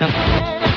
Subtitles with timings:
[0.00, 0.69] こ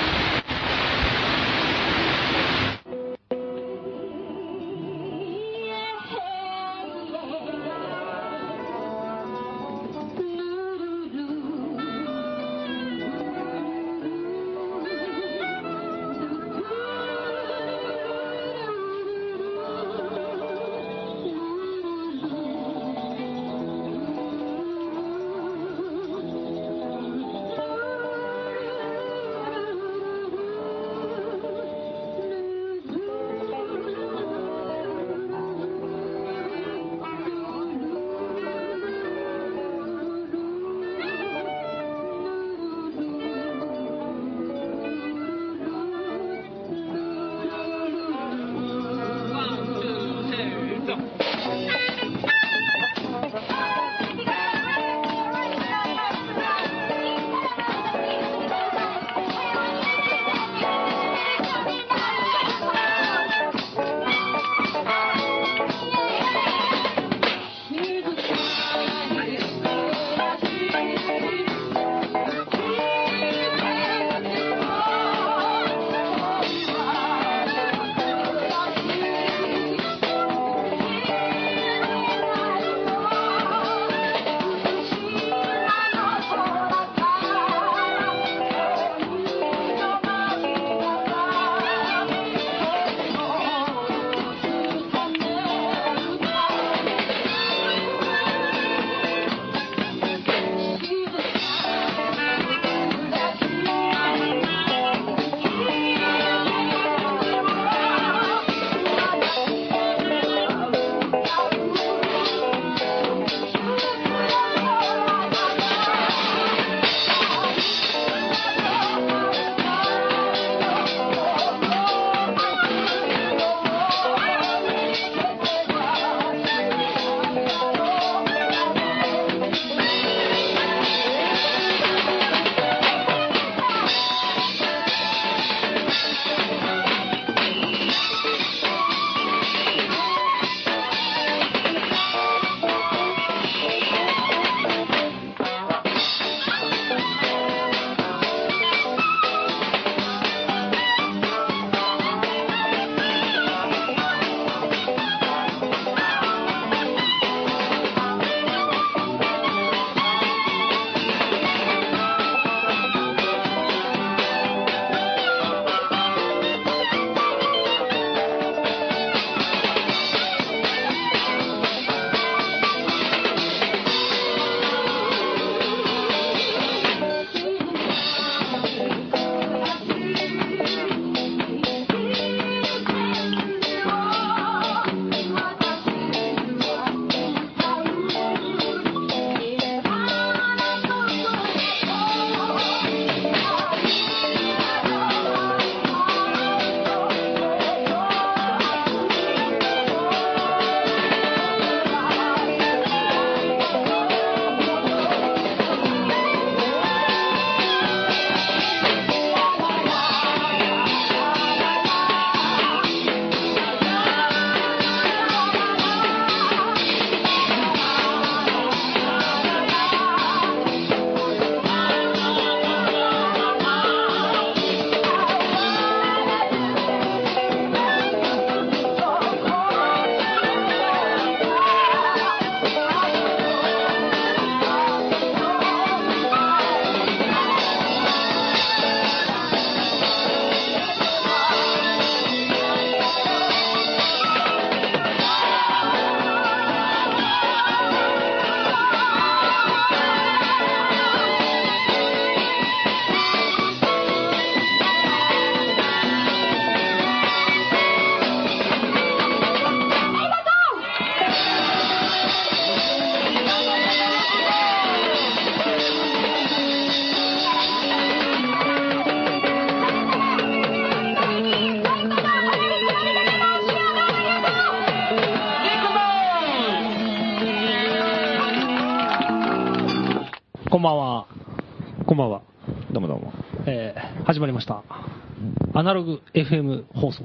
[285.94, 287.22] ナログ FM 放送、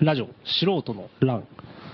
[0.00, 1.44] ラジオ、素人の欄。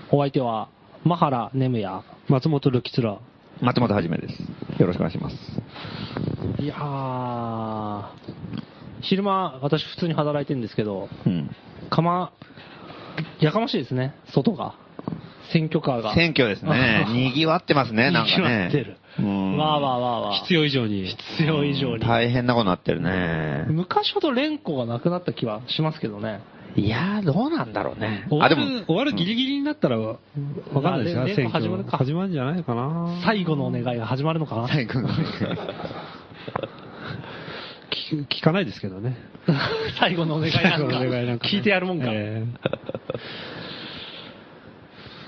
[0.09, 0.69] お相手は、
[1.03, 2.01] マハラネムヤ。
[2.27, 3.19] 松本るきつら。
[3.61, 4.81] 松本はじめです。
[4.81, 5.35] よろしくお願いします。
[6.63, 8.05] いやー、
[9.01, 11.55] 昼間、私普通に働いてるんですけど、うん。
[11.91, 12.31] かま、
[13.39, 14.73] やかましいですね、外が。
[15.53, 16.15] 選挙カーが。
[16.15, 17.05] 選挙ですね。
[17.35, 18.69] 賑わってますね、なんか賑わね。
[18.69, 18.97] ってる。
[19.19, 20.41] うんわーわーわーわー。
[20.41, 21.15] 必要以上に。
[21.37, 22.03] 必要以上に。
[22.03, 23.65] 大変なことになってるね。
[23.69, 26.41] 昔ほど連呼がなくなった気はしますけどね。
[26.75, 28.27] いやー、どうなんだろうね。
[28.29, 30.17] 終わる、終わるギリギリになったら、わ
[30.73, 33.21] かんないですよ、選挙始まるか始まるんじゃないかな。
[33.23, 35.13] 最後のお願いが始まるのかな最後の聞
[38.27, 39.15] 聞かないですけどね。
[39.99, 42.07] 最後のお願いなんか最後のお願いなんかね聞いてやるもんか。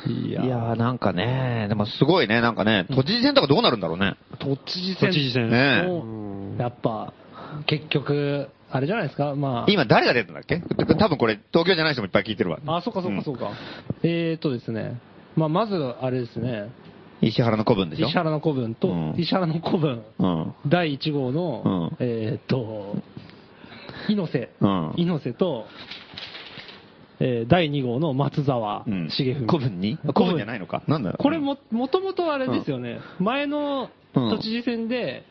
[0.10, 4.16] ええいやー、なんかね、でもすごいね、なんかね、都知事選とかどうなるんだろうね。
[4.40, 5.10] 都知事選。
[5.10, 5.50] 都知事選。
[5.50, 5.84] ね
[6.60, 7.14] やっぱ、
[7.66, 9.72] 結局、あれじゃないですか、まあ。
[9.72, 10.60] 今誰が出てるんだっけ？
[10.96, 12.60] 多分これ、東京じゃない人もいっぱい聞いてるわ。
[12.68, 13.52] あ、そうかそうかそうか。
[14.04, 15.00] えーとですね、
[15.36, 16.70] まあ、まず、あれですね、
[17.22, 18.08] 石原の子分でしょ？
[18.08, 19.16] 石原の古文と、うん。
[19.18, 20.54] 石原の古文、うん。
[20.68, 22.06] 第1号の、うん。
[22.06, 22.96] えーと、
[24.10, 24.94] 猪瀬、うん。
[24.98, 25.66] 猪瀬と、
[27.20, 29.10] えー第2号の松沢うん。
[29.10, 29.48] 重文。
[29.48, 29.98] 子分に？
[29.98, 30.84] 子分じゃないのか？
[30.88, 35.24] なんだこれも、もともとあれですよね、前の都知事選で、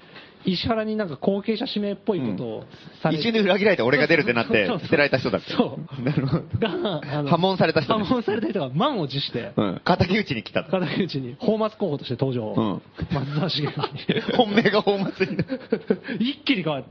[0.45, 2.65] 石原になんか後継者指名っぽいことを
[3.03, 5.51] され一瞬で裏切られて俺が出るってなって捨てられた人だって。
[5.53, 7.27] そうなるほど。
[7.29, 9.81] 破門された人ね破門された人が満を持して、うん。
[9.85, 10.71] 敵討ちに来たと。
[10.71, 12.55] 片内に、放末候補として登場。
[12.57, 13.73] うん松沢茂に。
[14.37, 15.45] 本命が大祭りだ。
[16.21, 16.89] 一気に変わった。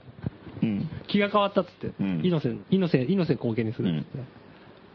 [0.64, 0.90] うん。
[1.08, 4.45] 気が変わったっつって、うん猪瀬、猪瀬、猪瀬後継にするっつって。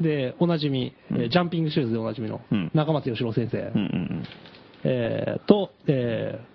[0.00, 3.72] で、おなじみ、えージャンピングシューズでおなじみのうん中松義郎先生、
[4.84, 6.50] えーと、えー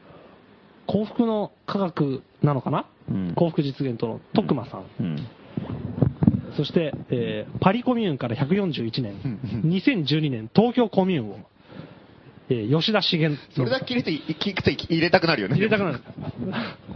[0.88, 5.06] 幸福の科学なのかな、うん幸福実現との徳間さん、うん。
[5.06, 5.28] うん。
[6.56, 9.14] そして、えーパリコミューンから141年、
[9.64, 11.38] うん2012年東京コミューンを、
[12.50, 15.56] えー吉田茂それだけ聞いて、聞くと入れたくなるよね。
[15.56, 16.02] 入れたくなる。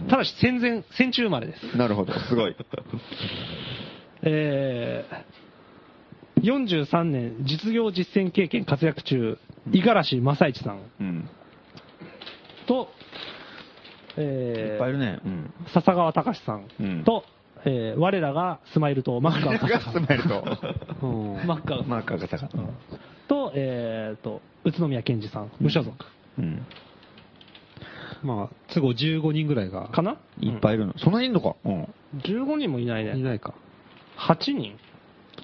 [0.09, 1.77] ただし戦前、戦中生まれです。
[1.77, 2.55] なるほど、すごい。
[4.21, 5.15] えー、
[6.41, 9.37] 43年実業実践経験活躍中、
[9.67, 11.29] 五十嵐正一さんうん。
[12.67, 12.85] と、い
[14.17, 15.19] えー、っぱいいるね。
[15.25, 15.53] うん。
[15.73, 17.23] 笹川隆さんうんと、
[17.65, 20.43] えー我らがスマイルとマッカーが スマイルと、
[21.07, 22.49] うんマッカーマーカーが。
[23.27, 25.95] と、えー、と、宇都宮健治さん、無所属
[26.37, 26.65] うん。
[28.23, 29.87] まあ、都合15人ぐらいが。
[29.89, 30.17] かな？
[30.41, 30.97] いっぱいいるの。
[30.97, 31.55] そんなにいんのか？
[31.63, 31.83] うん。
[32.17, 33.15] 15人もいないね。
[33.17, 33.53] いないか。
[34.17, 34.77] 8人？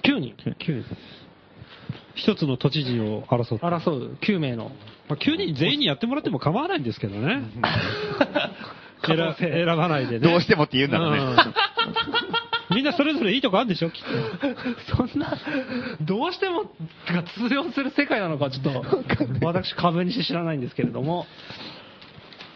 [0.02, 0.84] ?9 人9人。
[2.14, 3.66] 一つの都知事を争って。
[3.66, 4.70] 争う9名の。
[5.08, 7.42] まあ、9人全員にやってもらっても構わないんですけどね。
[9.06, 10.28] 選選ばないでね。
[10.28, 11.18] どうしてもって言うんだろうね。
[11.18, 11.36] うん
[12.74, 14.96] みんなそれぞれいいとこあるんでしょ、きっと。
[14.96, 15.38] そんな、
[16.00, 16.64] どうしても
[17.06, 18.84] が通用する世界なのかちょっと、
[19.46, 21.26] 私株にして知らないんですけれども、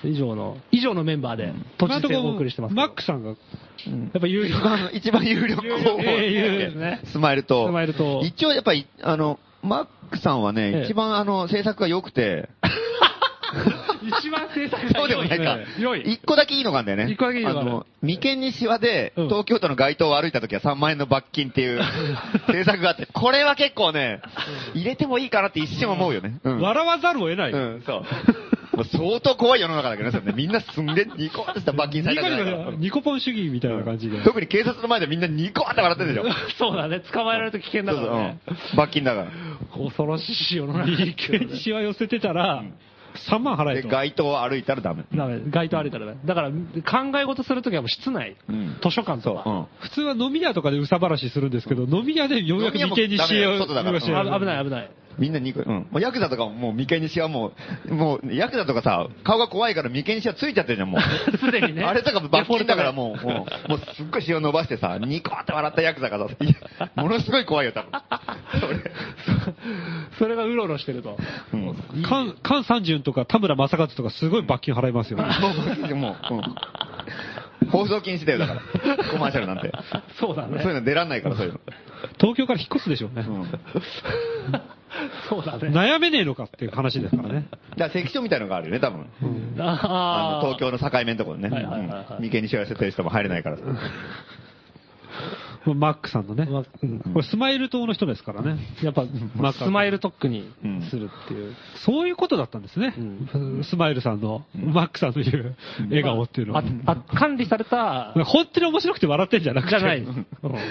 [0.04, 2.74] 以上の、以上のメンバーで、都知事選をお送りしてます。
[2.74, 5.98] マックさんが、やっぱ有力一番、 一番有力候補。
[5.98, 7.66] ねスマイルと。
[7.66, 12.48] スマイルと一応やっぱり、あの、マックさんはね、ええ一番あの、制作が良くて、
[14.02, 15.58] 一番制作そうでもないか。
[15.78, 16.00] 良い。
[16.00, 17.12] 一個だけいいのがあるんだよね。
[17.12, 21.82] 一個だけいいのがあるの、眉間にシワで、うん東京都の街頭を歩いた時は3万円の罰金っていう
[22.50, 24.22] 制作があって、これは結構ね、
[24.74, 26.38] 入れてもいいかなって一瞬思うよね。
[26.42, 26.60] うん。
[26.60, 27.52] 笑わざるを得ない。
[27.52, 28.04] うん、そう。
[28.80, 34.22] もう相当怖い世の中だけどね、それねみんなすんげえニコってした罰金されニコたじゃないかニコニコポン主義みたいな感じで。
[34.24, 36.32] 特に警察の前でみんなニコって笑ってるでしょ。
[36.58, 38.38] そうだね、捕まえられると危険だからね。
[38.46, 39.30] そうん罰金だから。
[39.76, 42.62] 恐ろしい世の中眉間にシワ寄せてたら、
[43.14, 43.88] 3万払えで、と。
[43.88, 45.04] 街頭を歩いたらダメ。
[45.14, 46.18] ダメ、街頭歩いたらダメ。
[46.24, 49.42] だから、考え事するときはもう室内、うん図書館とか。
[49.46, 49.66] うん。
[49.80, 54.90] 普通は飲み屋とかでうさばらしするんですけど、飲み屋でようやく飲み屋もダメだよ外だから寄せるあ危ない危ない。
[55.20, 55.66] みんなニコ、うん。
[55.66, 57.52] もうヤクザとかももう眉間にシワも
[57.86, 61.00] う、もうヤクザとかさ、顔が怖いから眉間にシワついちゃってるじゃん、もう。
[61.36, 61.84] すでにね。
[61.84, 66.34] あれとか罰金だからもう、もう、もうすっごいシワ伸ばしてさ、ニコって笑ったヤクザがさ、
[66.96, 67.90] ものすごい怖いよ、多分。
[68.60, 68.92] それ
[70.18, 71.18] それがうろうろしてると。
[71.52, 71.76] うん。
[72.02, 75.24] 菅菅三淳とか田村正和とかすごい罰金払いますよね。
[75.94, 76.42] もう、うん。
[77.70, 78.60] 放送禁止だよ、だから。
[79.10, 79.72] コマーシャルなんて。
[80.18, 80.62] そうだね。
[80.62, 81.60] そういうの出らんないから、そういうの。
[82.18, 83.24] 東京から引っ越すでしょうね。
[83.28, 83.50] うん。
[85.28, 85.68] そうだね。
[85.68, 87.46] 悩めねえのかっていう話ですからね。
[87.76, 89.06] だから関所みたいのがあるよね、多分。
[89.58, 91.48] ああの、東京の境目のところね。
[91.48, 93.58] はいはいはいはいうん眉間にしわ寄せてる人も入れないから。
[95.66, 96.46] マックさんのね。
[96.46, 98.58] まうんこれスマイル党の人ですからね。
[98.82, 99.04] やっぱ、
[99.36, 100.50] まあスマイル特区に
[100.90, 101.54] するっていう。
[101.84, 102.94] そういうことだったんですね。
[103.64, 105.56] スマイルさんの、マックさんの言う
[105.88, 106.62] 笑顔っていうのは。
[106.86, 109.78] ああ管理された、本当に面白くて笑ってんじゃなくて。
[109.78, 109.98] じゃない。
[110.00, 110.26] うん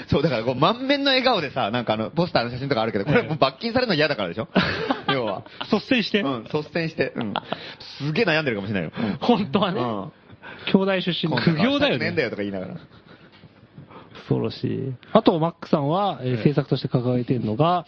[0.08, 4.48] そう、だからこう満面の笑顔でさ、なんかあの、ポスターの写真とかあるけど、これもう罰金されるの嫌だからでしょ？
[5.14, 5.44] 要は。
[5.72, 6.22] 率先して。
[6.22, 7.14] うん、率先して。
[7.16, 7.34] うん。
[8.00, 9.18] すげえ悩んでるかもしれないよ。
[9.22, 10.12] 本当はね、うん。
[10.66, 12.76] 兄弟出身の苦行だよねねだよとか言いながら。
[14.30, 14.94] 恐ろしい。
[15.12, 17.86] あと、マックさんは、えーええ政策として掲げているのが、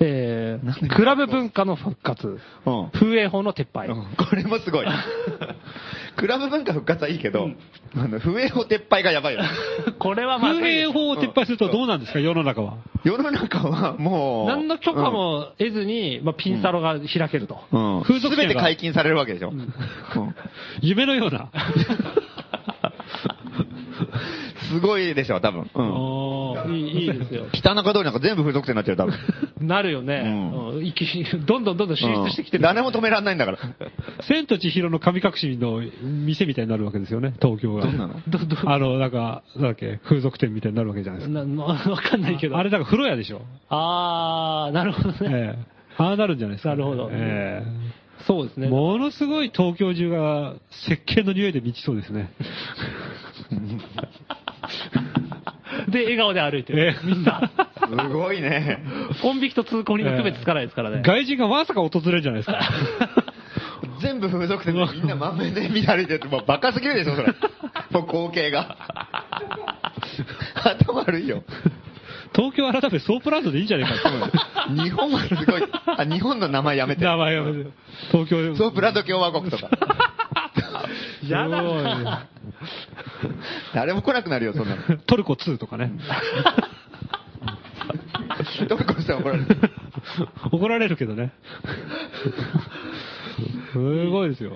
[0.00, 2.90] えークラブ文化の復活、うん。
[2.92, 3.88] 風営法の撤廃。
[3.88, 4.86] うんこれもすごい。
[6.16, 7.48] クラブ文化復活はいいけど、
[7.94, 9.48] あの、不営法撤廃がやばいよね。
[9.98, 12.74] これはまずい風営法を撤廃するとどうなんですか、世の中は。
[13.04, 14.46] 世の中はもう。
[14.48, 17.58] 何の許可も得ずに、まあ、ピンサロが開けると。
[17.72, 17.96] うん。
[17.98, 18.02] うん。
[18.02, 19.50] 風俗店がすべて解禁されるわけでしょ。
[19.50, 19.72] うん
[20.80, 21.50] 夢のような。
[24.72, 25.70] すごいでしょ、多分。
[25.74, 26.74] うん。
[26.74, 27.46] いいいいですよ。
[27.52, 29.14] 北中通りなんか全部風俗店になっちゃう、多分。
[29.60, 30.22] なるよね。
[30.24, 32.62] うんうん一気にどんどんどんどん進出してきてる。
[32.62, 33.58] うん誰も止めらんないんだから。
[34.26, 37.82] 千と千尋の神隠しの店みたいになるわけですよね、東京が。
[37.82, 38.14] どんなの？
[38.66, 41.40] あの、なんか、なんだっけ、風俗店みたいになるわけじゃないですか。
[41.40, 42.56] ななわかんないけど。
[42.56, 43.42] あれだから風呂屋でしょ。
[43.68, 45.16] あー、なるほどね。
[45.22, 47.62] ええああなるんじゃないですか、なるほどえ
[48.26, 48.68] そうですね。
[48.68, 52.30] えものすごい東京中が石鹸の匂いで満ちそうですね。
[55.88, 56.80] で、笑顔で歩いてる。
[56.80, 57.50] ええみんな。
[57.88, 58.82] すごいね。
[59.22, 61.02] ポン引きと通行人の区別つかないですからね。
[61.04, 62.60] 外人がまさか訪れるんじゃないですか。
[64.00, 67.28] 全部風俗店でみんな満面で見られてて、もうバカすぎるでしょ、それ。
[67.90, 68.76] もう光景が。
[70.54, 71.42] 頭悪いよ。
[72.34, 74.82] 東京改めソープランドでいいんじゃないかって。
[74.82, 75.62] 日本はすごい。
[75.86, 77.04] あ、日本の名前やめて。
[77.04, 77.70] 名前やめて。
[78.10, 79.68] 東京ソープランド共和国とか。
[81.28, 82.28] やだすごいな。
[83.74, 84.82] 誰も来なくなるよ、そんなの。
[85.06, 85.92] トルコ2とかね。
[88.68, 89.46] トルコさん怒られる。
[90.50, 91.32] 怒られるけどね。
[93.72, 94.52] すごいですよ。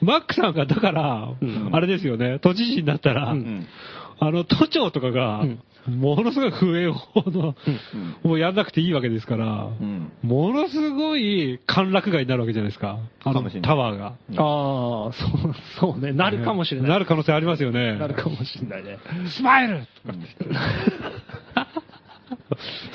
[0.00, 3.66] マックさんが、だから、うんあれですよね、都知事になったら、うん。
[4.18, 5.44] あの、都庁とかが、
[5.88, 7.54] ものすごい風営法の、
[8.22, 10.10] もうやんなくていいわけですから、うん。
[10.22, 12.98] ものすごい歓楽街になるわけじゃないですか。
[13.24, 14.06] あのタワーが。
[14.06, 15.12] ああ、そう、
[15.80, 16.12] そうね。
[16.12, 16.90] なるかもしれない。
[16.90, 17.96] なる可能性ありますよね。
[17.98, 18.98] なるかもしれないね。
[19.28, 19.86] スマイル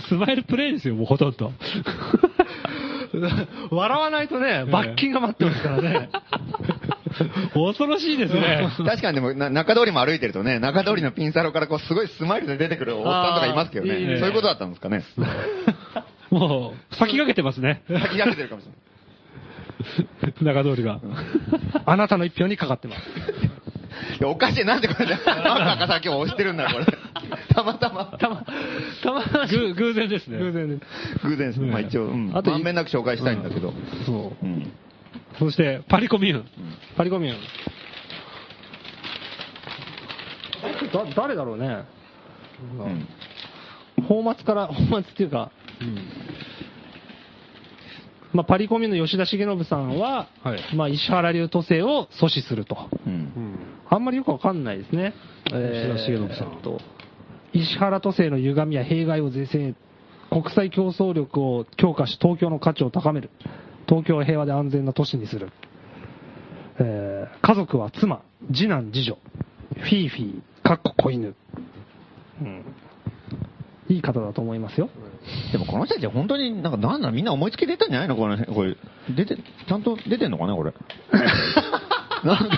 [0.10, 1.52] スマイルプレイですよ、もうほとんど。
[3.72, 6.10] 笑わないとね、罰金が待ってますからね。
[7.54, 8.68] 恐ろしいですね。
[8.86, 14.00] 確かにでも、な中通りも歩いてるとね、中通りのピンサロからこう、すごいスマイルで出てくるおっさんとかいますけどね。
[14.00, 15.04] いいねそういうことだったんですかね？
[16.30, 17.82] もう、先駆けてますね。
[17.88, 20.56] 先駆けてるかもしれない。
[20.56, 21.00] 中通りが。
[21.86, 23.02] あなたの一票にかかってます。
[24.20, 24.66] いや、おかしい。
[24.66, 26.86] なんでこれで、赤かさ今日押してるんだよ、これ。
[27.54, 28.06] たまたま。
[28.18, 28.46] たま、
[29.04, 30.38] たま、ぐ偶然ですね。
[30.40, 31.28] 偶然です。
[31.28, 31.72] 偶然ですね。
[31.72, 32.32] まあ一応、うん。
[32.34, 33.74] あとまんべんなく紹介したいんだけど。
[34.06, 34.46] そう。
[34.46, 34.72] うん。
[35.40, 36.46] そして、パリコミューン。
[36.96, 37.40] パリコミューン。
[40.92, 41.84] だ、誰だろうね。
[43.98, 44.06] うん。
[44.06, 45.52] 放末から、放末っていうか、
[48.34, 52.78] まあ、パリコミの吉田重信さんは、はいまあ、石原流都政を阻止すると。
[53.06, 53.32] うん。
[53.90, 55.14] あんまりよくわかんないですね。
[55.52, 56.80] えー吉田重信さんと
[57.54, 59.76] 石原都政の歪みや弊害を是正、
[60.30, 63.30] 国際競争力を強化し、東京の価値を高める。
[63.92, 65.50] 東京を平和で安全な都市にする。
[66.80, 68.22] えー家族は妻、
[68.54, 69.18] 次男、次女、
[69.76, 71.36] フィーフィー、かっこ子犬。
[72.42, 72.64] うん。
[73.90, 74.90] いい方だと思いますよ。
[75.52, 78.16] でもこの人たちは本当になんかなんだみんな思いつきで出たんじゃないの？
[78.16, 78.78] このこれ。
[79.14, 80.74] 出て、ちゃんと出てんのかなこれ。
[82.24, 82.50] なんか、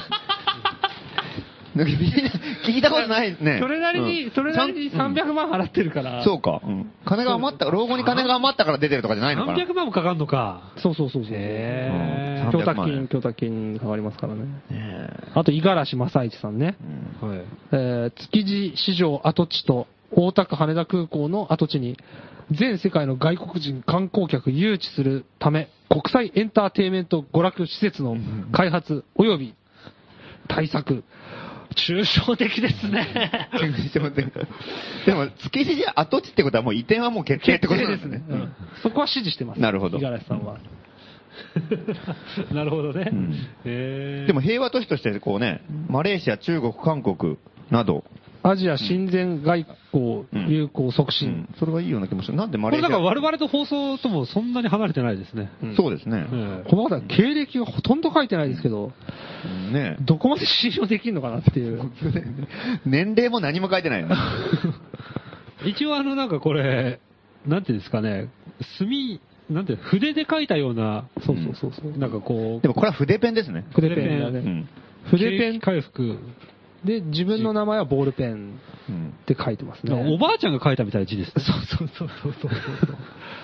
[1.76, 3.60] 聞いたことないね。
[3.60, 6.24] それなりに、うんそれなりにちゃん300万払ってるから。
[6.24, 6.62] そうか。
[6.64, 9.58] うん金が余った、老後に金が余ったから出てるとかじゃないのかな。
[9.58, 10.72] 300万もかかるのか。
[10.78, 11.34] そうそうそうそう。
[11.34, 14.44] へー供託300万金、供託金かかりますからね。
[14.44, 16.76] ねえあと、五十嵐正一さんね。
[17.72, 21.98] えー築地市場跡地と大田区羽田空港の跡地に
[22.52, 28.18] 全世界の外国人観光客誘致するため国際エンターテインメント娯楽施設の
[28.52, 29.56] 開発及び
[30.48, 31.04] 対策
[31.74, 33.50] 抽象的ですね。
[33.94, 34.32] でも、でも
[35.06, 38.24] でも築地跡地ってことはもう移転はもう決定ってことですね。
[38.30, 39.62] うんそこは支持してます。
[39.62, 40.58] なるほど五十嵐さんは。
[42.52, 43.12] なるほどね。
[43.64, 47.38] でも平和都市としてこうね、マレーシア、中国、韓国
[47.72, 48.04] など、
[48.44, 51.50] アジア親善外交友好促う進ん。
[51.58, 52.36] それはいいような気もする。
[52.38, 52.90] なんでマこレーシア？
[52.90, 55.50] れだから我々と放送ともそんなに離れてないですね。
[55.64, 56.28] うんそうですね。
[56.32, 58.92] ええこの方は経歴がほとんど書いてないですけど、
[59.46, 61.90] うんねどこまで信用できるのかなっていう。
[62.86, 64.06] 年齢も何も書いてない。
[65.66, 67.00] 一応あのなんかこれ、
[67.48, 68.28] なんていうんですかね、
[68.78, 71.98] 墨、なんていうの筆で書いたような、そうそうそうそう。
[71.98, 73.66] なんかこう、でもこれは筆ペンですね。
[73.74, 74.40] 筆ペンだね。
[74.40, 74.68] うん。
[75.06, 76.18] 筆ペン回復。
[76.86, 78.60] で、自分の名前はボールペン
[78.90, 79.94] うんって書いてますね。
[80.14, 81.44] おばあちゃんが書いたみたいな字ですね。
[81.44, 82.98] そうそうそうそうそうそう。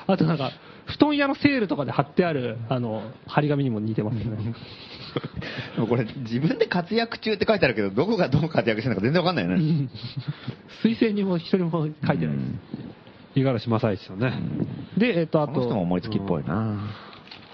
[0.07, 0.51] あとなんか、
[0.85, 4.23] 布団屋のセールとかで貼ってある、あの、張り紙にも似てますね。
[5.75, 9.89] でもこれ自分で活躍中って書いてあるけど、どこがどう活躍してるのか全然わかんないよね。
[10.83, 12.99] 推薦にも一人も書いてないです。
[13.35, 14.33] 五十嵐正一さんね。
[14.97, 17.08] で、えっ、と、あこの人もと、思いつきっぽいな。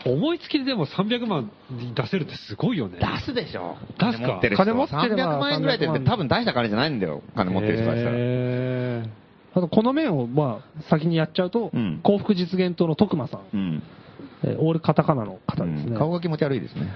[0.05, 1.51] 思いつきででも300万
[1.95, 2.99] 出せるってすごいよね。
[2.99, 3.75] 出すでしょ。
[3.99, 4.27] 出すか？
[4.27, 4.63] 金持ってる人。
[4.63, 7.23] 金持ってれば300万円ぐらいって300万多分大した金じゃないんだよ。
[7.35, 8.15] 金持ってる人からしたら。
[9.55, 13.83] あとこの面を、まあ、先にやっちゃうと、うん幸福実現党の徳間さん、うん。
[14.43, 15.97] えーオールカタカナの方ですね。
[15.97, 16.87] 顔が気持ち悪いですね。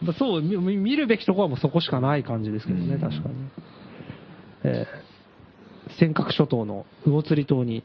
[0.00, 3.34] ま あそう、み見るべきところはもうそこしかない感じですけどね、うん確かに。
[4.64, 5.06] えー
[5.98, 7.82] 尖閣諸島の魚釣島にうん、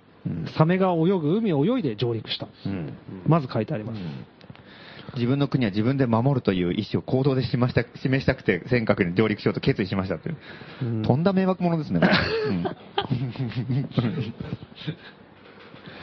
[0.57, 2.47] サメが泳ぐ海を泳いで上陸した。
[2.65, 2.93] うん。
[3.25, 3.99] まず書いてあります。
[5.15, 10.37] 自分の国は自分で守るという意思を行動で示した示したくて尖閣に上陸しようと決意しましたっていう。
[10.83, 11.99] うんとんだ迷惑者ですね。
[12.49, 12.63] うん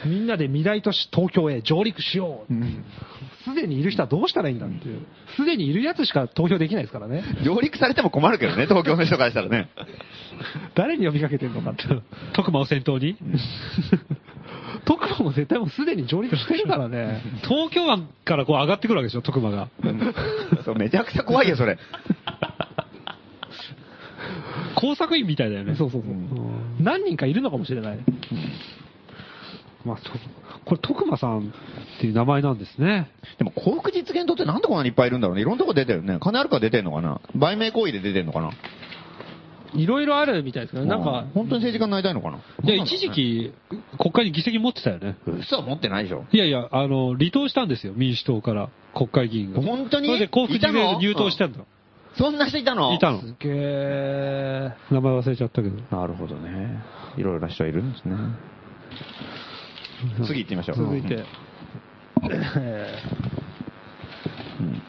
[0.05, 2.53] みんなで未来都市東京へ上陸しよう。
[2.53, 2.83] うん
[3.45, 5.05] すでにいる人はどうしたらいいんだっていう。
[5.37, 7.23] すでにいるやつしか投票できないですからね。
[7.43, 9.69] 上陸されても困るけどね、東京の人からしたらね。
[10.75, 11.83] 誰に呼びかけてるのかって。
[12.33, 13.15] 徳間を先頭に？
[14.85, 17.21] 徳間も絶対もうすでに上陸してるからね。
[17.43, 19.69] 東京湾からこう上がってくるわけでしょ、徳間が。
[20.65, 21.77] そうめちゃくちゃ怖いよ、それ。
[24.75, 25.75] 工作員みたいだよね。
[25.75, 26.13] そうそうそう。
[26.81, 27.99] 何人かいるのかもしれない。
[29.89, 29.97] まあ、
[30.65, 33.09] これ、徳間さんっていう名前なんですね。
[33.37, 35.41] でも幸福実現党ってなんでこんなにいっぱいいるんだろうね。
[35.41, 36.17] いろんなとこ出てるね。
[36.19, 37.19] 金あるから出てんのかな？
[37.35, 38.51] 売名行為で出てんのかな？
[39.73, 42.39] いろいろあるみたいですけど、なんか、本当に政治家になりたいのかな？
[42.63, 43.11] いや、一時。
[43.11, 43.53] 期、
[43.99, 45.15] 国会に議席持ってたよね。
[45.25, 46.25] 嘘は持ってないでしょ。
[46.31, 49.61] いやいや、あの、離党したんですよ、民主党から、国会議員が。
[49.61, 51.59] 本当にそれで幸福実現で入党したんだ。
[52.17, 52.93] そんな人いたの？
[52.95, 53.21] いたの。
[53.21, 54.71] すげえ。
[54.89, 55.75] 名前忘れちゃったけど。
[55.95, 56.83] なるほどね。
[57.17, 58.15] いろいろな人いるんですね。
[60.25, 60.77] 次行ってみましょう。
[60.77, 61.25] 続いて。
[62.59, 62.97] え
[64.59, 64.73] うん。
[64.73, 64.79] ー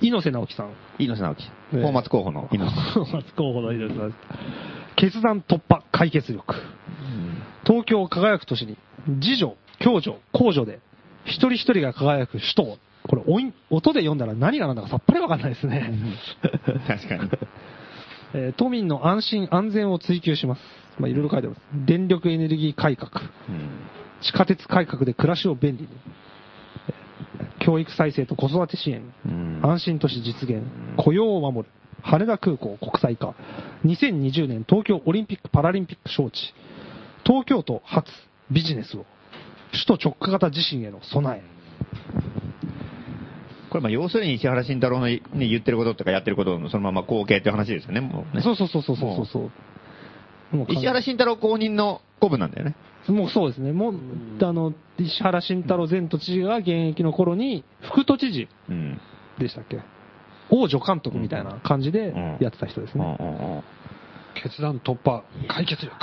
[0.00, 0.72] 猪瀬直樹さん。
[0.98, 1.44] 猪瀬直樹。
[1.74, 3.04] ええ法松候補の猪瀬。
[3.04, 4.16] 初候補の猪瀬直樹
[4.96, 6.54] 決断突破、解決力。
[7.66, 8.76] 東京を輝く都市に、
[9.08, 10.80] 自助、共助、公助で、
[11.24, 12.78] 一人一人が輝く首都を。
[13.08, 15.92] これ音、音で読んだら何が何だかさっぱりわかんないですね。
[16.86, 17.30] 確かに。
[18.34, 20.60] えー都民の安心安全を追求します。
[20.98, 21.60] まあ、いろいろ書いてます。
[21.86, 23.10] 電力エネルギー改革。
[24.22, 25.88] 地下鉄改革で暮らしを便利に。
[26.88, 27.04] えー
[27.64, 29.02] 教育再生と子育て支援。
[29.26, 30.62] うん安心都市実現。
[30.98, 31.72] 雇用を守る。
[32.02, 33.34] 羽田空港国際化。
[33.86, 36.52] 2020年東京オリンピック・パラリンピック招致。
[37.24, 38.10] 東京都発
[38.50, 39.06] ビジネスを。
[39.72, 41.42] 首都直下型地震への備え。
[43.70, 48.00] これまあ要するに石原慎太郎の、ね、言ってることとかやってることのそのまま後継っていう話ですよね。
[48.00, 49.50] もうねそうそうそうそうそうそう。
[50.50, 52.74] もう石原慎太郎公認の古文なんだよね。
[53.08, 53.72] もうそうですね。
[53.72, 53.94] もう、
[54.42, 59.00] あの、石原慎太郎前都知事が現役の頃に、副都知事うん。
[59.38, 59.80] でしたっけ？
[60.50, 63.62] 王助監督みたいな感じでやってた人ですね。
[64.34, 65.94] 決断突破、解決力。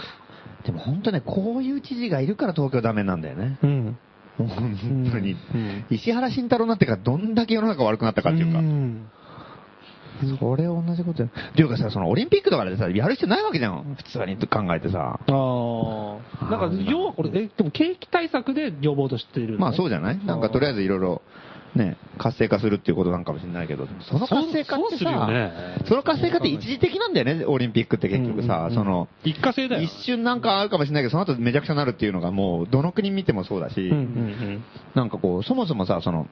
[0.66, 3.58] でも本当ね、こういう知事がいるから東京ダメなんだよね。
[3.64, 3.98] うん。
[4.38, 5.86] 本当にうん。
[5.90, 8.60] 石原慎太郎になってからどんだけ世の中悪くなったかっていうか。
[8.60, 9.10] ん
[10.40, 11.30] それ同じことや。
[11.30, 13.96] っていうかさ、そのオリンピックとかでさ、やる必要ないわけじゃん。
[13.98, 15.20] 普通に考えてさ。
[15.20, 16.46] ああ。
[16.50, 20.26] なんか、要はこれ、え、でも景気対策で呼ぼうとしているまあそうじゃない？
[20.26, 21.22] なんかとりあえずいろいろ、
[21.74, 29.90] ね、活性化するっていうことなんかもしれないけど、その活性化ってさ、ねその活性化って一時的なんだよね、オリンピックって結局さ、うんその、一過性だよ一。
[30.04, 34.64] 瞬なんかあるかもしれないけど、その後めちゃくちゃなるっていうのがもう、どの国見てもそうだし、うんうん
[34.96, 36.28] なんかこう、そもそもさ、その、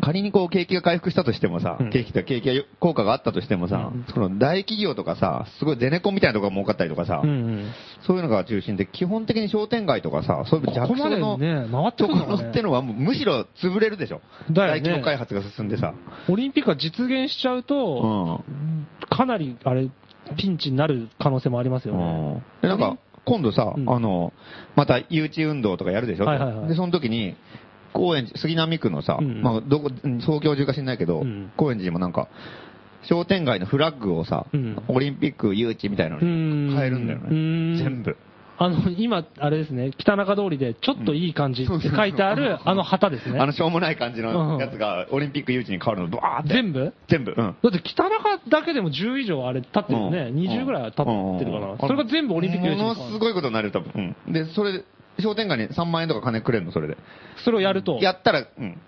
[0.00, 7.30] 仮にこう景気が回復したとしてもさ、うん景気と景気が効果があったとしてもさ、うんその大企業とかさ、すごいゼネコンみたいなとこが儲かったりとかさ、うん。
[7.30, 7.72] うんうん。
[8.06, 14.20] そういうのが中心で、基本的に商店街とかさ、そういうここまで弱小のね、回ってところってのはもうむしろ潰れるでしょ。
[14.50, 15.94] 大規模開発が進んでさ。
[16.28, 18.86] オリンピックが実現しちゃううと、ん。
[19.08, 19.88] かなり、あれ、
[20.36, 22.42] ピンチになる可能性もありますよね。
[22.62, 24.32] で、なんか、今度さ、うんあの、
[24.76, 27.36] また誘致運動とかやるでしょ、はいはいはいで、その時に、
[27.92, 32.28] 高円寺、杉並区のさ、うんまあ、どこ、うん東京中か知んないけど、うん高円寺にもなんか、
[33.02, 37.28] 商店街のフラッグをさ、うんオリンピック誘致みたいなのに変えるんだよね。
[37.82, 38.16] 全部。
[38.62, 43.40] あの、今、あれですね、北中通りで、ちょっといい感じって書いてある、あの旗ですね。
[43.40, 46.52] あの、しょうもない感じのやつが、オリンピック誘致に変わるの、バーって。
[46.52, 46.92] 全部？
[47.08, 47.32] 全部。
[47.34, 47.36] うん。
[47.62, 50.18] だって北中だけでも10以上あれ立ってるよね。
[50.30, 51.78] うん20ぐらい立ってるかうんな。
[51.78, 54.14] それが全部オリンピック誘致にものすごいことになるよ、多分。
[54.26, 54.32] うん。
[54.34, 54.84] で、それで、
[55.20, 56.96] 商店街に3万円とか金くれるの、それで。
[57.44, 58.80] それをやると、やったら、うん。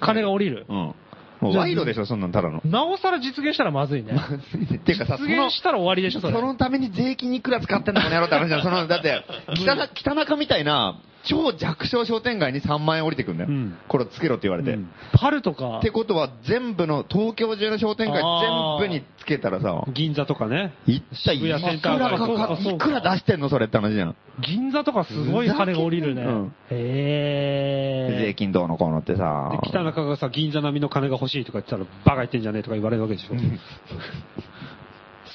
[0.00, 0.66] 金が降りる。
[0.68, 0.94] うん。
[1.40, 2.60] もう賄賂でしょ、そんなんただの。
[2.64, 4.12] なおさら実現したらまずいね。
[4.12, 6.32] っていうかさ、実現、したら終わりでしょ、それ。
[6.32, 8.62] そのために税金いくら使ってんのこの野郎って話じゃん。
[8.62, 9.22] その、だって、
[9.94, 13.50] 北中みたいな超弱小商店街に3万円降りてくんだよ。
[13.50, 14.72] うんこれつけろって言われて。
[14.72, 20.74] うんパルとかって、ことは全部の、東京中の商店街あー全部につけたらさ、銀座とかね。
[20.86, 24.16] 一体いくら渋谷センター街かか、そうかいくら出してんのそれって話じゃん。
[24.40, 26.22] 銀座とかすごい金が降りるね。
[26.22, 29.68] うんへ税金どうのこうのってさで。
[29.68, 33.34] 北中がさ、銀座並みの金が欲しいとか言ったら、バカ言ってんじゃねえとか言われるわけでしょ。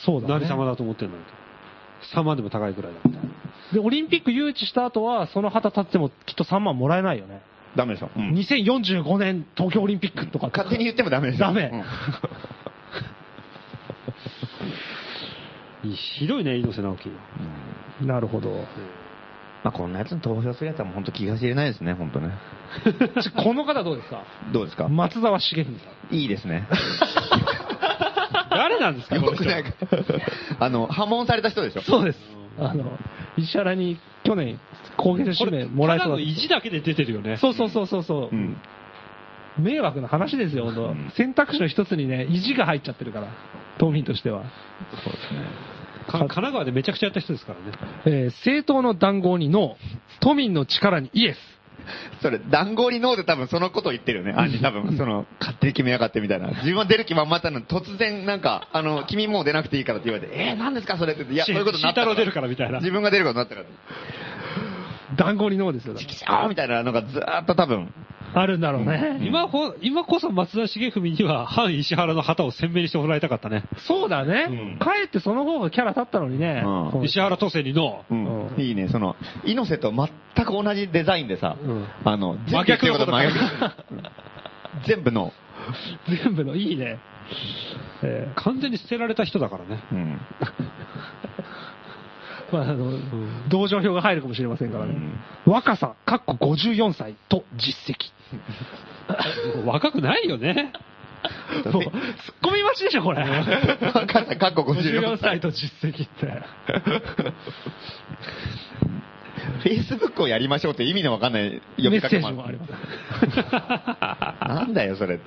[0.06, 0.34] そうだね。
[0.46, 1.18] 何様だと思ってんの？
[1.18, 1.24] と。
[2.16, 3.30] 3万でも高いくらいだみたいな。
[3.74, 7.42] で、オリンピック誘致した後は、その旗立ってもきっと3万もらえないよね。
[7.76, 8.10] ダメでしょ。
[8.16, 11.46] うん2045年東京オリンピックとかって勝手に言ってもダメでしょ。
[11.46, 11.92] ダメうん
[15.96, 17.10] ひどいね、猪瀬直樹。
[18.06, 18.66] なるほど。
[19.64, 22.32] まあこんなやつに投票するやつはもう本当気が知れないですね、本当ね。
[23.44, 24.24] この方どうですか？
[24.52, 24.88] どうですか？
[24.90, 26.16] 松沢茂文さん。
[26.16, 26.68] いいですね。
[28.50, 29.16] 誰なんですか。
[29.16, 29.72] よくないか。
[30.60, 31.82] あの、破門された人でしょ。
[31.82, 32.20] そうです。
[32.58, 32.98] あの、
[33.38, 34.60] 石原に去年、
[34.98, 37.38] 攻撃これ、指名もらえただのそうだ意地だけで出てるよね。
[37.38, 38.58] そうそうそうそうそう、うん。
[39.58, 43.28] 迷惑な話ですよ、本当、うん選択肢の一つにね、意地が入っちゃってるから、
[43.80, 44.44] 島民としては。
[45.04, 45.72] そうですね。
[46.08, 47.66] か神奈川でめちゃくちゃやった人ですからね。
[48.06, 51.38] えー政党の談合にノー、都民の力にイエス。
[52.22, 54.34] それ、談合にノーで多分そのことを言ってるよね。
[54.36, 56.48] アンに多分、その、勝手に決めやがってみたいな。
[56.48, 61.36] 自分は出る気満々だったのに、突然なんか、あの、君もう出なくていいからって言われて、えー、何ですかそれって言って。
[61.36, 63.68] いや、そういうことになった慎太郎出るからみたいな自分が出ることになったから。
[65.18, 65.96] 談合にノーですよ。
[65.96, 67.94] チキシャーみたいなのがずーっと多分、
[68.34, 69.20] らあるんだろうね。
[69.22, 73.66] 今ほ、今こそ松田茂文には反石原の旗を鮮明にしてもらいたかったね。
[73.88, 76.64] そうだね、うんかえってその方がキャラ立ったのにね。
[77.04, 83.36] 石原都政にの、うんうんいいね、その、猪瀬と全く同じデザインでさ、うんあの、真逆のこと真逆
[84.88, 85.34] 全部の、
[86.24, 87.00] 全部のいいね。
[88.04, 89.84] え完全に捨てられた人だからね。
[89.92, 90.22] うん。
[92.52, 92.92] ーまあ、あの、
[93.50, 94.94] 同情票が入るかもしれませんからね。
[94.94, 98.12] うん若さ、かっこ54歳と実績。
[99.66, 100.72] 若くないよね。
[101.66, 101.92] もう、突っ
[102.44, 103.24] 込み待ちでしょ、これ。
[103.94, 105.40] 若さ、かっこ54 54歳歳。
[105.40, 106.44] と実績って。
[109.64, 112.74] フェイスブックをやりましょうって意味のわかんない呼びかけメッセージもあります。
[114.48, 115.20] なんだよ、それ。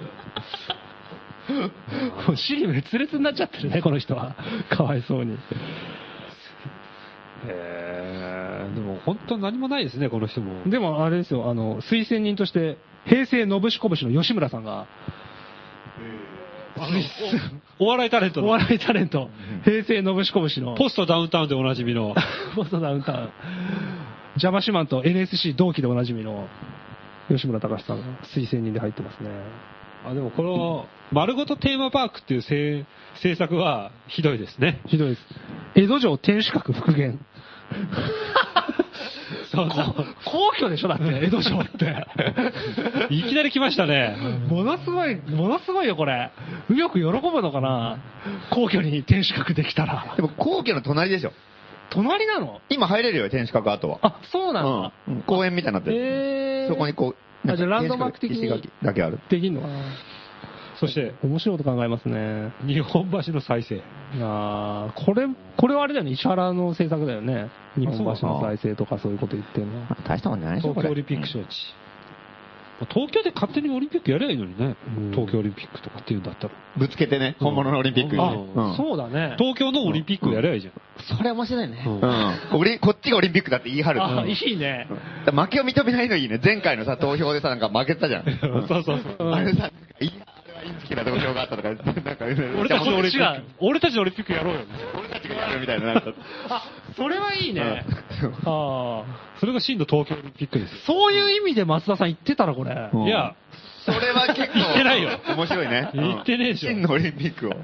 [2.26, 4.34] もう尻滅裂になっちゃってるね、この人は。
[4.70, 5.38] かわいそうに。
[7.46, 10.68] へーでも本当何もないですね、この人も。
[10.68, 14.86] でもあれですよ、あの、推薦人として、平成のぶしこぶしの吉村さんが、
[17.78, 18.48] お笑いタレントの。
[18.48, 19.30] お笑いタレント、
[19.64, 22.14] 平成のぶしこぶしの、ポストダウンタウンでおなじみの。
[22.56, 23.28] ポストダウンタウン、
[24.34, 26.48] 邪魔シマンと NSC 同期でおなじみの、
[27.28, 28.04] 吉村隆さんが
[28.34, 29.30] 推薦人で入ってますね。
[30.06, 32.84] あでもこの、丸ごとテーマパークっていう制
[33.22, 34.80] 制作はひどいですね。
[34.86, 35.20] ひどいです。
[35.76, 37.18] 江戸城天守閣復元。
[39.52, 39.94] そうそう。
[40.24, 42.06] 皇居でしょだって、江戸城って。
[43.14, 44.16] いきなり来ましたね。
[44.48, 46.30] ものすごい、ものすごいよ、これ。
[46.68, 47.98] 右翼喜ぶのかな？
[48.50, 50.14] 皇居に天守閣できたら。
[50.16, 51.32] でも皇居の隣でしょ。
[51.90, 52.60] 隣なの？
[52.68, 53.98] 今入れるよ、天守閣跡は。
[54.02, 54.92] あ、そうなんだ。
[55.08, 55.22] うん。
[55.22, 55.96] 公園みたいになってる。
[55.98, 59.20] えー、そこにこう、あじゃあランドマーク的に石垣だけある。
[59.28, 59.74] できんのかな？
[60.80, 62.52] そして、面白いこと考えますね。
[62.66, 63.82] 日本橋の再生。
[64.20, 67.48] あーこれ、これはあれだよね、石原の制作だよね。
[67.76, 69.72] 日本橋の再生とかそういうこと言ってるの。
[69.88, 70.88] あ大したもんじゃないでしょ、これ。
[70.88, 71.84] 東京オリンピック招致。
[72.92, 75.10] 東京で勝手にオリンピックやればいいのにねうん。
[75.12, 76.50] 東京オリンピックとかっていうんだったら。
[76.76, 78.46] ぶつけてね、本物のオリンピックにあ、ね。
[78.54, 79.36] うんそうだね。
[79.38, 80.74] 東京のオリンピックやればいいじゃん。
[81.16, 81.84] それ面白いね。
[81.86, 82.58] うんうん。
[82.58, 84.02] オリこっちがオリンピックだって言い張る。
[84.02, 84.88] あ、うんいいね。
[85.26, 86.40] 負けを認めないのいいね。
[86.42, 88.24] 前回のさ、投票でさ、なんか負けてたじゃん。
[88.66, 89.30] そうそうそう。
[89.30, 90.12] あれさ、いや、
[90.64, 92.24] あれはインチキな投票があったとか、 なんか、
[92.58, 93.42] 俺たちのオリンピック。
[93.58, 94.60] 俺たちのオリンピックやろうよ。
[94.98, 96.12] 俺たちがやるみたいな、なんか。
[96.48, 96.62] あ、
[96.96, 97.84] それはいいね。
[98.22, 99.04] うん ああ。
[99.38, 100.78] それが真の東京オリンピックですよ。
[100.86, 102.90] そういう意味で松田さん言ってたら、これ。
[102.92, 103.34] うんいや、
[103.84, 105.90] それは結構、言ってないよ面白いね。
[105.92, 107.52] 言ってねえでしょ真のオリンピックを。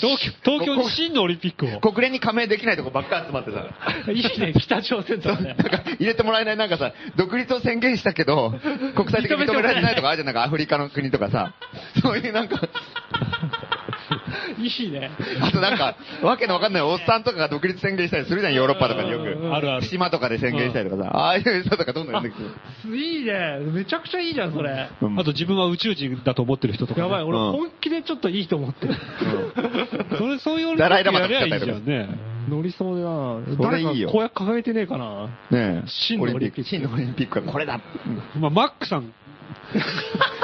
[0.00, 1.80] 東京、東京に真のオリンピックを。
[1.80, 3.66] 国連に加盟できないとこばっか集まってさ。
[4.12, 5.68] いいね、北朝鮮とかね なん。
[5.70, 8.54] か入れてもらえないなんかさ、独立を宣言したけど、
[8.96, 11.52] 国際的に認められてないとかあるじゃん、なんかアフリカの国とかさ。
[12.02, 12.60] そういうなんか、
[14.58, 15.10] いいね。
[15.40, 19.54] あとなんか、わけのわかんないおっさんとかが独立宣言したりするじゃん、ヨーロッパとかでよく。
[19.54, 19.86] あるある。
[19.86, 22.42] 島とかで宣言したりとかさ、ああいう人とかどんどん出てく
[22.90, 22.96] る。
[22.96, 23.58] いいね。
[23.72, 24.88] めちゃくちゃいいじゃん、それ。
[25.00, 28.94] うんあと自分は宇宙人だと思ってる人とかね、やばい、俺うん本気でちょっといいと思ってる。
[30.18, 32.34] それ、 そういうオリンピダライラマックやりゃいったりとかいじゃんね。
[32.48, 35.82] 乗りそうだなそれいいよ誰か公約掲げてねえかなねえ。
[35.86, 37.80] 真のオリンピック真のオリンピックはこれだ。
[38.38, 39.12] まあ、マックさん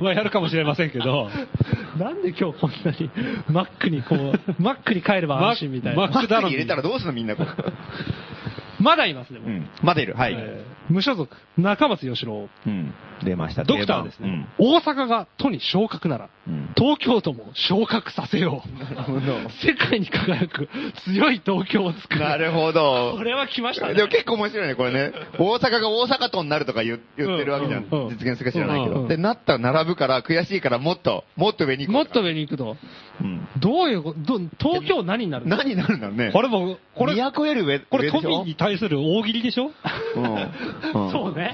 [0.00, 1.30] はやるかもしれませんけど、
[1.98, 3.10] なんで今日こんなに、
[3.48, 6.02] マックにこう、 マックに帰れば安心みたいな。
[6.02, 7.50] マックマックに入れたらどうすんのみんなこれ。
[8.80, 9.68] まだいますね、もううん。
[9.82, 10.14] まだいる。
[10.14, 10.34] はい。
[10.36, 12.48] えー無所属、中松義郎。
[12.66, 12.94] うん。
[13.24, 13.62] 出ました。
[13.62, 16.72] ドクターですね大阪が都に昇格なら、うん。
[16.76, 19.64] 東京都も昇格させよう。
[19.64, 20.68] 世界に輝く
[21.04, 22.20] 強い東京を作る。
[22.20, 23.14] なるほど。
[23.16, 23.94] これは来ましたね。
[23.94, 25.12] でも結構面白いね、これね。
[25.38, 27.84] 大阪が大阪都になるとか言言ってるわけじゃん。
[27.90, 28.96] うんうん実現するか知らないけど。
[28.96, 32.76] うんうんで、なったら並ぶから、悔しいからもっと、もっと上に行こうもっと上に行くと。
[33.20, 33.46] うん。
[33.58, 35.56] どういうこと、ど東京何になるの？
[35.56, 36.30] 何になるんだろうね。
[36.32, 39.70] これも、これ、都より上、これ民に対する大喜利でしょ？
[40.16, 40.50] うん。
[40.94, 41.52] うんそうね。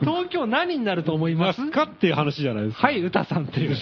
[0.00, 2.86] 東京何になると思いまますすかっていう話じゃないですか。
[2.88, 3.76] はい、歌さんっていう。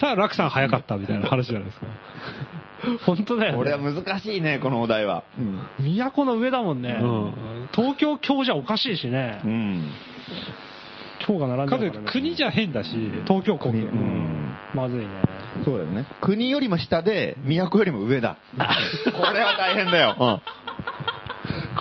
[0.00, 1.86] さあ、楽さん早かったみたいな話じゃないですか。
[3.06, 3.58] 本当だよ、ね。
[3.58, 5.24] これは難しいね、このお題は。
[5.78, 6.98] 都の上だもんね。
[7.00, 7.32] うん
[7.74, 9.48] 東京京じゃおかしいしねう。
[9.48, 9.90] ん。
[11.26, 12.10] 京が並んかでるから、ね。
[12.10, 12.90] つ国じゃ変だし、
[13.26, 13.72] 東京国。
[13.72, 15.06] 国うんまずいね。
[15.64, 16.06] そうだよね。
[16.20, 18.36] 国よりも下で、都よりも上だ。
[18.56, 20.40] これは大変だよ。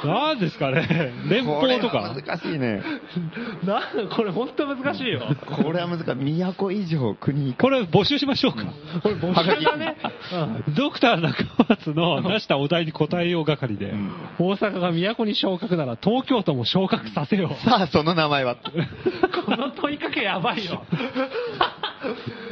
[0.08, 2.16] なんですかね、連邦とかは。
[2.16, 2.82] 難しいね。
[3.64, 3.82] な、
[4.16, 5.22] これ本当難しいよ。
[5.64, 6.16] これは難しい。
[6.26, 8.66] 都以上、国これ募集しましょうか。
[9.02, 9.98] これ募集だね。
[10.34, 13.92] うんドクター中松の出したお題に答えよう係で。
[13.92, 17.70] うん大阪が都に昇格なら東京都も昇格させよう。
[17.70, 18.56] さあ、その名前は？
[19.46, 20.84] この問いかけやばいよ。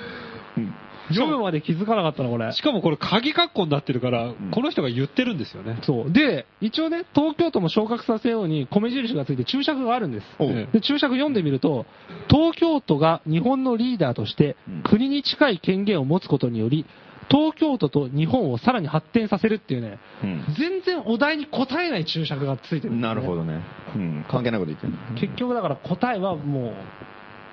[1.09, 2.61] うん読むまで気づかなかったな、これし。
[2.61, 5.79] かもこれ鍵括弧になってるから、この人が言ってるんですよね。
[5.83, 6.11] そう。
[6.11, 10.25] で、一応ね、東京都も昇格させように米印がついて注釈があるんです。
[10.71, 11.85] で、注釈読んでみると、
[12.29, 16.85] 東京都が日本のリーダーとしてうん国に近い権限を持つことにより、
[17.29, 23.01] 東京都と日本をさらに発展させるっていうね、うん全然お題に答えない注釈がついてるね。
[23.01, 23.61] なるほどね。
[23.95, 24.25] うん。
[24.29, 24.93] 関係ないこと言ってる。
[25.19, 26.73] 結局だから答えはもう、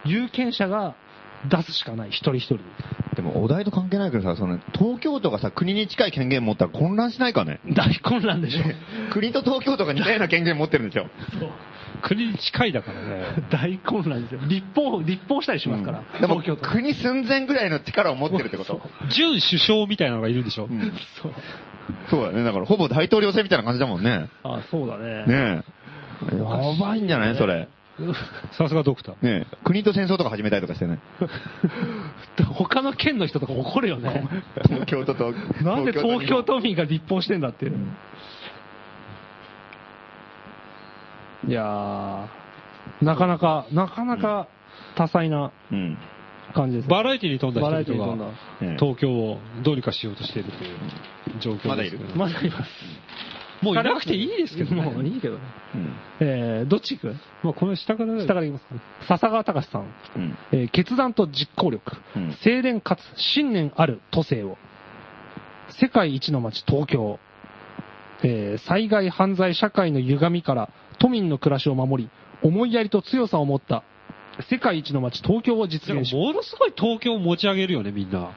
[0.08, 0.94] 有権者が
[1.49, 2.59] 出すしかない、一人一人。
[3.14, 7.61] でも、お題と関係ないけどさ、その、東京都がさ、国に近い権限持ったら混乱しないかね？
[7.75, 8.62] 大混乱でしょ。
[9.12, 11.07] 国と東京都が似たような権限持ってるんでしょ？
[12.03, 13.25] 国に近いだからね。
[13.51, 14.40] 大混乱ですよ。
[14.46, 16.01] 立法、立法したりしますから。
[16.01, 16.70] うんでも、東京都。
[16.70, 18.81] 国寸前ぐらいの力を持ってるってこと。
[19.11, 20.66] 準首相みたいなのがいるんでしょ。
[20.66, 21.33] うんそう。
[22.11, 22.44] そうだね。
[22.44, 24.29] だから、ほぼ大統領選みたいな感じだもんね。
[24.42, 25.25] あ、そうだね。
[25.27, 25.62] ね
[26.33, 26.37] え。
[26.37, 26.44] や
[26.79, 27.37] ばいんじゃない？
[27.37, 27.68] それ。
[28.52, 29.14] さすがドクター。
[29.22, 29.56] ねえ。
[29.64, 30.98] 国と戦争とか始めたりとかしてね。
[32.54, 34.26] 他の県の人とか怒るよね。
[34.64, 35.32] 東京都と。
[35.62, 37.78] なんで東京都民が立法してんだっていう。
[41.48, 44.48] いやー、なかなか、なかなか
[44.96, 45.96] 多彩なうん。
[46.54, 46.90] 感じですね。
[46.90, 48.30] バラエティに富んだバラエティに富んだが
[48.62, 50.76] ええ東京をどうにかしようとしているという
[51.40, 52.40] 状況ですけどまだいる？
[52.40, 52.70] まだいます。
[53.62, 54.82] もういなくていいですけどね。
[54.82, 55.40] もういいけどね。
[55.74, 55.94] うん。
[56.20, 57.16] えー、どっち行く？
[57.42, 58.80] まあこの下から、下からいきますかね。
[59.08, 59.82] 笹川隆さん。
[60.16, 60.38] うん。
[60.52, 64.58] えー決断と実行力、うん清廉かつ信念ある都政を、
[65.80, 67.18] 世界一の街東京、
[68.22, 72.10] えー災害犯罪社会の歪みから都民の暮らしを守り、
[72.42, 73.82] 思いやりと強さを持った
[74.50, 78.30] 世界一の街東京を実でも現し、ものすごい東京を持ち上げるよね、みんな。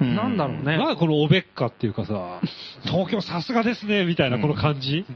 [0.00, 2.40] なんだろうねなんかこのおべっかっていうかさ、
[2.84, 5.06] 東京さすがですね、みたいなこの感じ、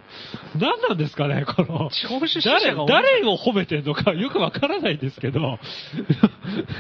[0.59, 1.91] 何なんですかね、この。
[1.91, 5.59] 聴取者誰が多い誰を褒めてんのかよくわからないですけど、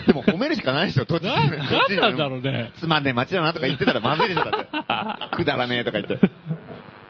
[0.07, 2.73] でも褒めるしかないですよ、土地な、なんなんだろうね。
[2.77, 5.37] つまんねえ街だなとか言ってたらまずいでしょ、だって。
[5.37, 6.31] くだらねえとか言って。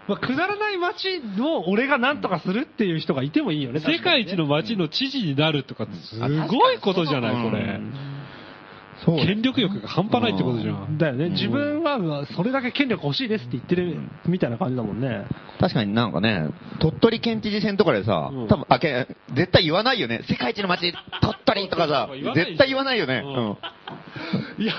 [0.09, 3.79] まあ、くだらない街を俺が何とかするっていう人がいてもいいよね。
[3.79, 7.79] 世界一の街の知事になるとかすごいことじゃない、これ。
[9.05, 10.99] そう権力欲が半端ないってことじゃん。
[10.99, 11.31] だよね。
[11.31, 15.25] 自分はそれだけ権力欲しいですって言ってるみたいな感じだもんね。
[15.59, 16.49] 確かになんかね、
[16.81, 20.23] 鳥取県知事選とかでさ、うん多分、あけ、絶対言わないよね。
[20.29, 23.23] 世界一の街、鳥取とかさ絶対言わないよね。
[23.25, 23.57] ううんん。
[24.63, 24.75] いや、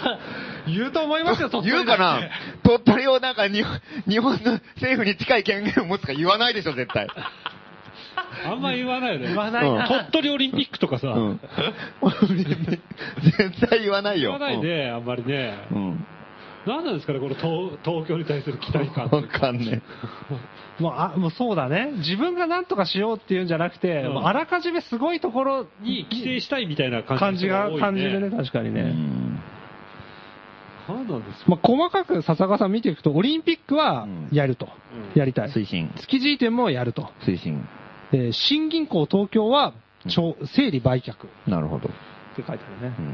[0.67, 2.19] 言うと思いますよ、鳥取言うかな
[2.63, 7.07] 鳥取をなんか日本日本の政府に近い権限を持つか言わないでしょ、絶対。
[8.45, 9.27] あんま言わないよね。
[9.27, 9.87] 言わないな。
[9.87, 11.39] 鳥取オリンピックとかさ、うん。
[13.37, 14.31] 絶対言わないよ。
[14.31, 15.53] 言わないね、あんまりね。
[15.71, 16.05] うん。
[16.65, 19.81] 何なんですかね、この東東京に対する期待感わかんね
[20.79, 21.91] もう、あ、もうそうだね。
[21.97, 28.71] 自分が何とかしようっていうんじゃなくて、うんもうあらかじめすごいところに規制したいみたいな感感じが、じの人多い感じでね、確かにえ。
[28.71, 28.81] ね。
[28.91, 29.35] ん
[31.23, 34.65] ですかまあ、細かく笹川さん見ていくと、オリンピックはやると。
[34.65, 34.71] うん
[35.15, 35.49] やりたい。
[35.49, 35.89] 推進。
[36.01, 37.09] 築地移転もやると。
[37.25, 37.65] 推進。
[38.13, 39.73] えー新銀行東京は、
[40.55, 41.15] 整理売却っ
[41.47, 41.87] なるほど。
[41.87, 41.93] て
[42.37, 43.01] 書いてあるねう。
[43.01, 43.05] ん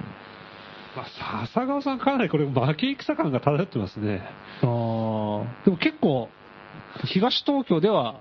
[0.96, 4.22] まあ、笹川さんかなりこれ負け戦感が漂ってますね。
[4.62, 6.30] あーでも結構、
[7.06, 8.20] 東東京では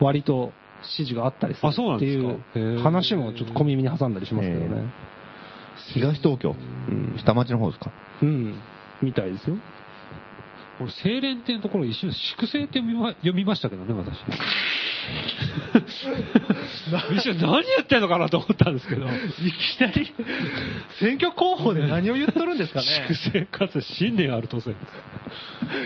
[0.00, 4.82] 割と支持があったりするあそうなんっていですかへうー話もちょっと小耳に挟んだりしますけどね。
[5.94, 6.54] 東東京？
[6.88, 7.90] うん下町の方ですか？
[8.22, 8.54] うん。
[9.02, 9.56] みたいですよ。
[10.78, 14.18] これ、清廉っていうところ一瞬、粛清って読みましたけどね、私。
[17.14, 19.06] 一瞬何言ってんのかなと思ったんですけど。
[19.06, 20.12] いきなり、
[20.98, 22.86] 選挙候補で何を言っとるんですかね。
[23.14, 24.74] 粛清かつ信念ある当選。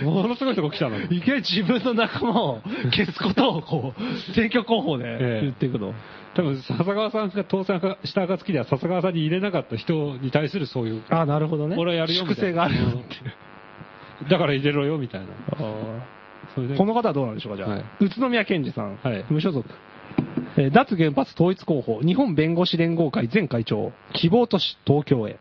[0.02, 1.18] ものすごいとこ来たのに。
[1.18, 4.02] いきなり自分の仲間を消すことをこう、
[4.34, 5.94] 選挙候補でええ言っていくの。
[6.34, 11.76] 多分、笹川さんが当選した暁では、笹川さんに入れなかった人に対するそういう、あなるほどね。
[11.78, 14.28] 俺はやるよみたいな粛清があるよって。
[14.28, 15.26] だから入れろよ、みたいな。
[16.76, 17.70] この方はどうなんでしょうか、じゃあ。
[17.70, 19.68] はい宇都宮健治さん、はい無所属。
[20.58, 25.38] えー脱原発統一候補、日本弁護士連合会前会長、希望都市東京へ。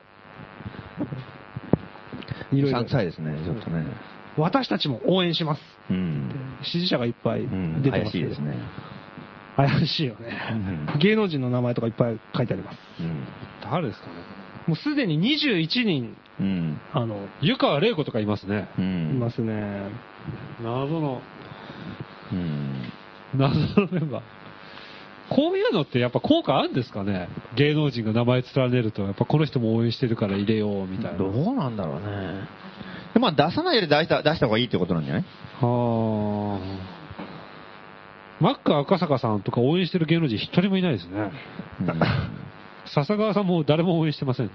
[2.52, 3.86] いろいろ3歳ですね、ちょっとね。
[4.38, 5.62] 私たちも応援します。
[5.90, 6.30] うん。
[6.64, 7.82] 支持者がいっぱいうん。
[7.82, 8.56] 怪出てますけどしいですね。
[9.56, 10.38] 怪しいよね。
[10.52, 12.78] うん芸能人の名前とかいっぱい書いてあります。
[13.00, 13.24] うん。
[13.64, 14.14] 誰ですかね？
[14.68, 16.80] もうすでに21人、うん。
[16.94, 18.70] あの、湯川玲子とかいますね。
[18.78, 19.20] ういん。
[19.20, 19.90] ますね。
[20.62, 21.22] 謎の、
[22.32, 22.92] うん。
[23.34, 24.37] 謎のメンバー。
[25.30, 27.28] こういうのってやっぱ効果あるんですかね？
[27.56, 31.18] 芸能人が名前連ねると、やっぱこの人も応援してるから入れようみたいな。
[31.18, 32.48] どうなんだろうね。
[33.14, 35.24] でまあ出さないより出した出した方がいいってことなんじゃない？
[35.60, 37.08] はあ。
[38.40, 41.32] マック赤坂さんとか応援してる芸能人一人もいないですね。
[42.86, 44.52] 笹川さんも誰も応援してませんね。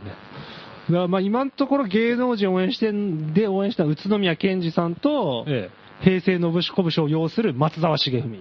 [0.89, 8.39] だからまあ今のところ芸能人を応援してんで応援した宇都宮健治さんと、え平成のぶしこぶしを擁する松沢重文。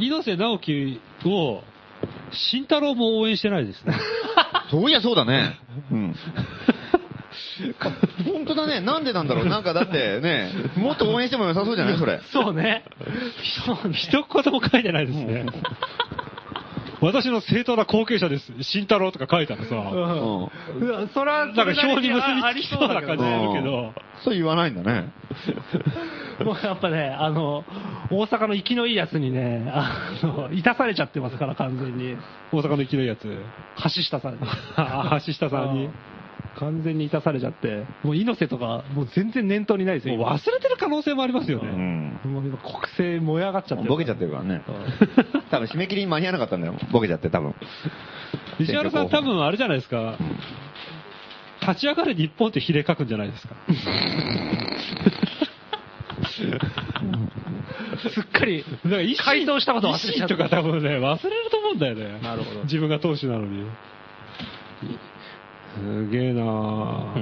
[0.00, 0.04] え。
[0.04, 1.62] 猪瀬直樹を、
[2.32, 3.94] 慎太郎も応援してないですね。
[4.70, 5.58] そういやそうだね。
[5.90, 6.14] うん。
[8.24, 8.80] 本当だね。
[8.80, 9.46] なんでなんだろう。
[9.46, 11.98] なんかだってね、もっと応援しても良さそうじゃない？
[11.98, 12.20] それ。
[12.32, 12.84] そうね。
[13.66, 13.94] そうね。
[13.94, 15.46] 一言も書いてないですね。
[17.00, 18.44] 私の正当な後継者です。
[18.62, 20.82] 慎太郎とか書いたらさ、ううん。
[20.82, 20.88] ん。
[20.88, 25.12] うわそれは、なんか表に結ありびつきそうな感じするけど、そう言わないんだね。
[26.44, 27.64] もうやっぱね、あの、
[28.10, 32.16] 大阪の生きのいいやつにね、あの、いたされちゃってますから、完全に。
[32.52, 33.22] 大阪の生きのいいやつ。
[33.82, 34.40] 橋下さんに。
[34.76, 36.17] あ 橋下さんにうん。
[36.58, 40.16] 完全にいたされちゃって、もう猪瀬とか、もう全然念頭にないですよ。
[40.16, 41.70] もう忘れてる可能性もありますようね。
[41.70, 42.20] ん。
[42.24, 43.90] 今もう今国政燃え上がっちゃってる。
[43.90, 44.62] ボケちゃってるからね。
[45.50, 46.74] 多分締め切りに間に合わなかったんだよ。
[46.90, 47.54] ボケちゃって多分。
[48.58, 50.16] 石原さん多分あれじゃないですか。
[51.62, 53.54] 立ち上がる日本って比例書くんじゃないですか。
[57.98, 62.20] すっかり、だから維新回答したこと忘れちゃったとか多分ね、忘れると思うんだよね。
[62.22, 63.66] なるほど自分が党首なのに。
[65.78, 67.12] すげえなぁ、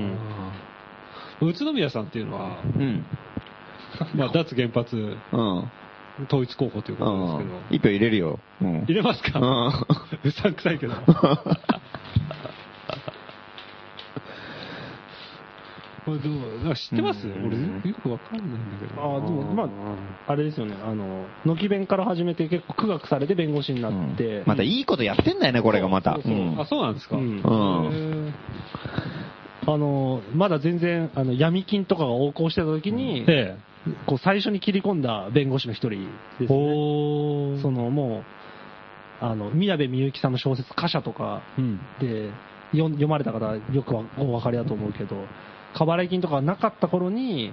[1.41, 3.05] 宇都宮さんっていうのは、うん。
[4.15, 5.71] まあ、脱原発うん。
[6.29, 7.77] 統一候補といううことですけど、ん。
[7.77, 8.39] 一票入れるよ。
[8.63, 8.83] うん。
[8.85, 9.67] 入れますか、うん。
[10.25, 10.95] うさんくさいけど。
[16.07, 17.47] これどうなんか知ってます、うん。
[17.49, 19.03] 俺よくわかんないんだけど。
[19.03, 26.15] ああ、でも、まあ、あれですよね、あの、軒弁から始めて結構苦学されて弁護士になって、またいいことやってんだよね、これがまた。
[26.15, 26.43] そうそうそう。
[26.43, 26.61] うん。
[26.61, 27.41] あ、そうなんですか、うん。
[27.41, 27.93] うん。
[27.93, 28.33] へ
[29.67, 33.27] あの、まだ全然、あの、闇金とかが横行してた時に、
[34.07, 36.47] こう、最初に切り込んだ弁護士の一人ですえ。
[36.47, 36.49] ね。
[36.49, 37.63] おー。
[37.63, 38.23] その、も
[39.21, 41.81] う、あの、宮部みゆきさんの小説、貨車とかうん。
[41.99, 42.31] で、
[42.71, 45.27] 読読まれた方、よくわお分かりだと思うけど、
[45.77, 47.53] 過払い金とかがなかった頃に、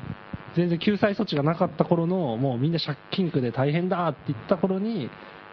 [0.55, 5.09] 全然救済措置がなかった頃の、もうみんな借金苦で大変だって言った頃に、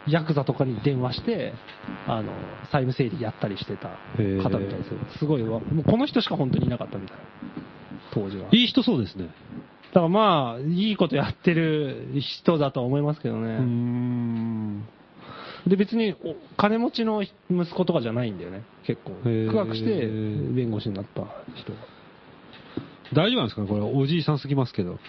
[0.07, 1.53] ヤクザとかに電話して、
[2.07, 2.31] あの、
[2.71, 3.89] 債務整理やったりしてた
[4.43, 4.99] 方みたいですよ。
[5.19, 5.59] すごいわ。
[5.59, 7.17] もうこの人しか本当にいなかったみたい。
[8.13, 8.47] 当時は。
[8.51, 9.25] いい人そうですね。
[9.89, 13.57] だからまあ、いいことやってる人だとは思いますけどね。
[13.61, 14.81] ん。
[15.67, 19.11] で、別にお金持ちの息子とかじゃないんだよね、結構。
[19.23, 21.21] 苦学して弁護士になった
[21.55, 21.73] 人。
[23.13, 23.67] 大丈夫なんですかね？
[23.67, 24.99] これ、おじいさんすぎますけど。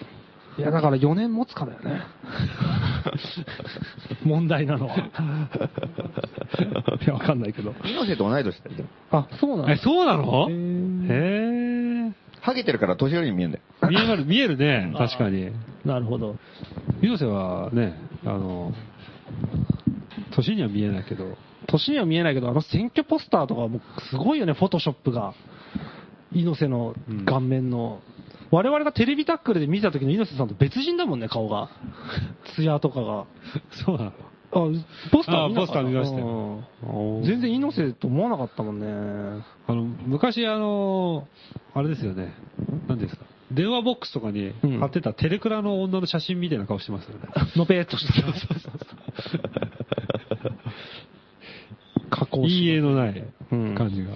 [0.59, 2.03] いや、だから4年持つかだよね。
[4.25, 4.97] 問題なのは。
[7.03, 7.75] いや、わかんないけど。
[7.85, 8.77] 猪瀬と同い年だよ。
[9.11, 10.49] あ、そうなんだえ、そうなの？
[10.51, 12.13] へえ。
[12.41, 13.63] ハゲてるから年寄りに見えんだよ。
[13.89, 15.51] 見える、見えるね、確かに。
[15.85, 16.37] なるほど。
[17.01, 17.95] 猪瀬はね、
[18.27, 18.73] あの、
[20.33, 21.37] 年には見えないけど、
[21.69, 23.81] 年には見えないけど、あの選挙ポスターとかも
[24.11, 25.35] すごいよね、フォトショップが。
[26.35, 26.95] 猪瀬の
[27.27, 28.01] 顔面の。
[28.51, 31.71] 我々がテレビタックルで見た時の猪瀬さんと別人だもんね、顔が。
[32.57, 33.25] 艶とかが。
[33.85, 34.13] そうなの？
[34.55, 34.59] あ、
[35.11, 38.87] ポスターあ見ポスター見ましたようん全然猪瀬と思わなかったもんね。
[39.67, 41.27] あの、昔あの、
[41.75, 42.35] あれですよね、
[42.87, 47.29] 何ですか、電話ボックスとかにうん貼ってたテレクラの女の写真みたいな顔してますよね。
[47.57, 48.13] のぺーっとした。
[52.11, 54.11] 加工いい絵のないうん感じが。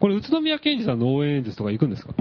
[0.00, 2.14] これ、宇都宮健治さんの応援演説とか行くんですか？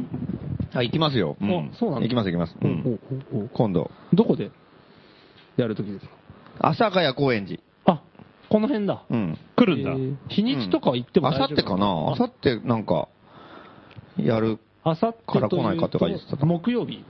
[0.74, 1.38] あ、行きますよ。
[1.42, 1.46] あ
[1.80, 2.56] そうなんだ行きます行きます。
[2.62, 3.00] うん
[3.34, 3.90] おおお今度。
[4.14, 4.52] どこで
[5.58, 6.12] やるときですか？
[6.60, 7.62] 阿佐ヶ谷高円寺。
[7.86, 8.04] あ、
[8.50, 9.04] この辺だ。
[9.10, 9.38] うん。
[9.56, 9.92] 来るんだ。
[9.92, 12.12] えー日にちとかは行ってもあ大丈夫さってかな？
[12.12, 13.08] あさってなんか、
[14.18, 17.04] やる、あさってから来ないかとか言ってた木曜日？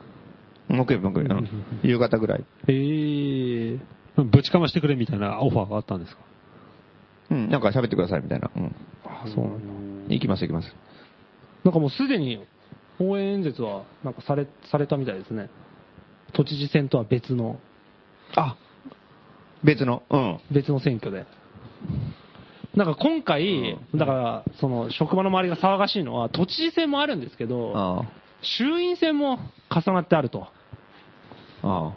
[0.69, 1.49] 木曜日、木曜日、うん
[1.81, 2.45] 夕方ぐらい。
[2.67, 3.79] ええ
[4.21, 6.21] ぶちかましてくれみたいなオファーがあったんですか？
[7.31, 8.51] うん、なんか喋ってくださいみたいな。
[8.55, 8.75] うん。
[9.23, 10.13] あ、そうなんだ。
[10.13, 10.75] 行きます行きます。
[11.63, 12.45] なんかもうすでに
[12.99, 15.49] 応援演説はなんかされ、されたみたいですね。
[16.33, 17.59] 都知事選とは別の、
[18.35, 18.55] あ
[19.63, 20.39] 別の、うん。
[20.51, 21.25] 別の選挙で。
[22.75, 28.03] なんか今回、だから、その、職場の周りが騒がしいのは、都知事選もあるんですけど、あ
[28.41, 29.39] 衆院選も
[29.69, 30.47] 重なってあると。
[31.63, 31.93] あ。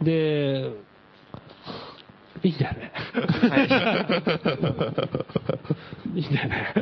[0.00, 0.70] あで、
[2.42, 2.92] いいんだよね。
[6.14, 6.20] い？
[6.20, 6.74] いんだよね。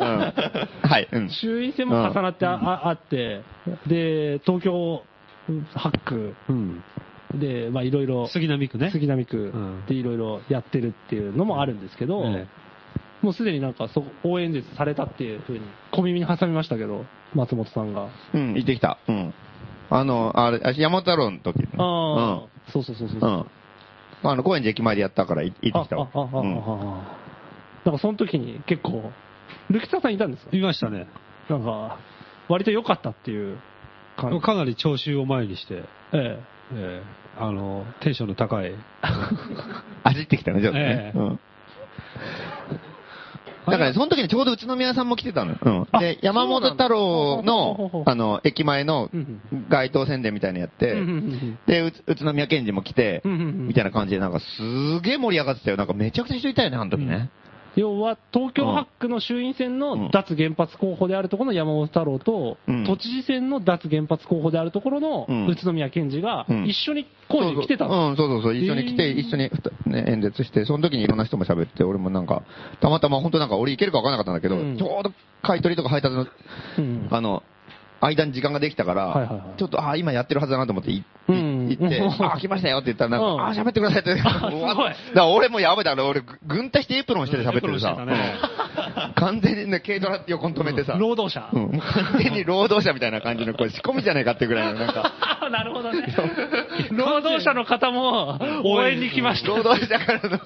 [0.00, 0.66] あ。
[0.84, 0.90] うん。
[0.90, 1.08] はい。
[1.12, 1.30] うん。
[1.30, 3.42] 衆院選も重なってあ,あ、あって、
[3.86, 5.02] で、東京
[5.48, 6.82] 8区うん。
[7.34, 8.90] で、まあいろいろ、杉並区ね。
[8.90, 12.46] 杉並区うんでいろいろやってるっていうのもあるんですけど、え
[13.22, 15.60] もうすでになんかそ応援演説されたっていうふうに
[15.92, 18.08] 小耳に挟みましたけど、松本さんが。
[18.34, 18.98] うん、行ってきた。
[19.08, 19.34] うん。
[19.90, 21.64] あの、あれ、あ山本太郎の時。
[21.76, 23.18] ああ、そうそうそうそう。
[23.20, 23.38] うん。
[23.40, 23.46] うん。
[24.22, 26.10] あの、高円寺駅前でやったからい行ってきたわ。
[26.12, 26.54] ああああああうん
[27.82, 29.10] なんかその時に結構、
[29.70, 31.06] ルキタさんいたんですかいましたね。
[31.48, 31.98] なんか、
[32.48, 33.56] 割と良かったっていう
[34.18, 34.40] 感じ。
[34.40, 35.78] かなり聴衆を前にして、え
[36.12, 36.38] え。
[36.74, 38.74] ええあの、テンションの高い。
[40.04, 41.16] 味ってきたね、ちょっとねえ。
[41.16, 41.40] えうん。
[43.70, 45.58] だからね、その時にちょうど宇都宮さんも来てたのよ。
[45.60, 45.86] うん。
[45.92, 50.94] あで、山本太郎のあの、駅前のうん街頭宣伝みたいなのやって
[51.66, 55.76] で、宇都宮県人も来てみたいな感じで、なんかすげえ盛り上がってたよ。
[55.76, 57.30] なんかめちゃくちゃ人いたよね、あの時ね。
[57.76, 62.84] 要は、東京8区の衆院選の脱原発候補であるところの山本太郎と、うん。
[62.84, 65.46] 都知事選の脱原発候補であるところのうん。
[65.46, 66.66] 宇都宮健治がうん。
[66.66, 68.42] 一緒に工事に来てたん、そうそう。
[68.42, 69.50] そう、一緒に来て、一緒に
[69.86, 72.42] ね、演説して、その時にいろんな人も喋って、俺もなんか、
[72.80, 74.76] たまたま本当なんか俺行けるか分からなかったんだけど、うん。
[74.76, 75.12] ちょうど
[75.42, 76.26] 買い取りとか配達の、
[76.78, 77.08] うん。
[77.10, 77.42] あの、
[78.00, 79.58] 間に時間ができたから、はいはいはい。
[79.58, 81.04] ちょっと、ああ、今やってるはずだなと思ってい、い
[81.74, 82.24] うん行って、うん。
[82.24, 83.40] ああ、来ましたよって言ったら、なんか、うん。
[83.40, 84.20] ああ、喋ってくださいって。
[84.20, 84.50] あ
[85.14, 87.96] すご 俺もやばいだろ、俺、軍隊してエプロンして喋ってるさ、
[89.16, 91.48] 完全にね、軽トラって横に止めてさ、労働者。
[91.52, 95.12] うん、完全に労働者みたいな感じの、これ仕込みじゃないかっていうぐらいの、なんか、
[95.50, 96.06] なるほどね。
[96.92, 99.48] 労働者の方も応援に来ました。
[99.48, 100.38] 労働者からの、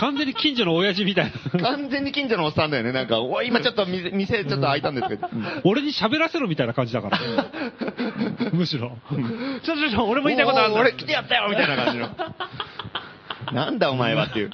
[0.00, 1.60] 完全に近所の親父みたいな。
[1.60, 2.92] 完全に近所のおっさんだよね。
[2.92, 5.28] なんか、おい、今ちょっと店、店ちょっと開いたんですけど。
[5.64, 7.18] 俺に喋らせろみたいな感じだから。
[8.52, 8.96] むしろ。
[9.62, 12.08] ちょちょちょ、俺も言いたいことある俺来てやったよみたいな感じの。
[13.52, 14.50] なんだお前はっていう。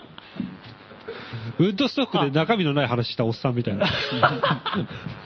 [1.59, 3.87] ウッドストックで中身のない話したおっさんみたいな。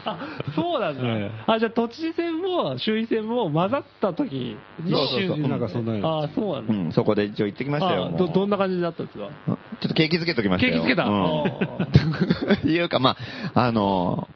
[0.04, 0.18] あ
[0.54, 1.00] そうなんだ。
[1.04, 6.74] ええあ、じゃあ都知事選も衆院選も混ざった時にそうそうそう一瞬なんかそんなよあそうなんだ。
[6.74, 8.06] うん、そこで一応行ってきましたよ。
[8.06, 9.28] もうあど、どんな感じだったんですか？
[9.46, 10.74] ちょっと景気づけときましたよ。
[10.74, 12.70] 景気づけたうん。
[12.70, 13.16] いうか、ま
[13.54, 14.28] あ、あの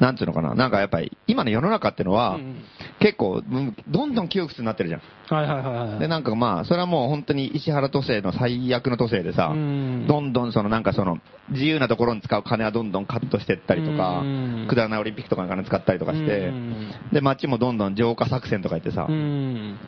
[0.00, 0.54] なんていうのかな。
[0.54, 2.56] なんかやっぱり、今の世の中ってのは、うん
[3.00, 5.00] 結構、うんどんどん窮屈になってるじゃん。
[5.32, 5.98] はいはいはいはい。
[6.00, 11.18] で、なんかまあ、それはもう本当に石原都政の最悪の都政でさ、うんどんどんそのなんかその、
[11.50, 19.78] 自由なところに使う金はどんどんカットしていったりとかうん、くだらないオリンピックとかの金使ったりとかしてうん、で、街もどんどん浄化作戦とか言ってさう、ん。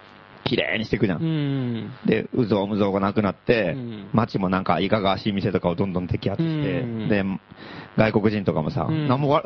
[0.45, 1.17] 綺麗にしていくじゃ。
[1.17, 1.91] うんん。
[2.07, 7.25] で、うぞうむぞうがなくなってうん、街もなんかいかがわしい店とかをどんどん摘発してうん、で、
[7.97, 9.43] 外国人とかもさ、うんなんもわ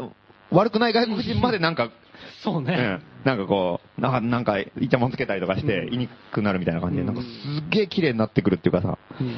[0.50, 1.90] 悪くない外国人までなんか、
[2.42, 2.74] そうね。
[2.74, 3.02] うん。
[3.24, 9.34] なんかこう、ななんか、イチャモンつけたりとかして、言いにくくなるみたいな感じで、なんかすっげえ綺麗になってくるっていうかさ、うん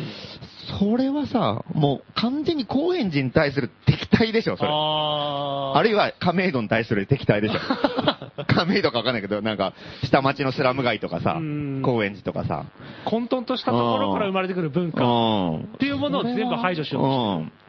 [0.80, 4.68] それはさ、もう完全に高円寺に対する敵対でしょ、それ。
[4.72, 7.58] あーあるいは亀戸に対する敵対でしょ。
[8.48, 9.72] 亀戸かわかんないけど、なんか、
[10.04, 12.64] 下町のスラム街とかさうん、高円寺とかさ。
[13.04, 15.68] 混沌としたところから生まれてくる文う化っん。
[15.78, 17.02] ていうものを全部排除しよう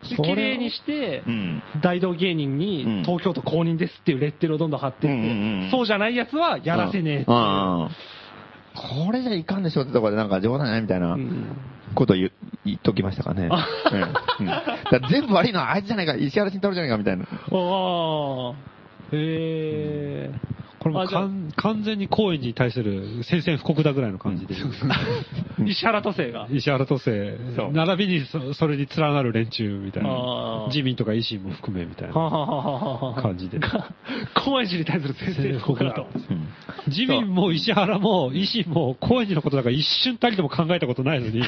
[0.04, 1.62] として綺麗にしてう、ん。
[1.82, 7.90] 大道芸人うんに東京都公認ですっていうレッテルをどんどん貼っていっうんうんうんて、そうじゃないやつはやらせねえってういう。
[9.04, 9.06] ん。
[9.06, 11.46] これじゃいかんでしょってところでなんか冗談ないみたいなうん
[11.96, 12.32] こと言
[12.66, 13.50] 言っときましたかね。
[13.52, 13.68] あ
[14.40, 17.24] うんから全部悪いのはあいつじゃないか、石原慎太郎じゃないかみたいな。
[17.24, 17.28] あ
[18.52, 18.54] あ。
[19.12, 20.32] へえ。
[20.94, 24.56] ここれも完完全に高円寺に対する宣戦布告だぐらいの感じで。
[25.66, 26.48] 石原都政が。
[26.52, 27.72] 石原都政。
[27.72, 30.66] 並びにそそれに連なる連中みたいな。
[30.68, 33.60] 自民とか維新も含めみたいな感じで。
[34.34, 36.08] 高円寺に対する先生布告だと。
[36.30, 36.34] う。
[36.34, 36.48] ん。
[36.88, 41.44] 自民も石原も維新も高円寺のことだから一瞬たりとも考えたことないのに、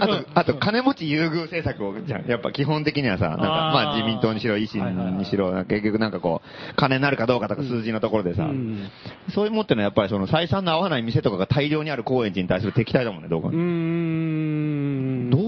[0.00, 8.88] あと、あと、金持ち優遇政策を、じゃんやっぱ基本的にはさ、なんか、まあ自民党にしろ、維新にしろ、結局なんかこう、金になるかどうかとか数字のところでさ、うん
[9.34, 13.42] そういうもってのはやっぱりその採算の合わない店とかが大量にある高円寺に対する敵対だもんね、どう。
[13.42, 13.48] ど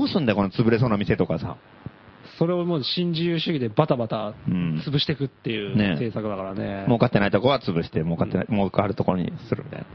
[0.05, 1.57] うすんだよ、この潰れそうな店とかさ。
[2.39, 6.85] それをもう新自由主義でバタバタうん潰していくっていうね政策だからね。
[6.87, 9.87] 儲かってないとこは潰して、儲かってない、儲かるところにするみたいな。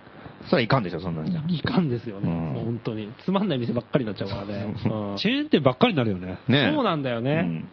[0.50, 1.42] それはいかんでしょ、そんなんじゃ。
[1.48, 2.30] いかんですよね。
[2.30, 3.10] うんもう本当に。
[3.24, 4.76] つまんない店ばっかりになっちゃうからね。
[4.86, 6.38] うんチェーン店ばっかりになるよね。
[6.48, 7.32] ねそうなんだよね。
[7.32, 7.70] うん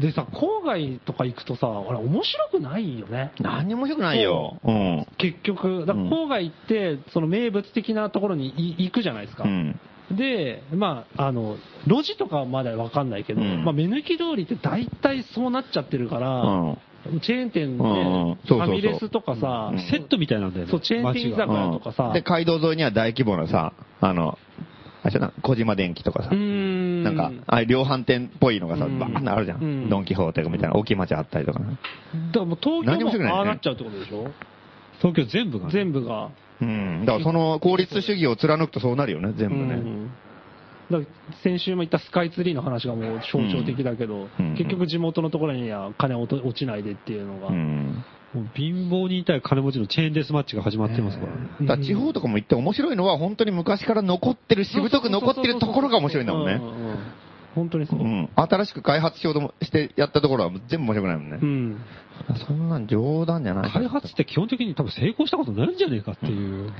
[0.00, 3.32] でさ、郊外とか行くとさ、俺面白くないよね。
[3.40, 4.60] 何にも面白くないよ。
[4.62, 5.06] うん。
[5.18, 9.44] 結局、だ郊外行って、その名物的なところにい行くじゃないですか。
[9.44, 9.80] うん。
[10.12, 16.78] で、まあ、あの、路地とかはまだわかんないけど、うんまあ、目抜き通りって大体そうなっちゃってるから、うん。
[17.20, 20.70] チェーン店で、ファミレスとかさ、うんセットみたいなんだよね。
[20.70, 24.38] そう、チェーン店居酒屋とかさ、で、街道沿いには大規模なさ、あの、
[25.08, 29.62] あれじゃな、小島電機とかさなんか、ああいう量販店っぽいのがさ、うんバーンあるじゃん。
[29.62, 31.66] うんドンキホーテみたいな大きい街あったりとかね。
[31.66, 34.30] だからもう東京もああなっちゃうってことでしょ、
[35.00, 35.72] 東京全部がね。
[35.72, 36.30] 全部が。
[36.60, 37.04] うん。
[37.06, 39.74] だからその効率主義を貫くとそうなるよね、全部ね。
[39.74, 40.10] うん
[40.90, 48.04] だから先週も言ったスカイツリーの話がもう象徴的だけど、うん結局地元のところには金落と落ちないでっていうのが、うん。
[48.34, 51.38] もう貧乏にいたい金持ちのチェーンデスマッチが始まってますからね。
[51.62, 56.60] だから地方とかも行って面白いのは本当に昔から残ってる、しぶとく残ってるところが面白いんだもんね。
[57.58, 58.02] ううん本当にそうう。
[58.04, 58.28] ん。
[58.36, 61.46] 新しく開発しようともしてやったところは全部面白くないもんねう。
[61.46, 61.84] ん
[62.46, 63.70] そんなん冗談じゃない。
[63.70, 66.72] 開発って基本的に多分成功したことないんじゃねえかっていう。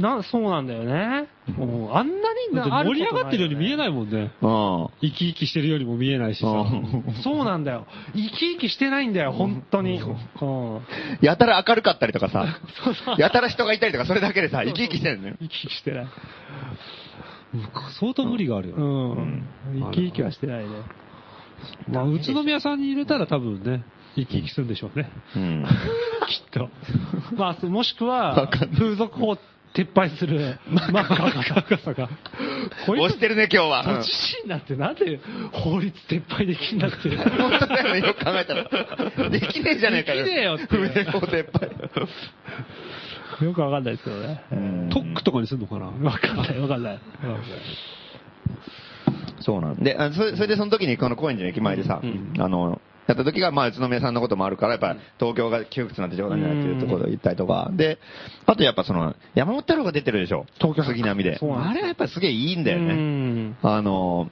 [0.00, 1.28] なそうなんだよね。
[1.56, 4.32] もうあんなに盛り上がってるように見えないもんね。
[4.40, 4.88] うん。
[5.00, 6.46] 生き生きしてるようにも見えないしさ。
[6.48, 7.86] うんそうなんだよ。
[8.14, 10.00] 生き生きしてないんだよ、本当に。
[10.00, 10.80] うん
[11.20, 12.46] やたら明るかったりとかさ、
[12.84, 15.34] そうそうやたら人がいたりとか、それだけでさ、生き生きしてるのよ。
[15.40, 16.06] 生き生きしてない。
[18.00, 19.22] 相当無理があるようね。
[19.22, 19.48] ん。
[19.80, 20.70] 生き生きはしてないね。
[21.88, 23.84] まあ、宇都宮さんに入れたら多分ね、
[24.16, 25.10] 生き生きするんでしょうね。
[25.36, 25.64] うん。
[26.28, 26.68] きっと。
[27.36, 29.38] まあ、もしくわは風俗法
[29.74, 32.08] 撤廃する、マッカー赤坂。
[32.86, 33.84] こいつ押してるね、今日は。
[33.84, 35.20] 都知事になってなんで
[35.52, 37.16] 法律撤廃できんだって。
[37.16, 39.30] 本当だよね、よく考えたら。
[39.30, 40.24] できねえじゃねえかよ。
[40.24, 41.70] できねえよって不明法撤廃。
[43.44, 44.42] よくわかんないですけどね。
[44.52, 44.90] うん。
[44.90, 45.86] トックとかにするのかな？
[45.86, 46.98] わかんない、わかんない。
[49.40, 52.02] そうなんで、あそれそれでその時にこの高円寺の駅前でさ、
[52.38, 57.98] あの、やった時が、まあ、宇都宮さんのこともあるから、やっぱ、東京が窮屈なんて冗談じゃないっていうところを言ったりとか、で、
[58.44, 60.44] あとやっぱその、山本太郎が出てるでしょ。
[60.58, 61.38] 東京杉並で。
[61.38, 63.54] そうなんですあれはやっぱすげえいいんだようね。
[63.62, 64.30] あの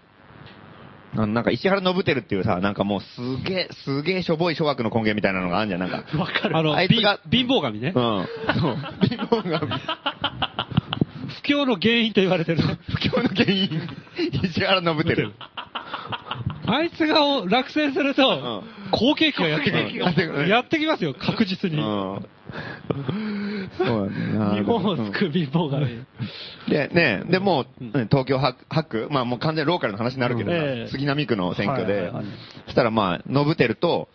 [1.17, 6.05] なんか石原信輝っていうさ、なんかもうすげえ、すげえしょぼい諸悪の根源みたいなのがあるんじゃん、なんか。
[6.19, 6.57] わかる。
[6.57, 7.99] あの、あいつが貧貧乏神ねう。
[7.99, 8.03] ん。
[8.61, 8.77] そう。
[9.09, 9.73] 貧乏神。
[11.29, 12.61] 不況の原因と言われてる。
[12.61, 13.71] 不況の原因、
[14.43, 15.33] 石原信輝。
[16.67, 20.43] あいつが落選すると、好景気がやってく好景気がやってくる。
[20.43, 21.79] るやってきますよ、確実に。
[21.79, 22.27] うん。
[23.79, 25.87] そうなんだ日本を救う貧乏神。
[26.69, 30.89] で、ね、で、もう、ね東京8区、まあもう完全にローカルの話になるけどさ、うんええ。
[30.89, 32.11] 杉並区の選挙で。
[32.67, 34.09] そしたらまあ、信輝と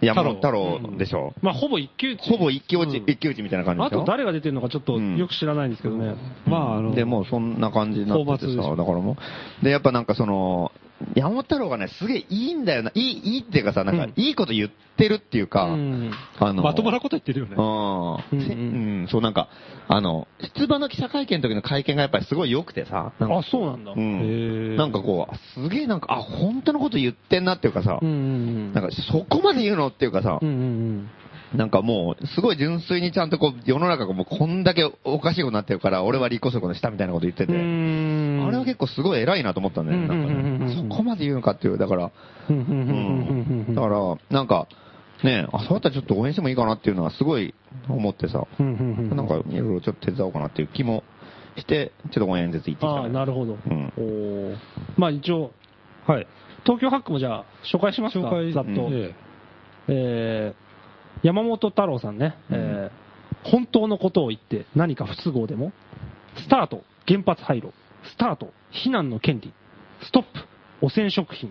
[0.00, 1.34] 山本太郎でしょ。
[1.42, 2.30] まあ、ほぼ一騎打ち。
[2.30, 3.10] ほぼ一騎打ち、うん。
[3.10, 6.14] 一騎打ちみたいな感じであと誰が出てるのかちょっとよく知らないんですけどね。
[6.46, 9.16] まあ、あの、で、もうそんな感じになっててさ、だからも
[9.62, 10.72] う、で、やっぱなんかその、
[11.16, 16.12] 山本太郎がね、すげえいいんだよな、いい、いいっていうかさ、なんかうん、いいこと言ってるっていうか、うん。
[16.38, 17.54] あの、まともなこと言ってるよね。
[17.56, 19.48] うん、そうなんか、
[19.88, 23.92] あの、出馬の記者会見の時の会見がやっぱりすごい良くてさ、あ、そうなんだ。
[23.92, 28.72] ううんなんかこう、すげえなんか、あ、本当のこと言ってんなっていうかさ、うんうん。
[28.72, 31.10] なんかそこまで言うのっていうかさうん、うん
[31.54, 38.44] なんかもう、すごい純粋にちゃんとこう、世の中がもうこんだけおかしいことになってるから、俺は立候補することしたみたいなこと言ってて、ん。
[38.46, 40.32] あれは結構すごい偉いなと思ったんだよね、なんか
[40.66, 40.74] ね。
[40.90, 42.10] そこまで言うのかっていう、だから、
[42.50, 43.98] うんだから、
[44.30, 44.66] なんか、
[45.22, 47.54] ねあ、そうやったらちょっと応援してもいいかなっていうのはすごい
[47.88, 48.64] 思ってさ、な
[49.22, 51.04] んかいろいろちょっと手伝おうかなっていう気も
[51.56, 53.56] して、ちょっと応援演説行ってきた、ああ、なるほど。
[53.64, 53.92] うん。
[53.96, 54.56] おー。
[54.98, 55.52] まあ一応、
[56.06, 56.26] はい。
[56.64, 58.26] 東京ハックもじゃあ、紹介しますか？
[58.26, 58.88] 紹介、ざっと。
[58.90, 59.14] え
[59.88, 60.63] えー
[61.24, 63.04] 山本太郎さんね、えー
[63.44, 65.72] 本当のことを言って何か不都合でも、
[66.36, 67.72] スタート、原発廃炉、
[68.02, 69.52] スタート、避難の権利、
[70.02, 70.28] ストップ、
[70.80, 71.50] 汚染食品、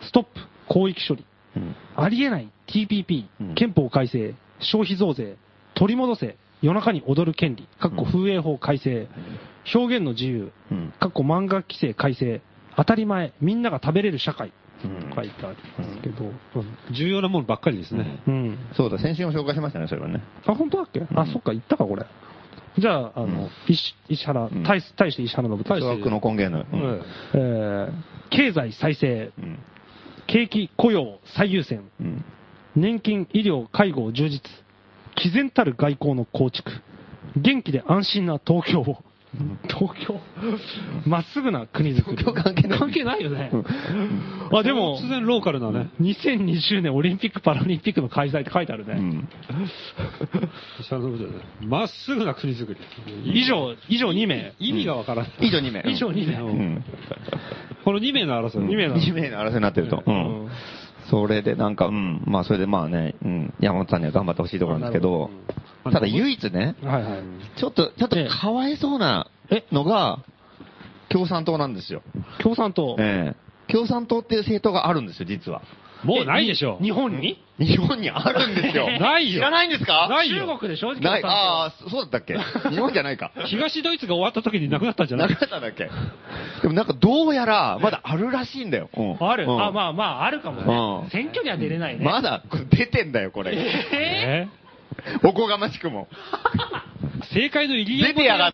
[0.00, 0.30] ストップ、
[0.72, 1.76] 広域処理、うん。
[1.96, 5.36] ありえない TPP うん、憲法改正、消費増税、
[5.74, 9.08] 取り戻せ、夜中に踊る権利、かっこ風営法改正、
[9.74, 12.42] 表現の自由うん、かっこ漫画規制改正、
[12.76, 14.63] 当たり前、みんなが食べれる社会、うん
[15.14, 16.32] 書いてありますけど、
[16.92, 18.18] 重要なものばっかりですね。
[18.26, 18.58] うん。
[18.74, 20.20] そうだ、先週も紹介しましたね、それはね。
[20.46, 21.02] あ、本当だっけ？
[21.14, 22.04] あ、そっか、言ったか、これ。
[22.78, 25.80] じゃあ、あの、石石原、ん対対して石原信太。
[25.80, 26.64] 諸悪の根源の。
[26.72, 27.02] うん
[27.34, 27.92] えー
[28.30, 29.58] 経済再生、うん
[30.26, 32.24] 景気雇用最優先、うん
[32.74, 34.40] 年金、医療、介護を充実、
[35.14, 36.72] 毅然たる外交の構築、
[37.36, 39.04] 元気で安心な東京を、
[39.68, 40.20] 東京、
[41.06, 42.16] まっすぐな国づくり。
[42.16, 43.50] 東京関係ない関係ないよね。
[44.52, 45.90] あ、でも、突然ローカルなね。
[46.00, 48.94] 2020年オリンピック・パラリンピックの開催って書いてあるね。
[48.94, 49.28] うん
[51.62, 52.80] まっすぐな国づくり。
[53.24, 54.54] 以上、以上2名。
[54.58, 55.32] 意味がわからない。
[55.40, 55.82] 以上2名。
[55.90, 56.40] 以上2名。
[56.40, 56.84] うん。
[57.84, 58.68] この2名の争い。
[58.68, 60.02] 2名の2名の争いになってると。
[60.06, 60.48] うん。
[61.10, 62.22] それでなんか、うん。
[62.26, 63.54] まあ、それでまあね、うん。
[63.60, 65.30] 山本さんには頑張ってほしいところなんですけど、
[65.92, 67.22] ただ唯一ね、はいはい。
[67.56, 69.28] ちょっと、ちょっとかわいそうな
[69.72, 70.18] のが、
[71.10, 72.02] 共産党なんですよ。
[72.42, 72.96] 共産党。
[72.98, 75.62] ええ共産党っていう政党があるんですよ、実は。
[76.02, 77.40] もうないでしょ日本に？
[77.58, 78.90] 日本にあるんですよ。
[79.00, 80.06] ないよ知らないんですか？
[80.10, 81.00] ないよ中国でしょない。
[81.00, 82.36] 共産党ああ、そうだったっけ？
[82.68, 83.30] 日本じゃないか。
[83.46, 85.88] 東ドイツが終わった時に亡くなったんじゃなないかったんだっけ？
[86.60, 88.90] でもなんかどうやら、まだあるらしいんだよ。
[88.94, 91.10] うんある、うんあ、まあまあ、あるかもうんね。
[91.10, 92.04] 選挙には出れないね。
[92.04, 93.52] まだ、出てんだよ、これ。
[93.54, 94.48] ええ
[95.22, 96.08] おこがましくも。
[97.32, 98.52] 正解の入り出てやがっ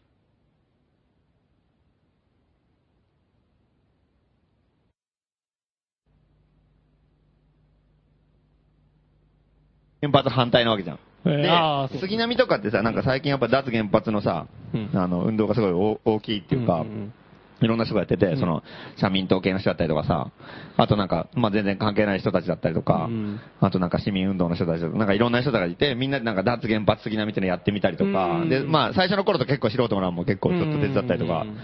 [10.03, 10.99] 原発反対なわけじゃん。
[11.27, 14.91] えで杉並とかってさ、なんか最近やっぱ脱原発のさ、うん。
[14.95, 17.15] あの、運動がすごい大大きいっていうか、うんうん
[17.61, 18.63] いろんな人がやってて、その、
[18.97, 20.31] 社民党系の人だったりとかさ、
[20.77, 31.57] あとなんか、まあ、全然関係ない人たちだったりとか、うんあとなんか市民運動の人たちとか、なんかいろんな人がいて、みんなでなんか脱原発杉並っていうのやってみたりとか、うんで、まあ、最初の頃と結構素人らも結構ちょっと手伝ったりとかうん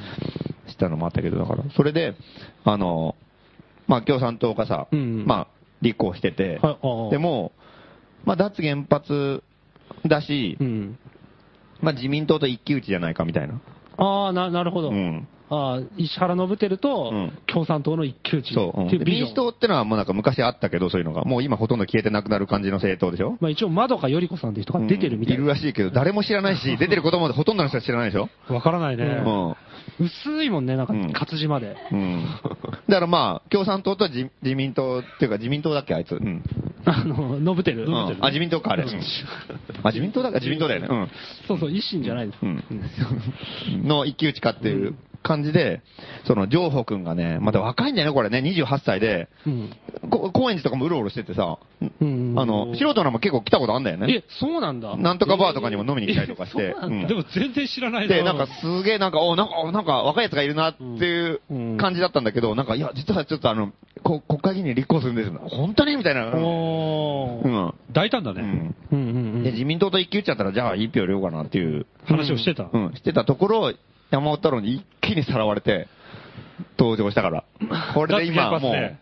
[0.68, 2.14] したのもあったけど、だから、それで、
[2.64, 3.14] あの、
[3.86, 5.49] まあ、共産党がさ、うんまあ、
[5.80, 6.78] 立候補してて、は
[7.09, 7.53] いでも、
[8.24, 9.42] まあ、脱原発
[10.07, 10.99] だし、うん。
[11.80, 13.61] まあ、自民党と一騎打ちじゃないかみたいな。
[13.99, 14.90] ああ、な、なるほど。
[14.90, 15.28] うん。
[15.49, 18.99] ああ、石原信輝とうん共産党の一騎打ちっていうビジョン。
[18.99, 21.24] で民主党ってのはもうなんか昔あったけど、そういうのが。
[21.24, 25.55] もう今ほとんど消えてなくなる感じの政党でしょまあ一応、まどかより子さんっていう人が出てるみたいうんいな。
[25.55, 29.05] るらしいけど、誰も知らないし、 出てることもほとんどの人は知らないでしょわからないね。
[29.05, 29.57] うん。
[29.99, 31.76] 薄いもんね、なんかうん活字まで。
[31.92, 32.24] うん。
[32.88, 36.12] だからまあ、共産党と自自民党っていうか自民党だっけ、あいつ。
[36.12, 36.42] うん。
[36.84, 37.84] あの、信輝。
[37.84, 38.84] うんあ、自民党か、あれ。
[38.84, 38.90] うん
[39.82, 40.88] あ、自民党だか自民党だよね。
[40.90, 41.09] うん。
[41.47, 42.38] そうそう、維新じゃないです。
[42.42, 42.62] うん。
[43.86, 44.94] の一騎打ちかっていう
[45.27, 45.83] 感じで、
[46.27, 49.70] その、上保くんがね、また若いんだよね、これね、28歳で、うん。
[50.11, 51.59] こ高円寺とかもうろうろしててさ、
[52.01, 54.97] うんあの、素人なも結構来たことあんだよねえ。、そうなんだ。
[54.97, 56.72] なんとかバーとかにも飲みに来たりとかして。
[56.72, 63.72] うなんでも全然知らないで、なんかすげえなんか、おなんか、おなんか若いやつがいるなっていううん感じだったんだけど、なんか、いや、実はちょっとあの、
[64.03, 65.31] こ国会議員に立候補するんです。
[65.55, 66.27] 本当にみたいな。
[66.27, 66.45] うん。
[66.45, 67.49] おー。
[67.49, 68.74] うん大胆だね。
[68.93, 72.68] うんで、自民党と一騎打ちちゃったら、じゃあ一票入れようかなっていう、話をしてた。
[72.72, 73.72] うん、してたところ、
[74.11, 75.88] 山本太郎に一気にさらわれて、
[76.78, 77.44] 登場したから。
[77.94, 78.98] これで今、もう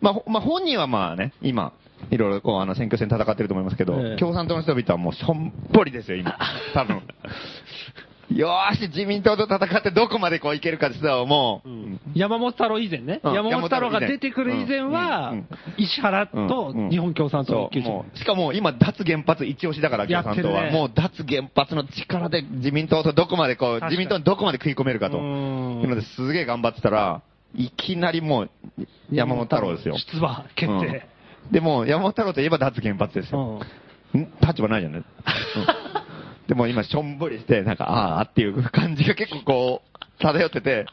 [0.00, 1.72] まあ、ほまあ、本人はまあね、今、
[2.10, 6.38] いろいろこう、あの、選挙戦戦ってると思いますけど、ええ共産党の人々はもうしょんぼりですよ、今。
[6.74, 7.02] 多分。
[8.34, 11.68] よーし、自民党と戦ってどこまでこういけるかってさ、もう、
[12.14, 13.20] 山本太郎以前ね。
[13.24, 13.34] うん。
[13.34, 17.70] 山本太郎が出てくる以前はうんうん、石原と日本共産党
[18.14, 20.64] しかも今、脱原発一押しだから、共産党は。
[20.64, 25.18] ねもう、脱原発の力で自民党とどこまでこう、自民党にどこまで食い込めるかと。
[25.18, 27.22] ういんうのですげえ頑張ってたら、
[27.56, 28.50] いきなりもう、
[29.10, 29.98] 山本太郎ですよ。
[29.98, 31.04] 出馬決定。
[31.46, 31.52] うん。
[31.52, 33.60] でも、山本太郎といえば脱原発ですよ。
[34.14, 34.20] うん。
[34.20, 34.32] ん？
[34.40, 34.92] 立場ないじゃん。
[34.92, 35.02] ね。
[36.50, 40.84] うんでも今、しょんぼりして、なんか、あーっていう感じが結構こう、漂ってて、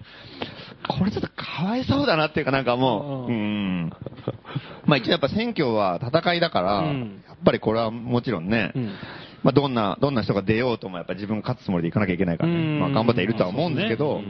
[0.87, 3.85] これちょっとかわいそうだなっていうかなんかもう、ううん。
[3.85, 3.89] ん。
[4.85, 7.23] まあ一応やっぱ選挙は戦いだから、うん。
[7.27, 8.85] やっぱりこれはもちろんね、うん。
[9.41, 12.79] まあどんな、どんな人が出ようともやっぱ自分が勝つつもりでいかなきゃいけないからね、うん。
[12.79, 14.21] まあ頑張っているとは思うんですけど、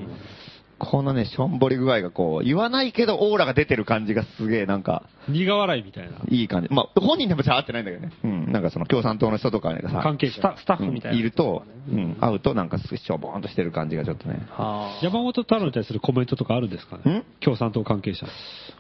[0.80, 6.18] このね、しょんぼり具合がこう、言わないけどオーラが出てる感じがすげえなんか、苦笑いみたいな。
[6.30, 6.70] いい感じ。
[6.70, 8.14] まあ本人でもじゃあ会ってないんだけどね。
[8.24, 8.52] うん。
[8.52, 10.36] なんかその共産党の人とかがさ、関係者。
[10.36, 11.18] スタスタッフみたいな。
[11.18, 14.46] いると、うん、会うとなんかしょぼーんとしてる感じがちょっとね。
[14.52, 18.28] はあ山本太郎に対するコメントとかあるんですかねん共産党関係者。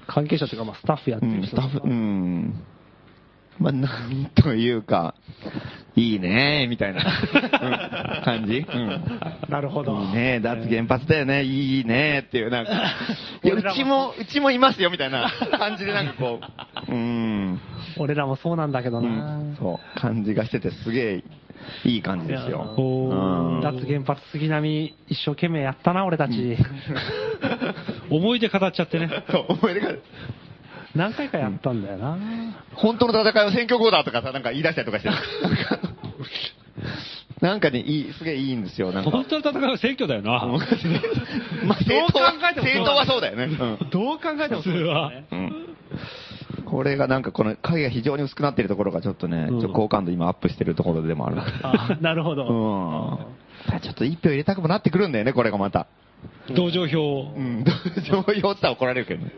[0.05, 2.63] 関係者というか、まあ、スタッフやってうん、る人スタッフ、うん。
[3.59, 5.15] まあ、なんというか、
[5.95, 8.59] いいねーみたいな、うん感じ？
[8.59, 9.19] うん。
[9.49, 9.99] なるほど。
[9.99, 12.71] いいね脱原発だよね、いいねっていう、なんか、
[13.43, 16.39] いや、うちも、うちもいますよ、みたいな感じでなんかこ
[16.87, 17.59] う、うん。
[17.97, 19.37] 俺らもそうなんだけどうな。
[19.37, 19.55] ん。
[19.59, 19.99] そう。
[19.99, 21.23] 感じがしてて、すげえ
[21.83, 22.75] いい感じですよ。
[22.77, 26.57] おうん脱原発杉並一生懸命やったな、俺たち。
[28.11, 29.09] 思い出語っちゃってね。
[29.31, 29.89] そう、思い出が、
[30.97, 32.17] 何回かやったんだよな。
[32.73, 35.09] 本当の戦いは選挙後だとかさ、なんか言い出したりとかして。
[37.39, 38.91] なんかね、いい、すげえいいんですよ。
[38.91, 39.11] なんか。
[39.11, 40.31] 本当の戦いは選挙だよな。
[40.41, 43.43] まあ、どう政党は考えてもそうだ政党はそうだよね。
[43.45, 43.47] う
[43.85, 45.25] んどう考えてもそうだよね。
[45.31, 45.67] うん
[46.65, 51.37] これがなんかこの影が非常に薄くなっているところがちょっとね、うんちょ好感度今アップしてるところでもある。
[51.63, 53.19] あなるほど。
[53.69, 53.79] うん。
[53.81, 55.87] ちょっと一票入れたくもなってくるんだよね、これがまた。
[56.55, 57.39] 同情票う。
[57.39, 57.65] ん。
[58.09, 59.31] 上表ってたら怒られるけどね。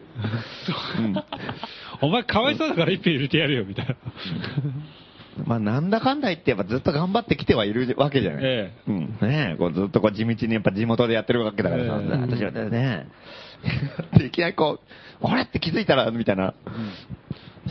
[0.99, 1.15] うん。
[2.01, 3.95] お前かわいそうだから一票入れてやるよ、みたいな。
[5.45, 8.43] まあなんだかんだ言ってやっぱずっと頑張ってきてはいるわけじゃない。
[8.43, 8.99] えうん。
[9.21, 13.07] ねえ、こうずっとこう地道にやっぱ地元でやってるわけだからさ、ええ私はね、
[14.17, 14.79] でいきなりこ
[15.21, 16.53] う、あれって気づいたら、みたいな。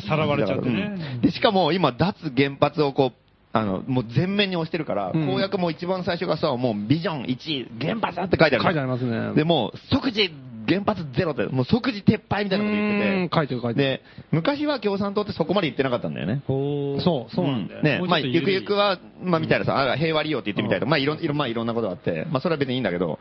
[0.07, 1.17] さらわれちゃってうね。
[1.19, 5.27] んで、しかも今、脱原発をこう、あの、もう全面に押してるから、うん。
[5.27, 8.65] 公約も一番最初がさ、もうビジョン1、原発だって書いてある。
[8.65, 9.35] 書いてありますね。
[9.35, 10.31] で、もう即時
[10.69, 13.25] 原発ゼロって、もう即時撤廃みたいなこと言うん。
[13.25, 13.87] って書いてる書いてる。
[13.89, 16.43] で、昔は共産党ってそこまで言ってなかったんだよね。
[16.47, 17.83] そう、そうなんだよ。
[17.83, 23.19] ね、まあ、もうちょっとゆくゆくは、まあ、みたいなさ、あ平和利用って言ってみたいとか、まあ、いろん、いろん、まあ、いろんなことがあって、まあ、それは別にいいんだけど、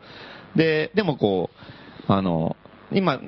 [0.56, 1.48] で、でもこ
[2.08, 2.54] う、あの、
[2.92, 3.20] 今、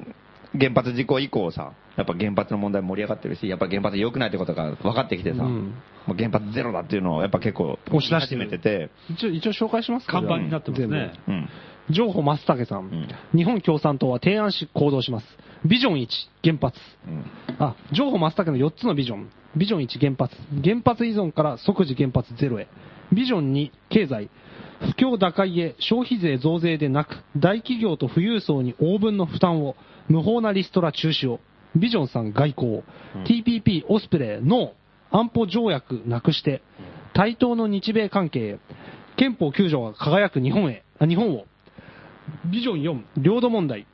[0.58, 5.74] 原発事故以降さ、やっぱ原発の問題盛り上がってるし、やっぱ原発良くないってことが分かってきてさ、うん
[6.06, 11.12] もう原発ゼロだっていうのをやっぱ結構押し出してめてて、一応、一応紹介しますか看板になってますね。
[11.28, 11.48] うん。
[11.90, 15.26] 情報松武さん,、ん日本共産党は提案し行動します。
[15.66, 16.08] ビジョン1、
[16.42, 16.78] 原発。
[17.06, 17.24] うん。
[17.58, 19.30] あ、情報松武の4つのビジョン。
[19.56, 20.34] ビジョン1、原発。
[20.64, 22.68] 原発依存から即時原発ゼロへ。
[23.12, 24.30] ビジョン2、経済。
[24.80, 29.76] 不況打開へ消費税増税でなく、大企業と富裕層に応分の負担を、
[30.08, 31.40] 無法なリストラ中止を。
[31.76, 32.82] ビジョン3、外交。
[33.24, 35.16] TPP、オスプレイ、ノー。
[35.16, 36.62] 安保条約なくして、
[37.14, 38.58] 対等の日米関係へ。
[39.16, 41.44] 憲法9条が輝く日本へ、あ日本を。
[42.50, 43.86] ビジョン4、領土問題。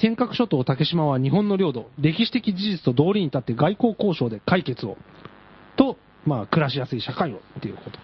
[0.00, 4.96] 尖閣諸島竹島は日本の領土、歴史的事実と道理に立って外交交渉で解決を。
[5.76, 7.98] と、まあ、暮らしやすい社会をっていうこと。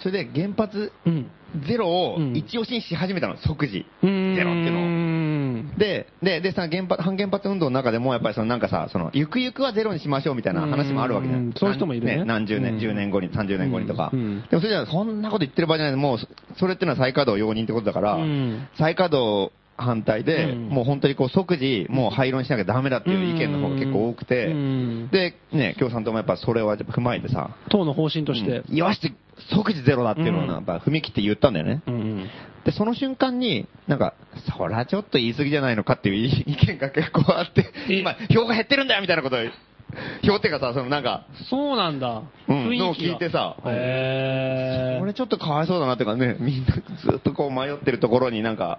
[0.00, 1.30] それで原発うん。
[1.66, 3.84] ゼロをうん一押しにし始めたの、即時。
[4.02, 4.84] ゼロっていうのを。
[4.84, 5.72] ん。
[5.76, 14.10] で、で、で、さ、原発、反原発運動の中でも、やっぱりそのなんかさ、その、ゆくゆくはゼロにしましょうみたいな話もあるわけじゃうんんそういう人もいるね何十年、うん10年後に、30年後にとか。
[14.12, 16.18] うんでもそれじゃ、そんなこと言ってる場合じゃないもう、
[16.56, 19.52] それってのは再稼働容認ってことだから、うん再稼働
[19.82, 20.68] 反対で、うん。
[20.68, 25.08] もう本当にこう即時、もう廃論しなきゃダメだっていう意見の方が結構多くて、うん。
[25.10, 28.62] で、ね、共産党もやっぱそれを踏まえてさ、党の方針として。
[28.68, 28.76] うん。
[28.76, 29.00] よし、
[29.50, 31.82] 即時ゼロだっていうのをなやっぱ踏み切って言ったんだよね。
[31.86, 32.28] うん。
[32.64, 34.14] で、その瞬間に、なんか、
[34.56, 37.98] そりゃちょっと言い過ぎじゃないのかっていう意 意見が結構あって、え。
[37.98, 39.38] 今、票が減ってるんだよみたいなことを、
[40.22, 42.22] 票っていうかさ、そのなんか、そうなんだ。
[42.48, 48.78] うん雰囲気を聞いてさこれちょっとかわいそうだなっていうかね、みんなずっとこう迷ってるところになんか、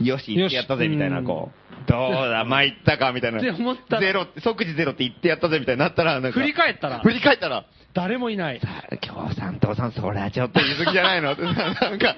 [0.00, 3.38] よし、言ってやったぜみたいな、こう、どうだ、参ったかみたいな。
[3.38, 4.02] って思ったら。
[4.02, 6.40] ゼロ、即時ゼロって言ってやったぜみたいになったら、なんか。
[6.40, 7.00] 振り返ったら。
[7.00, 8.60] 振り返ったら、誰もいない。
[9.00, 11.34] 共産党さん、そりゃちょっと言い過ぎじゃないの？
[11.36, 11.50] な
[11.94, 12.16] んか、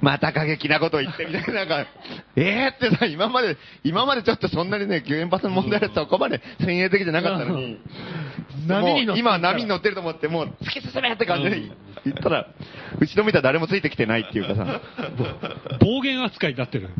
[0.00, 1.86] また過激なこと言ってみたいな、なんか、
[2.36, 7.78] えーってさ、今まで、今までちょっとそんなにね、原発の問題でそこまで先鋭的じゃなかったのに、
[8.66, 11.60] 波に乗って今は波に乗ってると思って、もう突き進めって感じで
[12.04, 12.46] 言ったら、
[13.00, 14.80] 後ろ見たら誰もついてきてないっていうかさ、
[15.80, 16.90] 暴言扱いになってる。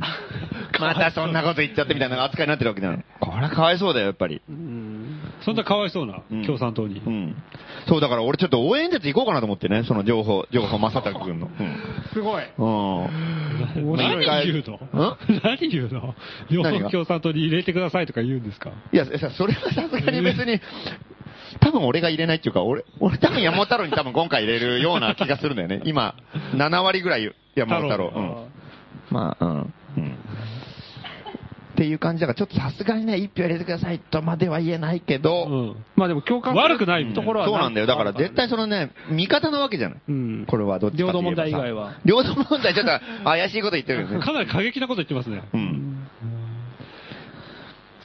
[0.80, 3.02] またそんなこと言っちゃってみたいな扱いになってるわけなの。
[3.20, 4.40] これはかわいそうだよ、やっぱり。
[5.44, 7.08] そんなかわいそうなうん共産党にう。
[7.10, 7.34] ん。
[7.88, 11.48] そう、だから俺ちょっと応援演説行こうかなと思ってね、その情報、 情報正隆君の。
[12.12, 12.44] すごい。
[12.58, 13.04] うん。
[13.04, 13.08] うん。
[13.96, 15.16] 何言うの？
[15.42, 16.14] 何言うの？
[16.48, 16.84] 日何が？
[16.84, 18.70] 本共産党に入れてくださいとか言うんですか？
[18.92, 20.60] いや、さそれはさすがに別に、
[21.60, 25.80] 多分俺が入れないっていうか、俺、俺多分山本太郎に多分今回入れるような気がするんだよね。
[25.84, 26.14] 今、
[26.54, 28.12] 7割ぐらい山本太郎。
[28.14, 28.34] うん。
[29.10, 29.72] まあ、うん。
[31.78, 31.84] うん。
[31.84, 35.84] っていう感じだから、ちょっとさすがにね、一票入れてくださいとまでは言えないけど、うん。
[35.96, 37.86] まあでも共感悪くないところはそうなんだよ。
[37.86, 39.98] だから絶対そのね、味方なわけじゃない。
[40.08, 41.94] うんこれはどっちかって言えばさ領土問題以外は。
[42.04, 44.18] 領土問題ちょっと怪しいこと言ってるよね。
[44.20, 45.42] かなり過激なこと言ってますね。
[45.54, 45.87] うん。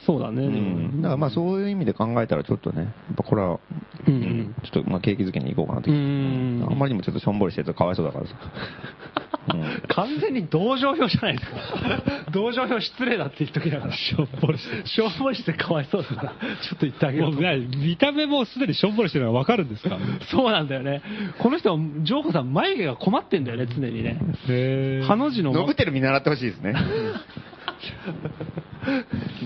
[0.06, 0.46] そうだね。
[0.46, 1.02] うん。
[1.02, 3.60] だからまあそういう意味で考えたらちょっとね、やっぱこれは、
[4.06, 5.90] うんうんちょっとまあ景気づけに行こうかなと。
[5.90, 8.32] うんあんまりにもちょっとしょんぼりしてるとかわいそうだからさ。
[8.34, 11.56] う ん完全に同情票じゃないですか。
[12.32, 13.92] 同情票失礼だって言っときながら。
[13.92, 14.86] しょんぼりして。
[14.86, 17.34] しょんぼりしてかわいそうだから、ちょっと言ってあげようと。
[17.34, 19.98] もうね見た目もすでにしょんぼりしてるのがわかるんですか
[20.30, 21.02] そうなんだよね。
[21.38, 24.18] この人、ジョーホさん、眉毛が困ってんだよね、常にね。
[24.48, 25.52] へーハの字の。
[25.52, 26.74] ノブテル見習ってほしいですね。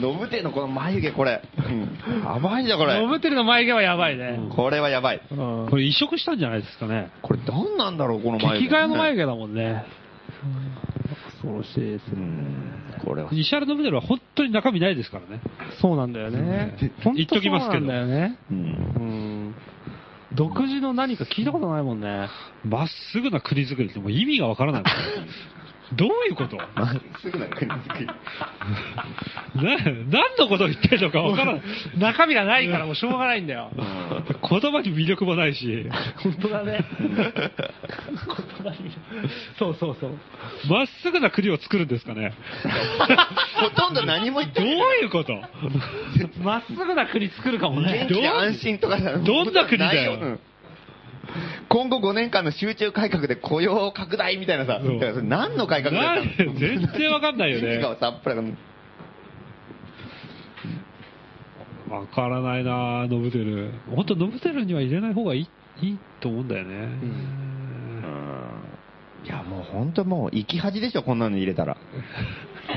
[0.00, 1.42] ノブテのこの眉毛これ。
[1.56, 3.00] うんやばいじゃんこれ。
[3.00, 4.38] ノブテルの眉毛はやばいね。
[4.54, 5.22] これはやばい。
[5.30, 7.10] うんこれ移植したんじゃないですかね。
[7.22, 8.68] これ何なんだろうこの眉毛。
[8.68, 9.84] 激替えの眉毛だもんね。
[11.40, 12.14] 恐ろしいですね。
[12.14, 13.02] うん。
[13.04, 13.30] これは。
[13.32, 15.40] 石原信輝は本当に中身ないですからね。
[15.80, 16.76] そうなんだよね。
[17.14, 18.38] 言っときますけどそうなんだよね。
[18.50, 19.54] うんうん。
[20.34, 22.28] 独自の何か聞いたことないもんね。
[22.64, 24.84] まっすぐな国作りってもう意味がわからない。
[25.94, 26.56] どういうこと？
[26.56, 28.06] なまっすぐな国作り。
[29.54, 31.62] 何のことを言ってるのかわからない。
[31.98, 33.70] 中身がないからもうしょうがないんだよ。
[33.74, 35.88] 言葉に魅力もないし、
[36.22, 36.84] 本当だね。
[37.00, 38.90] 言葉に。
[39.58, 40.18] そうそうそう。
[40.68, 42.34] まっすぐな国を作るんですかね？
[43.60, 45.00] ほとんど何も言ってどうない。
[45.00, 45.32] いうこと？
[46.42, 48.14] まっすぐな国作るかもね元。
[48.14, 50.18] 気で安心とかさどんな国だよ？
[50.20, 50.40] うん
[51.68, 54.94] 今後5年間の集中改革で雇用拡大みたいなさ、そう。
[54.94, 57.74] だからそれ何の改革だなったのん全然わかんないよね。
[57.74, 58.56] 意味がさっぱりわかんない
[61.90, 63.70] わからないなぁ、ノブテル。
[63.94, 65.48] 本当ノブテルには入れない方がいい
[65.80, 66.88] いいと思うんだよね。
[69.24, 71.76] いやもう本当もう生き恥でしょこんなの入れたら。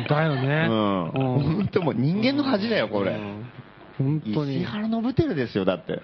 [0.09, 0.67] だよね。
[0.69, 1.09] うん。
[1.09, 1.11] うん。
[1.11, 3.17] 本当もう人間の恥だよこれ。
[3.97, 4.57] 本当に。
[4.57, 6.01] 石原信輝ですよだって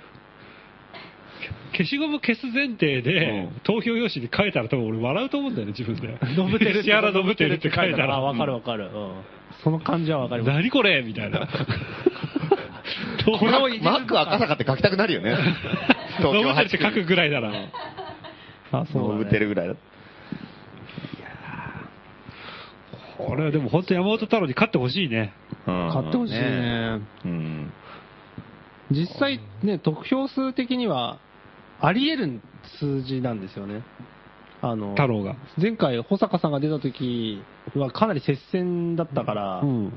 [1.72, 6.18] 消しゴム消す前提で、うん投票用紙に書いたら多分俺笑うと思うんだよね、自分で。
[6.36, 8.16] ノブテル石原ノブテルって書いたら。
[8.16, 8.86] あ、わかるわかる。
[8.86, 9.12] うん
[9.64, 10.56] その感じはわかります。
[10.56, 11.48] 何これみたいな。
[13.40, 15.36] これをマック赤坂って書きたくなるよね
[16.22, 17.52] ノブテルって書くぐらいなら。
[18.72, 19.32] あ、そうだ信ね。
[19.32, 19.76] 輝ぐらいだ
[23.18, 25.34] これはでも本当山本太郎に勝ってほしいね。
[25.66, 27.02] 買買ってほしいね。
[27.26, 27.74] うん
[28.90, 31.20] 実際ね、得票数的には、
[31.80, 32.42] あり得る
[32.80, 33.84] 数字なんですよね。
[34.62, 35.36] あの、太郎が。
[35.62, 37.42] 前回、保坂さんが出た時
[37.76, 39.94] はかなり接戦だったから、うん。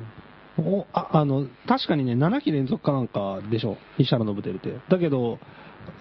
[0.59, 4.76] おああの、確かにね、7期連続かなんかでしょ、石原信輝って。
[4.91, 5.39] だけど、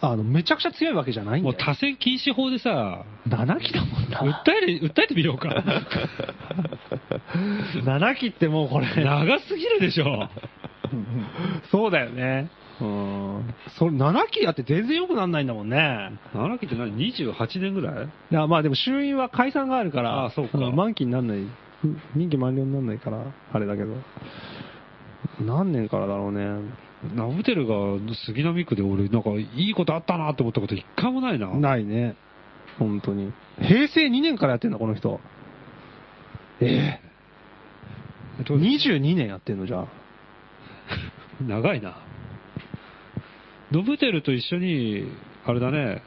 [0.01, 1.55] あの、めちゃくちゃ強いわけじゃないんだよ。
[1.55, 4.19] もう多選禁止法でさ、7期だもんな。
[4.19, 5.49] 訴える、訴えてみようか。
[7.83, 10.29] 7期ってもうこれ、長すぎるでしょ。
[11.71, 12.49] そうだよね。
[12.81, 13.53] うん。
[13.77, 16.11] それ、7期やって全然良くなんないんだもんね。
[16.33, 18.05] 7期って何 ?28 年ぐらい？
[18.05, 21.39] いや、まあでも衆院は解散があるから、あそうかん満期にならない、
[22.15, 23.93] 任期満了にならないから、あれだけど。
[25.45, 26.61] 何年からだろうね。
[27.15, 27.75] ナブテルが
[28.25, 31.47] 杉並区で俺、なんかいいことあったなって思ったこと一回もないな。
[31.47, 32.15] ないね。
[32.77, 33.31] 本当に。
[33.61, 35.19] 平成2年からやってんだ、この人。
[36.61, 39.85] ええ22年やってんの、じゃあ。
[41.47, 41.97] 長いな。
[43.71, 45.05] ノブテルと一緒に、
[45.45, 46.01] あれだね、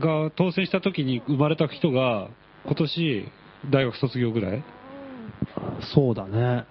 [0.00, 2.28] が当選した時に生まれた人が、
[2.64, 3.28] 今年、
[3.70, 4.62] 大学卒業ぐらい？
[5.94, 6.64] そうだね。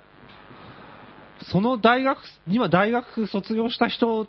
[1.51, 4.27] その大学、今大学卒業した人、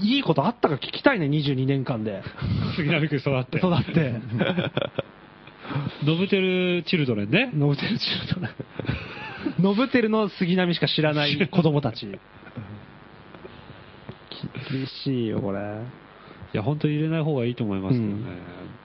[0.00, 2.22] いいことあったか聞きたいね、22年間で。
[2.76, 3.58] 杉並区に育って。
[3.58, 4.14] 育って。
[6.04, 7.50] ノブテルチルドレンね。
[7.54, 8.50] ノブテルチルドレン。
[9.60, 12.06] ノブテルの杉並しか知らない子供たち。
[14.70, 15.58] 厳しいよ、これ。
[15.58, 18.12] いや、本当に入れない方がいいと思いますけどね。
[18.12, 18.76] うん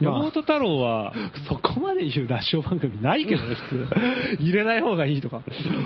[0.00, 1.12] 山本太郎は、
[1.48, 3.86] そこまで言うラジオ番組ないけどね、普通。
[4.40, 5.42] 入れない方がいいとか。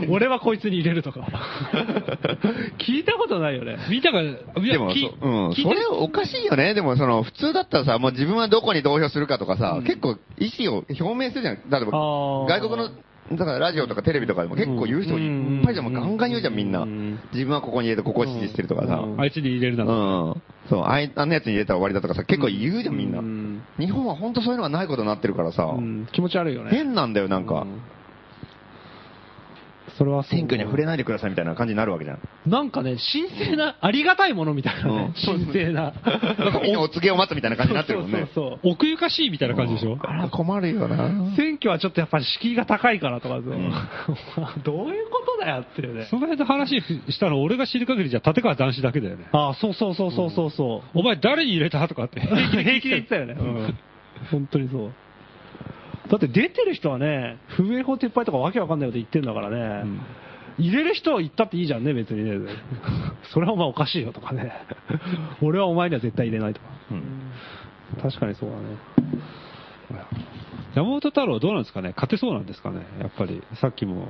[0.09, 1.21] 俺はこいつに入れるとか。
[2.79, 3.77] 聞いたことないよね。
[3.91, 6.75] 見たか、いやでもきそ、うん、それおかしいよね。
[6.75, 11.57] でもその、普通だったらさ、もう自分はどこに投票するかとかさ、結構意思を表明するじゃん。
[11.71, 12.91] 例えば、外国の、
[13.33, 15.93] だからラジオとかテレビとかでも結構言う人いっぱいじゃん。
[15.93, 17.19] ガンガン言うじゃん、みんなうん。
[17.33, 18.95] 自分はここに入れてここを支持してるとかさ。
[18.97, 19.93] うんあいつに入れるなうと。
[20.39, 20.43] ん。
[20.71, 23.23] そう、あいあんなやつに入れたら終わりだとかさ、結構言うじゃん、みんなう。
[23.23, 26.71] ん日本は本当そういうのがないことになってるからさ、うん気持ち悪いよね。
[26.71, 27.67] 変なんだよ、なんか。
[29.99, 32.21] うんそれは選挙には触れないでくださいみたいな感じになるわけじゃん。
[32.47, 35.13] なんかね、神聖な、ありがたいものみたいなね。
[35.17, 35.83] うん神聖な。
[35.83, 35.93] なん
[36.53, 38.29] かお告げを待つみたいな感じになってるもんね。
[38.33, 39.99] そうそうそう奥ゆかしいみたいな感じでしょ？
[40.01, 41.35] あら、困るよな。
[41.37, 43.41] 選挙はちょっとやっぱり敷居が高いからとか、
[44.65, 46.05] どういうことだよっていうね。
[46.11, 49.27] その辺の話したの俺が知る限りじゃ立川男子だけだよね。
[49.33, 50.99] ああ、そうそうそうそうそうそう。
[50.99, 52.21] お前誰に入れたとかって。
[52.21, 53.35] 平気で言ってたよね。
[53.39, 53.75] うん。
[54.31, 54.93] 本当にそう。
[56.11, 59.51] だって出てる人はね、風営法撤廃とかわけわかんないこと言ってんだから
[59.85, 59.85] ね、
[60.59, 62.51] 入れる人は言ったっていいじゃんね、別にね。
[63.33, 64.53] それはお前おかしいよとかね。
[65.43, 66.67] 俺はお前には絶対入れないとか。
[68.03, 68.63] 確かにそうだね。
[70.75, 71.91] 山本太郎はどうなんですかね？
[71.97, 72.83] 勝てそうなんですかね？
[73.01, 74.09] やっぱり、さっきも、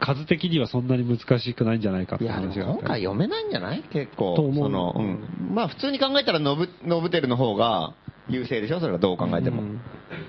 [0.00, 3.82] 数的にはそんなに難しくないんじゃないかって話があった今回読めないんじゃない？
[3.90, 4.34] 結構。
[4.36, 5.54] と思うその、うん。
[5.54, 7.94] まあ普通に考えたらノブ、ノブテルの方が
[8.28, 8.80] 優勢でしょ？
[8.80, 9.62] それはどう考えても。
[9.62, 9.80] うん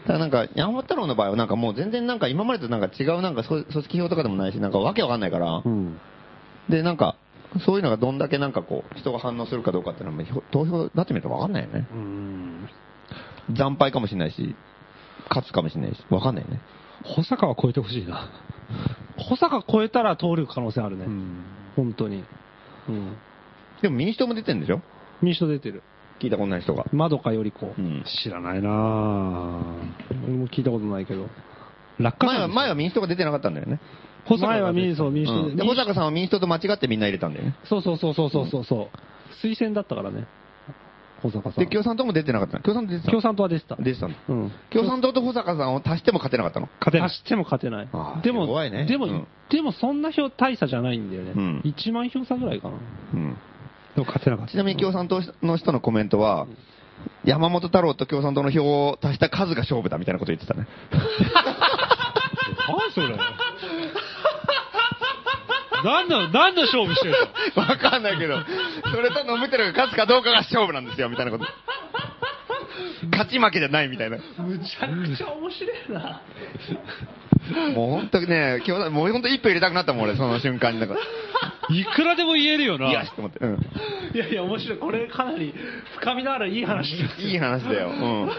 [0.03, 5.97] だからなんか、山本太郎の場合はなんかもう全然なんか今までとなんか違うなんか組織票とかでもないし、なんかわけわかんないから、うん。
[6.69, 7.15] で、なんか、
[7.65, 11.87] そういうのがどんだけなんかこう、人が反応するかどうかっていうのは、投票なってみるとわかんないよね。
[11.93, 12.69] うん。
[13.57, 14.55] 惨敗かもしれないし、
[15.29, 16.59] 勝つかもしれないし、わかんないよね。
[17.03, 18.29] 保坂は超えてほしいな。
[19.17, 21.05] 保坂超えたら通る可能性あるね。
[21.05, 21.43] うん。
[21.75, 22.23] 本当に。
[22.89, 23.17] うん。
[23.81, 24.81] でも民主党も出てんでしょ？
[25.21, 25.83] 民主党出てる。
[26.23, 26.85] 聞いたことない人が。
[26.93, 27.81] まどかより子う。
[27.81, 28.03] ん。
[28.23, 29.63] 知らないなぁ。
[30.25, 31.27] 俺も聞いたことないけど。
[31.99, 33.79] 前は、落下なんですよ前は民主党が出てなかったんだよね。
[34.25, 37.55] 保坂が前は民主党、民主党うんで、保坂さんは民主党と間違ってみんな入れたんだよね。
[37.65, 39.45] そうそうそうそうそうそうそう。
[39.45, 40.25] 推薦だったからね。
[41.21, 41.63] 保坂さん。
[41.63, 43.11] で、共産党も出てなかったの共産党出てたの？
[43.11, 43.75] 共産党は出てた。
[43.75, 44.51] 出てたのうん。
[44.69, 46.69] 共産党と保坂さんを足しても勝てなかったの？
[46.79, 48.21] 勝てない足しても勝てないあー。
[48.21, 51.33] でも、弱いねでも、うんでもそんな票大差じゃないんだよね。
[51.35, 52.75] うん1万票差ぐらいかな。
[53.13, 53.37] うん。
[53.95, 54.51] でも勝てなかった。
[54.51, 56.47] ちなみに共産党の人のコメントは、
[57.25, 60.67] 山本太郎と共産党の票を足した数が勝負だみたいなこと言ってたね。
[62.67, 63.17] 何それ？
[65.83, 67.15] 何の、何の勝負してる
[67.55, 67.61] の？
[67.63, 68.37] わかんないけど、
[68.93, 71.45] それと飲むてるが勝つかどうかが勝負なんですよ、みたいなこと。
[73.11, 74.17] 勝ち負けじゃないみたいな。
[74.17, 76.21] むちゃくちゃ面白いな。
[77.75, 80.79] もう本当にね、今日、もう本当一票入れたくなったもん、俺、その瞬間に。
[80.79, 80.95] なんか、
[81.69, 82.91] いくらでも言えるよな。
[82.91, 83.39] よしと思って。
[83.39, 83.59] うん。
[84.13, 84.77] いやいや、面白い。
[84.77, 85.53] これかなり
[85.99, 87.89] 深みのあるいい話ですよいい話だよ。
[87.89, 88.29] うん。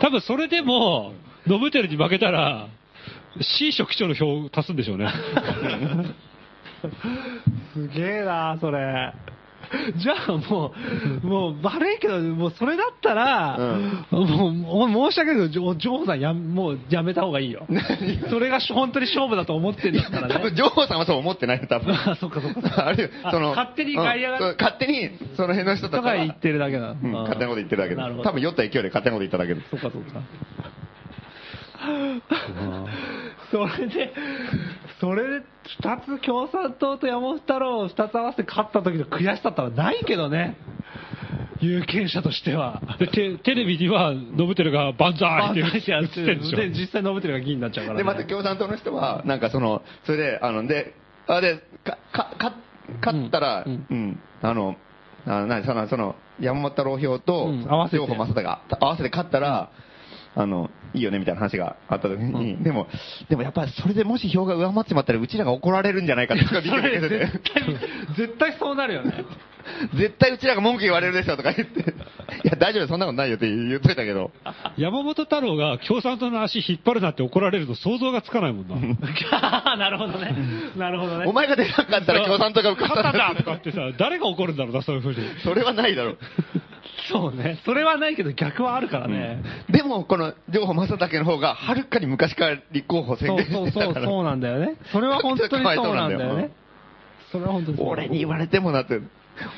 [0.00, 1.12] 多分それでも、
[1.46, 2.68] ノブテルに負けたら、
[3.40, 5.12] C 職長の票を足すんでしょうね。
[7.74, 9.12] すげえな、それ。
[9.96, 10.72] じゃあも
[11.22, 13.56] う、もう悪いけど、もうそれだったら、
[14.10, 17.66] もう申し訳ないけど、ジョーさんや、もうやめた方がいいよ。
[18.30, 20.56] それが本当に勝負だと思ってんだったら多分、ね。
[20.56, 21.94] ジョーさんはそう思ってないよ、多分。
[21.94, 22.86] あそっかそっか。
[22.88, 26.90] あるよあその、勝手に外野が勝手に、その辺の人たちはとか言ってるだけだ。
[26.90, 28.18] うん、勝手なこと言ってるだけでなるほ。
[28.18, 29.60] ど多分酔った勢いで勝手なこと言っただけで。
[29.70, 30.20] そっかそっか。
[33.50, 34.12] それで、
[35.00, 35.46] それで、
[35.82, 40.56] 二つ共産党と山本太郎を二つ合わせて勝った時の悔しさったらないけどね。
[41.60, 42.80] 有権者としては。
[42.98, 46.56] でテテレビには、ノブテルが万歳ってバンザイしてや映っっててるんでしょ。
[46.56, 48.06] で、実際ノブテルが議員になっちゃうから、で、ね。
[48.06, 50.94] また共産党の人は、なんかその、それで、あの、で、
[51.26, 52.54] あ、で、か、か、か、
[53.04, 53.76] 勝ったら、ううん
[54.10, 54.76] ん、あの、
[55.26, 59.70] あなにその、その、山本太郎票と、うん合わせて両方正太が合わせて勝ったら、
[60.34, 62.86] あの、いいよねみたいな話があった時に、でも、
[63.28, 67.64] でもやっぱりそれでもし票が上回っちまったら、うちらが怒られるんじゃないかって、ビクビクしてて絶対、
[68.16, 69.24] 絶対そうなるよね。
[69.94, 71.84] 絶対うちらが文句言われるでしょとか言って、 い
[72.44, 74.30] や、大丈夫、そんなことないよって言っといたけど、
[74.76, 78.76] 山本太郎が共産党の足引っ張るなって怒られると想像がつかないもんな。
[79.76, 80.34] なるほどね。
[80.76, 81.26] なるほどね。
[81.26, 85.16] お前が出なかったら共産党が受かったんだとかってさ、誰が怒るんだろうな、そういうふうに。
[85.42, 86.18] それはないだろう。
[87.10, 87.58] そうね。
[87.64, 89.42] それはないけど逆はあるからね。
[89.68, 94.06] でも、この、情報正武の方が、はるかに昔から立候補宣そう言してそうそう、たから。
[94.06, 94.76] そうなんだよね。
[94.92, 95.58] それは本当にそ
[95.92, 96.50] うなんだよね。
[97.32, 97.88] それは本当にそう。
[97.88, 99.00] 俺に言われてもなって、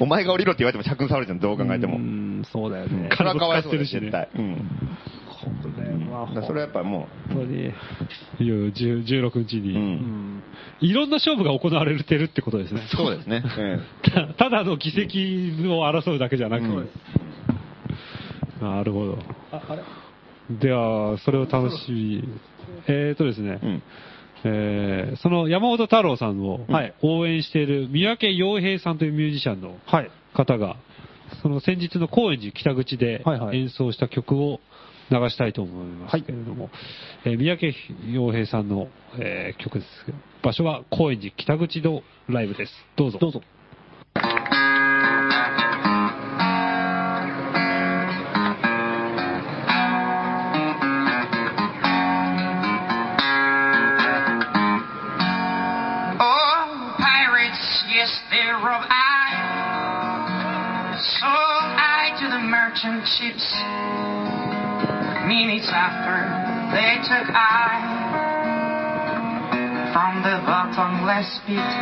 [0.00, 1.96] お前が降りろって言われても尺触るじゃん、どう考えても。
[1.96, 3.10] うん、そうだよね。
[3.16, 4.28] それはかわいそうだしね絶対。
[4.34, 4.70] うん。
[5.42, 7.62] これはだからそれはやっぱも本当に。
[7.64, 7.72] いや
[8.40, 9.62] 10 16日う、う。
[9.62, 9.82] に、うん
[10.38, 10.42] ん。
[10.80, 12.82] いろんな勝負が行われてるってことですね。
[12.94, 13.42] そうですね。
[14.02, 16.88] たただの議席を争うだけじゃなく、うん
[18.60, 19.18] なるほど。
[19.50, 19.82] あ、あれ？
[20.60, 22.24] では、それを楽しみ。
[22.86, 23.82] えーとですね、うん。
[24.44, 30.10] えーその山本太郎さんをはい応援している三宅洋平さんというミュージシャンのはい。
[30.34, 30.76] 方が、
[31.42, 34.60] その先日の高円寺北口で演奏した曲を
[35.10, 36.70] 流したいと思いますけれども、
[37.24, 37.72] えー三宅
[38.10, 38.88] 洋平さんの、
[39.18, 40.18] えー曲ですけど。
[40.42, 42.72] 場所は高円寺北口のライブです。
[42.96, 43.18] どうぞ。
[43.18, 43.42] どうぞ。
[56.18, 58.98] Oh, pirates, yes, they rob I.
[61.20, 61.30] Sold
[61.78, 64.21] I to the merchant ships.
[65.26, 66.18] Minutes after,
[66.74, 67.78] they took I
[69.92, 71.72] from the bottomless pit.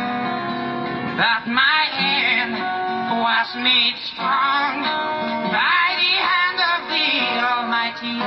[1.17, 2.53] That my hand
[3.17, 4.85] was made strong
[5.49, 7.09] by the hand of the
[7.41, 8.21] Almighty.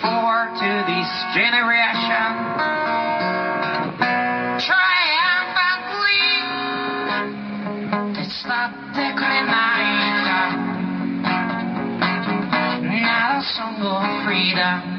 [0.00, 3.11] Forward to this generation
[14.42, 14.91] vida.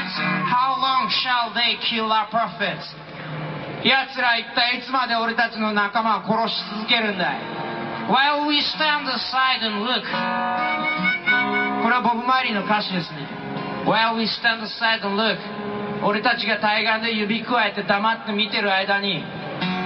[0.00, 0.48] Prophets?
[0.48, 2.84] How long shall they kill our prophets?
[3.82, 7.40] 奴ら一体いつまで俺たちの仲間を殺し続けるんだい?
[8.08, 10.02] While we stand aside and look
[11.82, 13.26] これはボブ・マリーの歌詞ですね
[13.86, 15.38] While we stand aside and look
[16.02, 19.24] 俺たちが対岸で指くわえて黙って見てる間に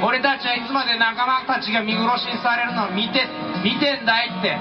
[0.03, 3.27] 俺たちはいつまで仲間たちが見殺しにされるのを見て
[3.63, 4.59] 見てんだいって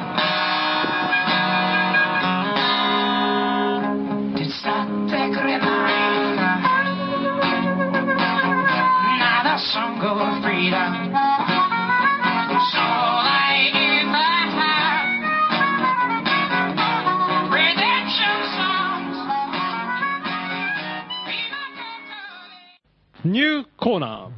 [23.24, 24.30] ニューコーナー。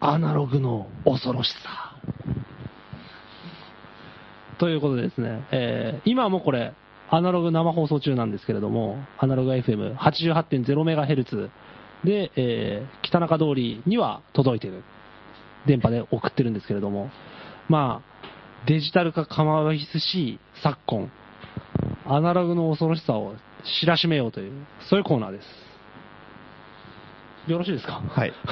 [0.00, 1.96] アナログの恐ろしさ。
[4.58, 6.74] ということでですね、え、今もこれ
[7.08, 11.48] アナログ生放送中なんですけれどもアナログ FM88.0MHz
[12.04, 14.82] で、えー北中通りには届いてる。
[15.66, 17.10] 電波で送ってるんですけれども、
[17.68, 21.10] まあ、デジタル化構わずし昨今、
[22.06, 23.34] アナログの恐ろしさを
[23.80, 24.52] 知らしめようという、
[24.88, 25.46] そういうコーナーです。
[27.50, 28.00] よろしいですか？
[28.08, 28.32] はい。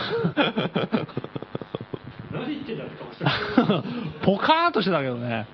[2.33, 3.31] 何言ってんだって顔してる。
[4.25, 5.47] ポカーンとしてたけどね。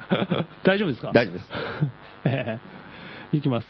[0.64, 1.12] 大丈夫ですか？
[1.12, 1.46] 大丈夫です。
[2.24, 2.58] え
[3.32, 3.66] えいきます。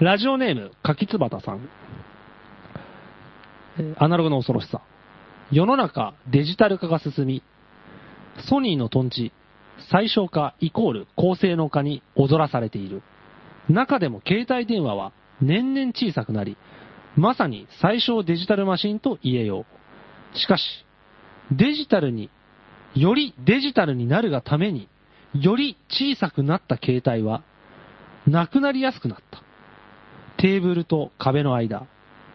[0.00, 1.68] ラジオネーム、かきつばたさん。
[3.98, 4.82] アナログの恐ろしさ。
[5.50, 7.42] 世の中デジタル化が進み、
[8.48, 9.32] ソニーのトンチ、
[9.90, 13.02] 最小化イコール高性能化に踊らされている。
[13.68, 16.56] 中でも携帯電話は年々小さくなり、
[17.16, 19.64] まさに最小デジタルマシンと言えよ
[20.34, 20.38] う。
[20.38, 20.62] しかし、
[21.52, 22.30] デジタルに、
[22.94, 24.88] よりデジタルになるがために、
[25.34, 27.42] より小さくなった携帯は、
[28.26, 29.42] なくなりやすくなった。
[30.36, 31.86] テーブルと壁の間、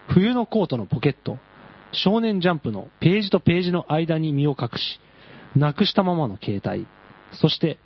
[0.10, 1.38] 冬のコートのポケット、
[1.92, 5.00] 少年ジャンプのページとページの間に身を隠し、
[5.56, 6.88] なくしたままの携帯、
[7.34, 7.78] そして、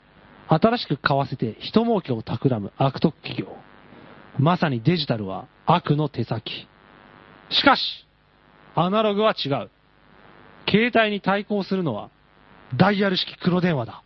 [0.47, 3.55] 新しく買わせて人儲けを企む悪徳企業。
[4.39, 6.67] まさにデジタルは悪の手先。
[7.49, 7.81] しかし、
[8.75, 9.69] アナログは違う。
[10.69, 12.09] 携帯に対抗するのは、
[12.75, 14.03] ダイヤル式黒電話だ。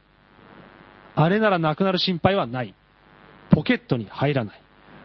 [1.16, 2.74] あれならなくなる心配はない。
[3.52, 4.62] ポケットに入らない。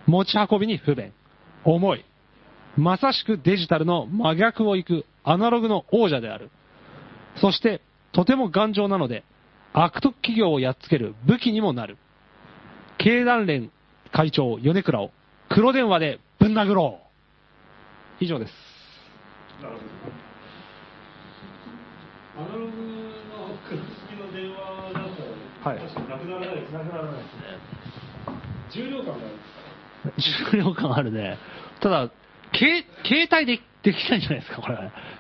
[0.06, 1.12] 持ち運びに不便。
[1.64, 2.04] 重い。
[2.76, 6.50] まさしくデジタルの真逆を行くアナログの王者である。
[7.40, 7.80] そして、
[8.12, 9.24] とても頑丈なので、
[9.72, 11.96] 悪徳企業をやっつける武器にもなる。
[12.98, 13.70] 経団連
[14.12, 15.10] 会長米倉を
[15.50, 17.00] 黒電話でぶん殴ろ
[18.20, 18.24] う。
[18.24, 18.52] 以上です。
[22.38, 22.70] アナログの
[23.68, 26.72] 黒付きの電話だと、はい確かになくならないです。
[26.72, 27.66] なくならないですね。
[28.72, 30.12] 重量感がある。
[30.52, 31.38] 重量感あるね。
[31.80, 32.10] ただ、
[32.54, 34.78] 携携帯でできないんじゃないですか、これ。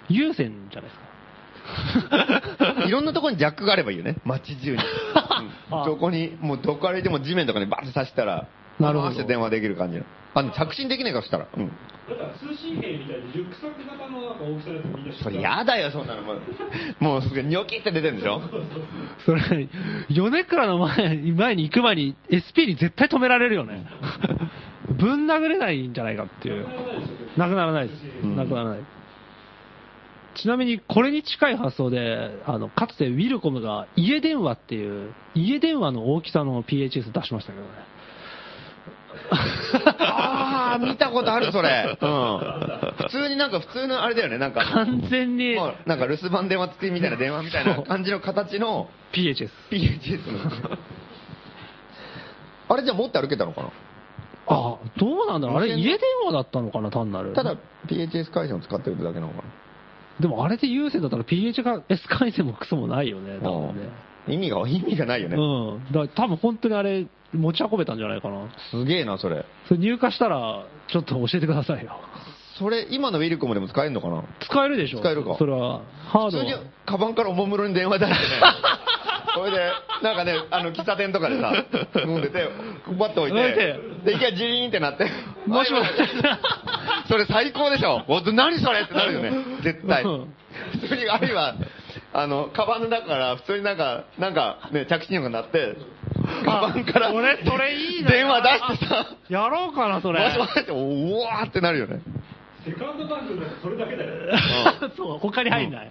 [0.08, 2.84] 有線じゃないですか？
[2.86, 4.16] いろんなところにジャックがあればいいよね。
[4.24, 4.76] 街中に。
[5.70, 8.46] うんあどこに、もうどこ歩いても地面とかにバッて刺したら、
[8.78, 10.04] なるほど回して電話できる感じの。
[10.34, 11.46] あ、でも着信できないからしたら。
[11.56, 11.68] うん。
[12.08, 16.22] だから通信兵みたいにリュックサック型のなんか大きさのやつみんなそれやだよ、そんなの。
[16.22, 16.40] もう、
[17.00, 18.40] もうすぐニョキって出てるんでしょ
[19.24, 19.68] それ、
[20.08, 23.86] 米倉の前に前に行く前に SP に絶対止められるよね。
[24.98, 26.66] ぶん殴れないんじゃないかっていう。
[27.36, 28.26] なくならないです。
[28.26, 28.80] んなくならない。
[30.36, 37.68] ちなみにこれに近い発想で、あの、かつてウィルコムが家電話っていう、家電話の大きさの PHS 出しましたけどね。
[39.98, 41.98] ああ、見たことある、それ。
[42.00, 42.38] うん。
[42.98, 44.64] 普通になんか普通のあれだよね、なんか。
[44.64, 49.50] 完全にもうなんか留守番電話付きみたいな電話みたいな感じの形の PHS。
[49.70, 50.78] PHS の。
[52.68, 53.70] あれじゃあ持って歩けたのかな？
[54.48, 57.32] あ、どうなんだろうあれ家電話だったのかな単なる。
[57.32, 57.56] ただ
[57.88, 59.42] PHS 回線を使ってるだけなのかな
[60.20, 61.62] でもあれで有線だったら PHS
[62.08, 63.88] 回線もクソもないよね、多分ね。
[64.28, 65.36] 意味が、意味がないよね。
[65.36, 65.84] うん。
[65.92, 68.48] だから多分本当にあれ持ち運べたんじゃないかな。
[68.70, 69.44] すげえな、それ。
[69.68, 71.92] それ入荷したら、ちょっと教えてくださいよ。
[72.58, 74.24] それ、今のウィルコムでも使えるのかな？
[74.40, 75.00] 使えるでしょ。
[75.00, 75.36] 使えるか？
[75.38, 76.60] それは、ハード普通には。
[76.86, 78.42] カバンからおもむろに電話出してね。
[79.36, 79.70] それで、
[80.02, 81.52] なんかね、あの、喫茶店とかでさ、
[82.06, 82.48] 飲んでて、
[82.98, 83.52] バッと置いて。
[83.52, 85.10] て、で、一回ジリーンってなって、
[85.46, 85.90] もしもし。
[87.08, 88.02] それ最高でしょ。
[88.08, 90.02] お何それってなるよね、絶対。
[90.04, 90.34] うん。
[90.80, 91.54] 普通に、あるいは、
[92.14, 95.76] あの、カバンの中から普通になんか、なんかね、着信音が鳴って、
[96.46, 98.10] カバンから、俺それいいな。
[98.10, 100.24] 電話出してさ、やろうかな、それ。
[100.24, 102.00] もしもしって、おわーってなるよね。
[102.66, 104.10] セカンドバッグだとそれだけだよ。
[104.96, 105.90] そう、他に入んない。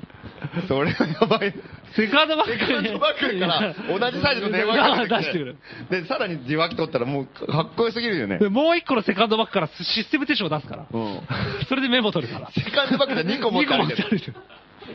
[0.67, 1.53] それはやばい。
[1.95, 5.55] セカンドバッグセカンドバッグから同じサイズの電話が出してくる。
[5.89, 8.39] で、さらに受話器取ったらもうかっこよすぎるよね。
[8.39, 10.85] でもう一個のセカンドバッグからシステム手帳を出すから。
[10.91, 11.19] うん。
[11.69, 12.51] それでメモ取るから。
[12.51, 14.33] セカンドバッグで2個持って2個持。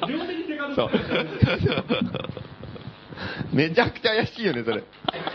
[0.07, 2.51] 両手にセカンドそうバッグ。
[3.52, 4.82] めちゃくちゃ怪しいよね、それ。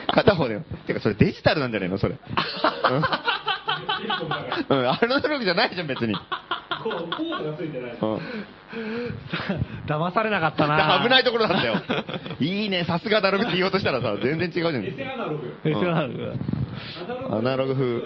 [0.08, 0.60] 片方で。
[0.88, 2.16] てか、それデジタルなんじゃないのそれ。
[4.70, 4.80] うん。
[4.80, 6.16] うん、アナログじゃないじゃん、別に。
[6.16, 6.22] こ
[6.90, 7.92] う、コードがついてない。
[7.92, 8.20] うん。
[9.88, 11.00] 騙されなかったな。
[11.04, 11.76] 危ないところなんだよ。
[12.40, 14.86] いいね、さすがアナログって言おうとしたらさ、全然違うじゃん。
[14.86, 15.60] エセアナログ。
[15.64, 16.34] エセアナログ。
[17.30, 18.02] アナログ風。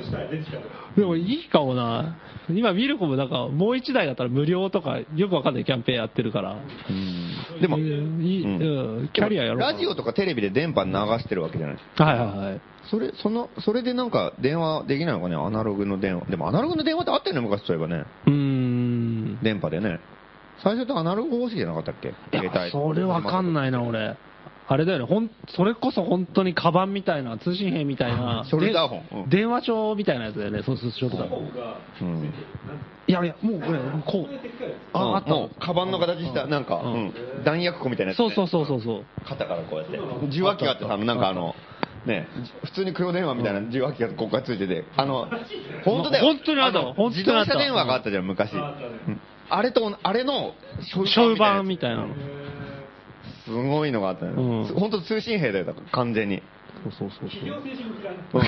[0.96, 2.16] でもいいかもな。
[2.50, 6.56] 今ミルコもなんかもう一台だったら無料とかよくわかんないキャンペーンやってるから。
[7.62, 10.91] でも、いいうんうんキャリアやろうラジオとかテレビで電波流
[11.22, 11.78] してるわけじゃない。
[11.96, 12.62] はいはいはい。
[12.90, 16.26] それ、その、それでなんか電話できないのかね、アナログの電話。
[16.26, 18.06] でもアナログの電話ってあったよね、昔そういえばね。
[18.26, 19.40] うーん。
[19.44, 20.00] 電波でね。
[20.64, 22.10] 最初ってアナログ方式じゃなかったっけ？
[22.10, 22.12] い
[22.44, 24.18] や、それわかんないな、俺。
[24.72, 28.46] あれだよね、ほん、それこそ本当にカバンみたいな、通信兵みたいな。
[28.48, 31.52] ショルダーホンでうん電話帳みたいなやつだよね、そうそう、ショルダーホン。
[32.02, 32.26] うん。
[33.08, 34.36] いやいや、もうこれ、こう。
[34.94, 36.98] あ、あったもう、カバンの形した、なんか、うんう
[37.41, 37.44] ん。
[37.44, 38.30] 弾薬庫みたいなやつ、ね。
[38.36, 39.06] そうそうそうそうそう。
[39.26, 39.98] 肩からこうやって。
[40.28, 41.56] 受話器があってさ、あのなんかあの、
[42.06, 42.28] ね、
[42.64, 45.28] 普通に黒電話みたいな受話器がここからついてて、あの、
[45.84, 46.26] 本当だよ。
[46.26, 48.54] 本当にあったの本当にあった自動車電話があったじゃん、昔。
[48.54, 49.20] うん
[49.52, 52.16] あれと、あれの、シショウ版みみたいなの。
[53.50, 54.76] すごいのがあったのうんよ。
[54.76, 56.42] 本当通信兵だよ、だから完全に。
[56.84, 57.42] そうそうそうそう。
[57.42, 58.48] うん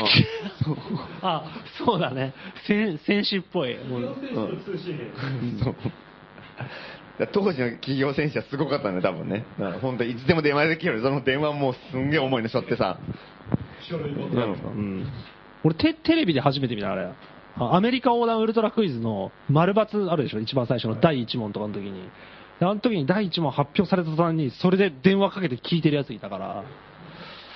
[1.22, 1.44] あ、
[1.84, 2.34] そうだね。
[2.68, 3.78] 戦戦士っぽい。
[3.86, 5.76] もうそう
[7.20, 9.46] だから当時の企業戦士はすごかったんだよ、多分ね。
[9.60, 13.00] だから本当いつでも電話できるより、その電話もうすんげえ重いの背負ってさ。
[14.70, 15.08] うん。
[15.64, 17.10] 俺テ、テレビで初めて見た、あれ。
[17.58, 22.10] あアメリカ横断ウルトラクイズの丸抜あるでしょ、一番最初の第1問とかの時に。
[22.62, 26.64] であの時に第1問発表された途端に、それで電話かけて聞いてるやついたから。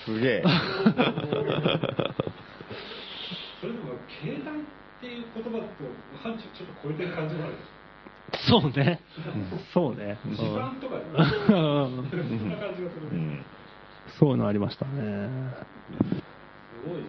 [0.04, 0.44] すげえ。
[3.62, 4.64] それでも、携帯っ
[5.00, 5.66] ていう言葉と
[6.24, 7.60] 範疇ちょっと超えてる感じもあるで
[8.40, 9.00] しそうね。
[9.76, 10.18] そうね。
[10.26, 10.30] ょ。
[10.32, 10.96] 時間とか
[11.46, 11.98] そん。
[11.98, 12.10] な
[12.58, 13.06] 感じがする
[14.18, 15.30] そういうのありましたね。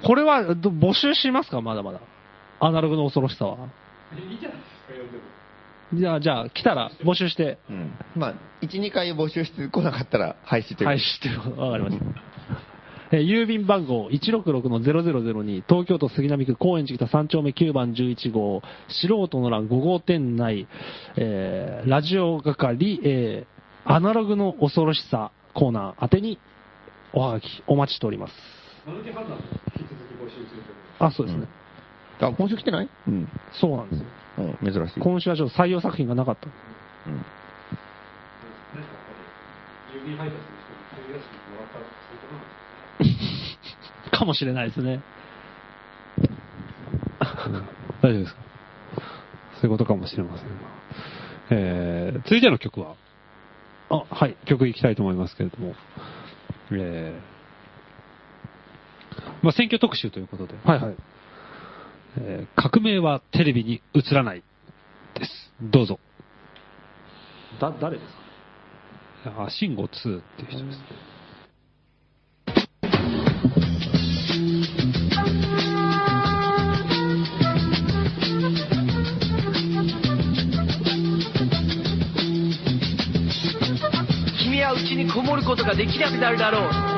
[0.05, 1.63] これはど募集しますか？
[1.63, 2.03] まだまだ。
[2.61, 3.57] アナログの恐ろしさは。
[4.15, 5.36] いいじゃないですか、読んでも。
[5.97, 7.59] じゃあ、じゃあ、来たら募集して。
[7.71, 10.89] うんまあ、1、2回募集してこなかったら廃止という。
[10.89, 11.61] はい、知ってる。
[11.61, 12.05] わかりました。
[13.13, 20.67] えー郵便番号166-0002東京都杉並区高円寺北3丁目9番11号素人の欄5号店内、
[21.17, 23.57] えーラジオ係、えー
[23.89, 26.41] アナログの恐ろしさコーナー宛てに
[27.13, 28.33] おはがきお待ちしております。
[28.85, 29.45] マヌケ判断も
[29.79, 31.47] 引き続き募集するというあ、そうですね。
[32.21, 32.89] あ、今週来てない？
[33.07, 33.29] うん。
[33.53, 34.07] そうなんですよ。
[34.39, 35.01] うん、珍しい。
[35.01, 36.47] 今週はちょっと採用作品がなかった。
[36.47, 36.51] う
[37.11, 37.23] ん
[40.07, 42.43] なんかもらったら、そういうことなん
[43.01, 43.15] で
[44.05, 45.01] すかかもしれないですね。
[48.03, 48.41] 大丈夫ですか？
[49.61, 50.55] そういうことかもしれませんが。
[51.51, 52.95] えー、続いての曲は、
[53.89, 54.37] あ、はい。
[54.45, 55.75] 曲いきたいと思いますけれども、
[56.71, 60.97] えー、まあ、選挙特集ということで、はいはい。
[62.19, 64.43] えー革命はテレビに映らない
[65.15, 65.53] です。
[65.63, 65.99] どうぞ。
[67.61, 68.13] だ、誰です
[69.31, 69.45] か？
[69.47, 70.21] あ、シンゴ2っていう
[70.51, 70.85] 人ですね。
[84.43, 86.96] 君は家にこもることができなくなるだろう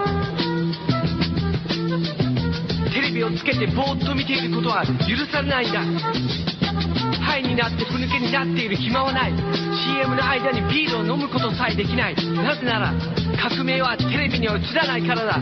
[3.29, 5.81] をつけてぼーっと見ていることは許されないんだ
[7.21, 9.33] ハイになってふぬけになっている暇はない。
[9.33, 12.15] CM の間にビールを飲むことさえできない。
[12.15, 12.95] なぜなら
[13.41, 15.41] 革命はテレビには映らないからだ。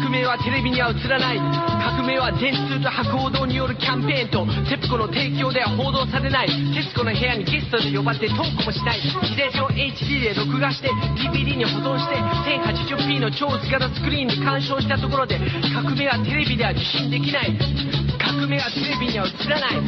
[0.00, 1.61] 革命はテレビには映らない。
[2.02, 6.50] 革命は電通と博報堂によるキャンペーンとテプコの提供では報道されない。
[6.74, 8.98] 徹子の部屋にゲストで呼ばれてトークもしない。
[8.98, 12.18] 自転車を HD で録画して DVD に保存して
[12.98, 15.38] 1080p の超図型スクリーンで鑑賞したところで
[15.70, 17.54] 革命はテレビでは受信できない。
[18.18, 19.78] 革命はテレビには映らない。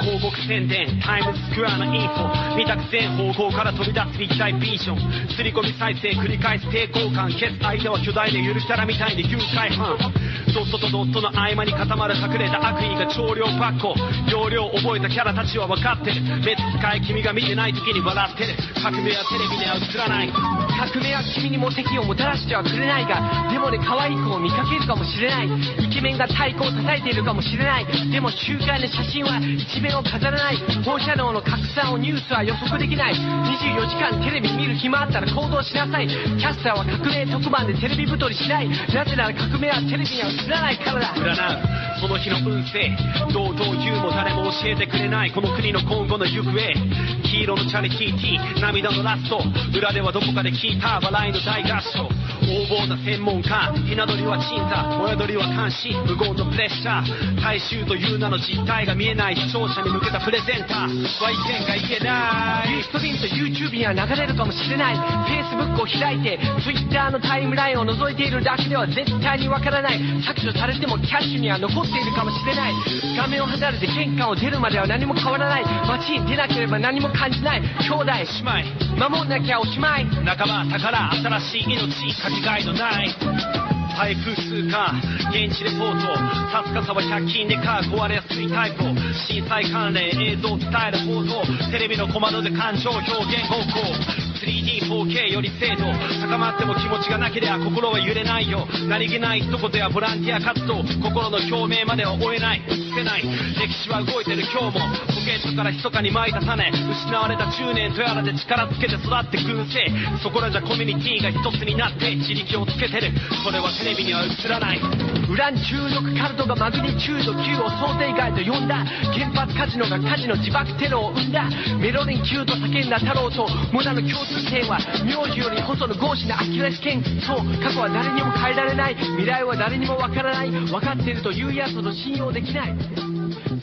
[0.00, 5.28] 広告宣伝タイムズスクエアのインフォ見たく全方向から飛び出す立体ビジョン。
[5.28, 9.16] 刷り込み再生繰り返す抵抗感消す間は巨大なゆるキャラみたい。
[9.16, 10.21] で誘拐犯
[10.52, 13.94] ドットとドットの合間に固まる隠れた悪意が超量パッコ
[14.30, 18.54] 容量覚えたキャラたちは分かってる別使い君が見てない時に笑ってる。
[18.82, 20.28] 革命はテレビには映らない。
[20.28, 25.48] 革命は君にも敵をもたらしてはくれないがでもね可愛い子を見かけるかもしれない。
[25.48, 27.86] イケメンが太鼓を叩いているかもしれない。
[28.10, 30.56] でも週刊の写真は一面を飾らない。
[30.84, 33.14] 放射能の拡散をニュースは予測できない。
[33.14, 36.08] 24時間テレビ見る暇あったら行動しなさい。
[36.08, 38.68] キャスターは革命特番でテレビ太りしない。
[38.68, 42.90] なぜなら革命はテレビには映らないからだ占うその日の運勢
[43.32, 45.30] どうどう言うも誰も教えてくれない。
[45.30, 46.58] この国の今後の行方。
[46.58, 48.60] 黄色のチャリティーティー。
[48.60, 49.38] 涙のラスト。
[49.78, 52.10] 裏ではどこかで聞いた笑いの大合唱。
[52.42, 53.72] 横暴な専門家。
[53.86, 54.98] ひな鳥は鎮座。
[54.98, 55.94] 親鳥は監視。
[56.02, 57.40] 無言のプレッシャー。
[57.40, 59.36] 大衆という名の実態が見えない。
[59.36, 61.22] 視聴者に向けたプレゼンター。
[61.22, 62.82] は意見が言えない。
[62.82, 64.96] ストリームと YouTube には流れるかもしれない。
[65.30, 70.00] Facebook を開いて Twitter のタイムラインを覗いているだけでは絶対にわからない。
[70.26, 72.74] 削除されてもキャッシュには残っているかもしれない。
[73.16, 75.64] 画面を離れて玄関を出るまでは何も変わらない。
[75.86, 77.62] 街に出なければ何も感じない。
[77.80, 78.04] 兄弟。
[78.04, 80.06] 姉妹守んなきゃおしまい。
[80.24, 84.94] 仲間宝新しい命かけがえのない台風通過
[85.30, 86.16] 現地レポート
[86.64, 88.82] 助かさは100均でカー壊れやすいタイプ
[89.28, 95.84] 震災関連映像伝える放送テレビのコマンドで感情表現方向 3D4K より精度
[96.20, 102.60] 高まっても気持ちがなければ心は揺れないよ何気ない一言やボランティア活動心の表明までは追えない
[102.92, 109.80] 捨てない歴史は動いてる今日もポケットから密かに撒いた種失われた10年とやらで力つけて育って群生
[110.22, 113.12] そこらじゃコミュニティが一つになって自力をつけてる
[113.44, 115.56] それはテレビには映らないウラン。
[115.58, 121.50] 中毒カルトがマグニチュード9を想定外と呼んだ原発カジノがカジノ自爆テロを生んだ
[121.80, 127.42] メロリン級と叫んだ太郎とモナの共通点は名字より細の合詞なアキレス腱そう。
[127.58, 128.94] 過去は誰にも変えられない。
[128.94, 130.50] 未来は誰にもわからない。
[130.50, 132.78] 分かっているというやつほど信用できない。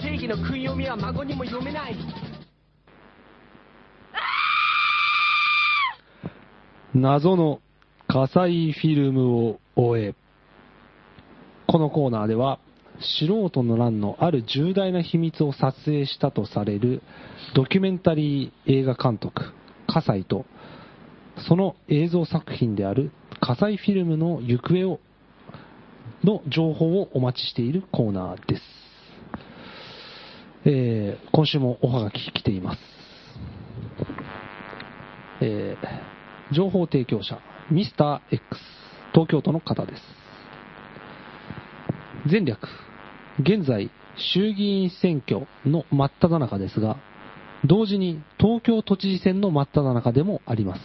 [0.04, 1.96] 正義の訓読みは孫にも読めない。
[6.94, 7.62] 謎の
[8.08, 10.16] 火災フィルムを終え。
[11.68, 12.60] このコーナーでは、
[13.00, 17.02] 素人の乱のある重大な秘密を撮影したとされる
[17.56, 19.54] ドキュメンタリー映画監督、
[19.88, 20.46] 葛西と、
[21.48, 25.00] その映像作品である火災フィルムの行方を、
[26.24, 28.62] の情報をお待ちしているコーナーです。
[30.66, 32.80] えー今週もおはがき来ています。
[35.42, 37.40] えー情報提供者、
[37.72, 38.60] ミスター X、
[39.14, 40.02] 東京都の方です。
[42.30, 42.68] 前略、
[43.40, 46.98] 現在、衆議院選挙の真っ只中ですが、
[47.66, 50.82] 同時に東京都知事選の真っ只中でもあります。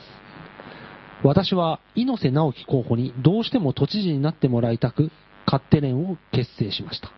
[1.23, 5.11] 私は猪瀬直樹候補にどうしても都知事になってもらいたく、
[5.47, 7.11] 勝手連を結成しました。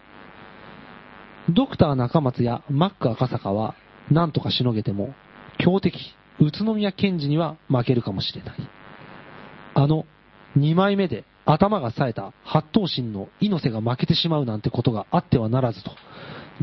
[1.49, 3.75] ドクター中松やマック赤坂は
[4.11, 5.15] 何とかしのげても、
[5.59, 8.57] 強敵宇都宮検事には負けるかもしれない。
[9.75, 10.07] あの、
[10.57, 15.93] 2枚目で頭が冴えた八頭身の猪瀬が負けてしまうなんてことがあってはならずと、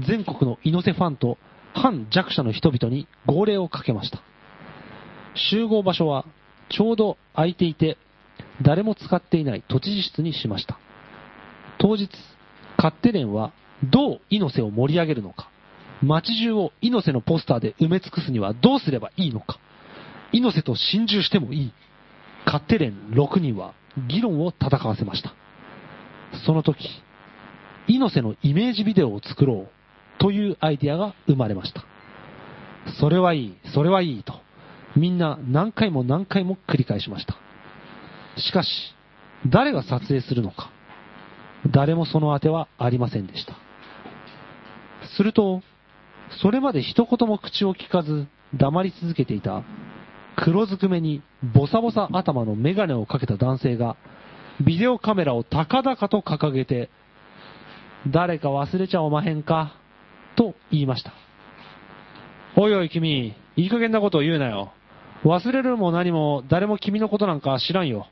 [0.07, 1.37] 全国の猪瀬ファンと
[1.73, 4.19] 反弱者の人々に号令をかけました。
[5.35, 6.25] 集合場所は
[6.69, 7.97] ちょうど空いていて、
[8.61, 10.77] 誰も使っていない都知事室にしました。
[11.79, 12.09] 当日、
[12.77, 13.51] 勝手連は
[13.83, 15.49] どう猪瀬を盛り上げるのか、
[16.01, 19.59] 街中を猪瀬のポスターで埋め尽くすにはどうすればいいのか、
[20.31, 21.73] 猪瀬と心中してもいい。
[22.45, 23.73] 勝手連6人は
[24.07, 25.33] 議論を戦わせました。
[26.45, 26.77] その時、
[27.87, 29.69] 猪瀬のイメージビデオを作ろう
[30.19, 31.83] というアイディアが生まれました。
[32.99, 34.33] それはいい、それはいいと、
[34.95, 37.35] みんな何回も何回も繰り返しました。
[38.37, 38.69] しかし、
[39.47, 40.71] 誰が撮影するのか、
[41.71, 43.55] 誰もその当てはありませんでした。
[45.15, 45.61] すると、
[46.41, 48.25] それまで一言も口を聞かず
[48.55, 49.63] 黙り続けていた
[50.35, 51.21] 黒ずくめに
[51.53, 53.95] ボサボサ頭のメガネをかけた男性が
[54.61, 56.89] ビデオカメラを高々と掲げて
[58.07, 59.75] 誰か忘れちゃおまへんか
[60.35, 61.13] と言いました。
[62.55, 64.73] おいおい君、いい加減なことを言うなよ。
[65.23, 68.07] 忘れるも何も誰も君のことなんか知らんよ。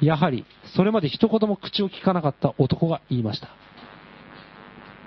[0.00, 0.46] やはり、
[0.76, 3.48] それまで一言も口を聞かなかった男が言いました。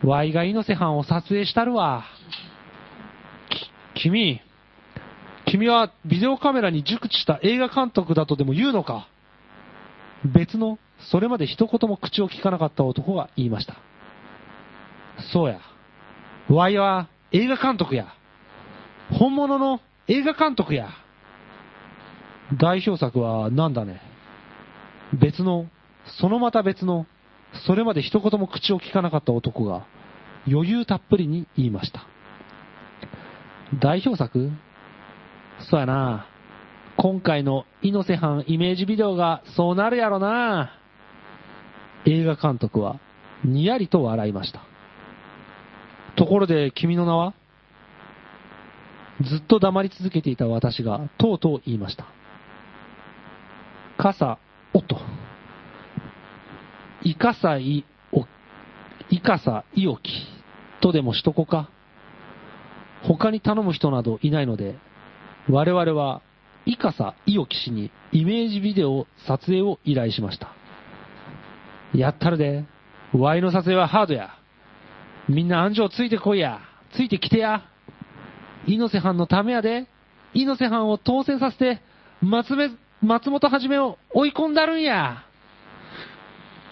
[0.03, 2.03] ワイが猪瀬藩を撮影したるわ。
[3.95, 4.41] き、君、
[5.45, 9.07] 君はビデオカメラに熟知した映画監督だとでも言うのか？
[10.25, 10.79] 別の、
[11.11, 13.75] それまで一言も口を聞かなかった男が言いました。
[15.33, 15.59] そうや。
[16.49, 18.07] ワイは映画監督や。
[19.11, 20.89] 本物の映画監督や。
[22.57, 24.01] 代表作は何だね？
[25.13, 25.67] 別の、
[26.19, 27.05] そのまた別の
[27.67, 29.85] それまで一言も口を聞かなかった男が
[30.47, 32.05] 余裕たっぷりに言いました。
[33.79, 34.51] 代表作？
[35.69, 36.27] そうやな。
[36.97, 40.71] 今回の猪瀬藩イメージビデオがそうなるやろな。
[42.05, 42.99] 映画監督は
[43.43, 44.61] にやりと笑いました。
[46.15, 47.33] ところで君の名は？
[49.21, 52.05] ずっと黙り続けていた私がとうとう言いました。
[53.97, 54.37] 傘、
[54.73, 54.99] おと。
[57.03, 58.25] いかさいお、
[59.09, 60.11] いかさいおき
[60.81, 61.69] とでもしとこか。
[63.03, 64.75] 他に頼む人などいないので、
[65.49, 66.21] 我々は、
[66.65, 70.53] いかさいおき氏にイメージビデオ撮影を依頼しました。
[71.93, 72.65] やったるで。
[73.13, 74.31] ワイの撮影はハードや。
[75.29, 76.61] みんな安城ついてこいや。
[76.95, 77.63] ついてきてや。
[78.65, 79.87] 猪瀬藩のためやで。
[80.33, 81.81] 猪瀬藩を当選させて、
[82.21, 82.69] 松目
[83.01, 85.25] 松本はじめを追い込んだるんや。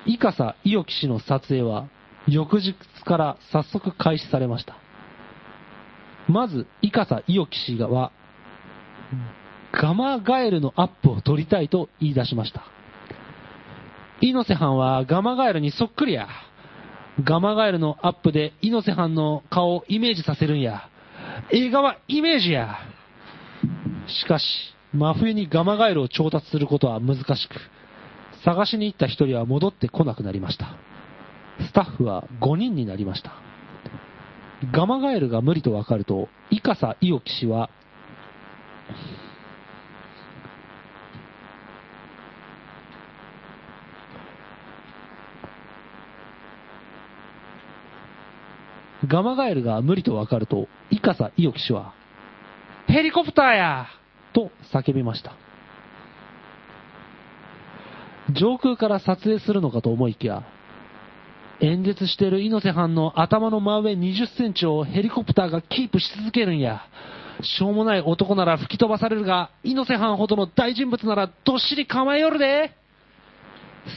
[0.06, 1.88] 伊笠伊予騎士の撮影は、
[2.28, 2.76] 翌日
[3.06, 4.76] から早速開始されました。
[6.28, 8.12] まず、伊笠伊予騎士は、
[9.74, 12.64] ガマガエルのアップを撮りたいと言い出しました。
[14.22, 16.28] 猪瀬藩はガマガエルにそっくりや。
[17.24, 20.90] ガマガエルのアップで猪瀬藩の顔をイメージさせるんや。
[21.52, 22.78] 映画はイメージや。
[24.08, 24.46] しかし、
[24.94, 27.56] 真冬にガマガエルを調達することは難しく、
[28.44, 30.76] 探しに行った一人は戻ってこなくなりました。
[31.68, 33.34] スタッフは5人になりました。
[34.72, 37.70] ガマガエルが無理とわかると、イカサイオキ氏は、
[49.12, 51.94] ガマガエルが無理とわかると、イカサイオキ氏は、
[52.88, 53.88] ヘリコプターや
[54.32, 55.34] と叫びました。
[58.32, 60.44] 上空から撮影するのかと思いきや、
[61.60, 66.82] 演説している猪瀬藩の頭の真上20センチをヘリコプターがキープし続けるんや。
[67.42, 72.72] しょうもない男なら吹き飛ばされるが、猪瀬藩ほどの大人物ならどっしり構えよるで。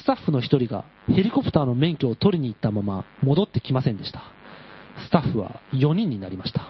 [0.02, 4.24] スタッフの一人がヘリコプターの免許を取りに行ったまま戻ってきませんでした。
[5.06, 6.62] スタッフは4人になりました。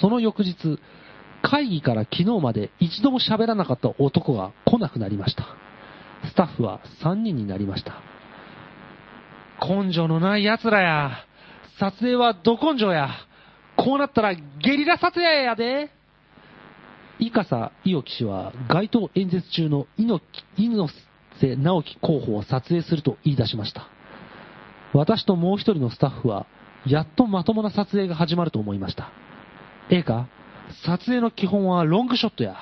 [0.00, 0.78] その翌日、
[1.42, 5.44] 会議から昨日まで一度も喋らなかった男が来なくなりました。
[6.28, 8.00] スタッフは3人になりました。
[9.60, 11.10] 根性のない奴らや。
[11.78, 13.10] 撮影はど根性や。
[13.76, 15.90] こうなったらゲリラ撮影やで。
[17.18, 20.22] イカサ・イオキ氏は街頭演説中の猪
[21.40, 23.88] 瀬直樹候補を撮影すると言い出しました。
[24.92, 26.46] 私ともう一人のスタッフは、
[26.86, 29.10] やっとまともな撮影が始まると思いました。
[29.90, 30.26] ええか？
[30.84, 32.56] 撮影の基本はロングショットや。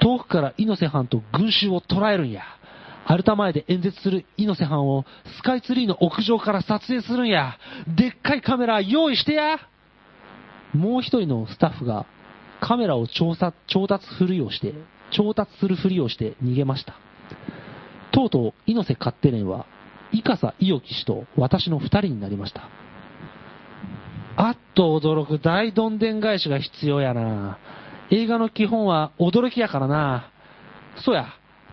[0.00, 2.42] 遠くから猪瀬藩と群衆を捉えるんや。
[3.06, 5.04] アルタ前で演説する猪瀬藩を
[5.38, 7.56] スカイツリーの屋上から撮影するんや。
[7.86, 9.58] でっかいカメラ用意してや。
[10.72, 12.06] もう一人のスタッフが
[12.60, 14.74] カメラを調査調達ふりをして、
[15.10, 16.94] 調達するふりをして逃げました。
[18.10, 19.66] とうとう猪瀬勝手連は、
[20.12, 22.68] イカサイオキ氏と私の二人になりました。
[24.36, 27.58] あっと驚く大どんでん返しが必要やな。
[28.10, 30.30] 映画の基本は驚きやからな。
[31.04, 31.26] そうや、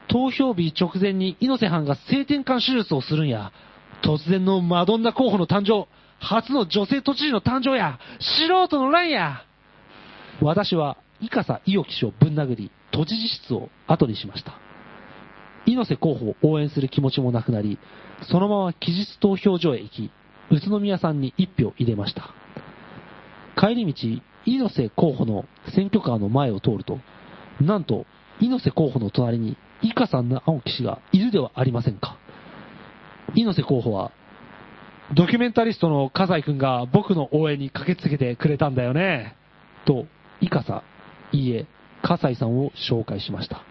[0.07, 3.51] 投票日直前に猪瀬藩が性転換手術をするんや。
[4.03, 5.87] 突然のマドンナ候補の誕生。
[6.19, 7.99] 初の女性都知事の誕生や。
[8.19, 9.43] 素人の乱や。
[10.41, 14.53] 私は、イカサイオキ氏をぶん殴り、都知事室を後にしました。
[15.65, 17.77] 猪瀬候補を応援する気持ちもなくなり、
[18.23, 20.11] そのまま期日投票所へ行き、
[20.49, 22.40] 宇都宮さんに一票入れました。
[23.57, 25.45] 帰り道、猪瀬候補の
[25.75, 26.99] 選挙カーの前を通ると、
[27.59, 28.05] なんと、
[28.39, 32.17] 猪瀬候補の隣に、イカさんの青木氏がいるではありませんか。
[33.35, 34.11] 猪瀬候補は、
[35.13, 39.35] ドキュメンタリストの笠井くんが僕の応援に駆けつけてくれたんだよね。
[39.85, 40.05] と、
[40.39, 40.83] イカサ、
[41.31, 41.65] いいえ、
[42.01, 43.61] 笠井さんを紹介しました。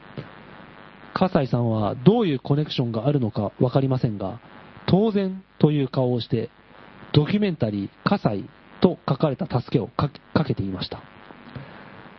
[1.14, 4.38] 笠井さんはどういうコネクションがあるのかわかりませんが、
[4.86, 6.50] 当然という顔をして、
[7.12, 8.50] ドキュメンタリー笠井
[8.80, 10.10] と書かれた助けをか
[10.44, 11.02] けていました。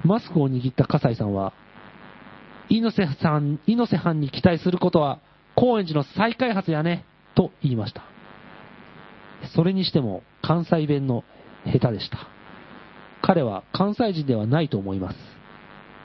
[0.04, 1.54] マスクを握った笠井さんは、
[2.70, 5.20] 猪瀬さん、猪瀬藩に期待することは、
[5.56, 7.06] 高円寺の再開発やね、
[7.36, 8.04] と言いました。
[9.56, 11.24] それにしても、関西弁の
[11.66, 12.28] 下手でした。
[13.22, 15.18] 彼は関西人ではないと思います。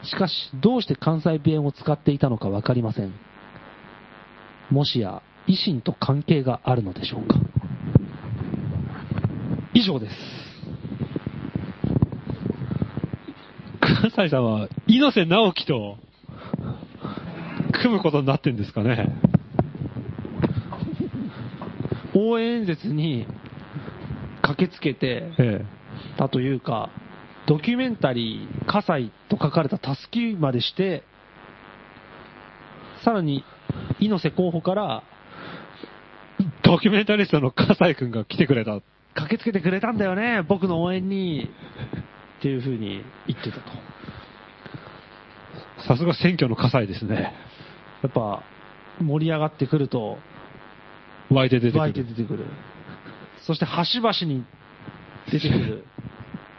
[0.08, 3.14] しかし、どうして関西弁を使っていたのかわかりません。
[4.70, 7.36] もしや、維新と関係があるのでしょうか。
[9.86, 10.14] 以上です。
[13.80, 15.96] 関西さんは、猪瀬直樹と、
[17.82, 19.16] 組むことになってんですかね。
[22.14, 23.28] 応援演説に
[24.42, 25.64] 駆けつけてえ
[26.18, 26.90] たというか、
[27.46, 31.04] ドキュメンタリー、葛西と書かれたたすきまでして、
[33.04, 33.44] さらに、
[34.00, 35.04] 猪瀬候補から
[36.40, 38.80] えドキュメンタリストの笠井くんが来てくれた。
[39.16, 41.48] 駆けつけてくれたんだよね、僕の応援に、
[42.38, 43.62] っていうふうに言ってたと。
[45.88, 47.32] さすが選挙の笠井ですね。
[48.02, 48.42] やっぱ、
[49.00, 50.18] 盛り上がってくると、
[51.30, 52.14] 湧いて出て湧いてくる。
[52.14, 52.44] 出てくる。
[53.46, 54.44] そして、端々に
[55.32, 55.84] 出てくる、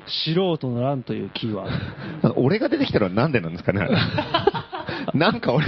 [0.08, 2.34] 素人の乱というキーワード。
[2.38, 3.88] 俺が出てきたのはなんでなんですかね
[5.14, 5.66] なんか俺、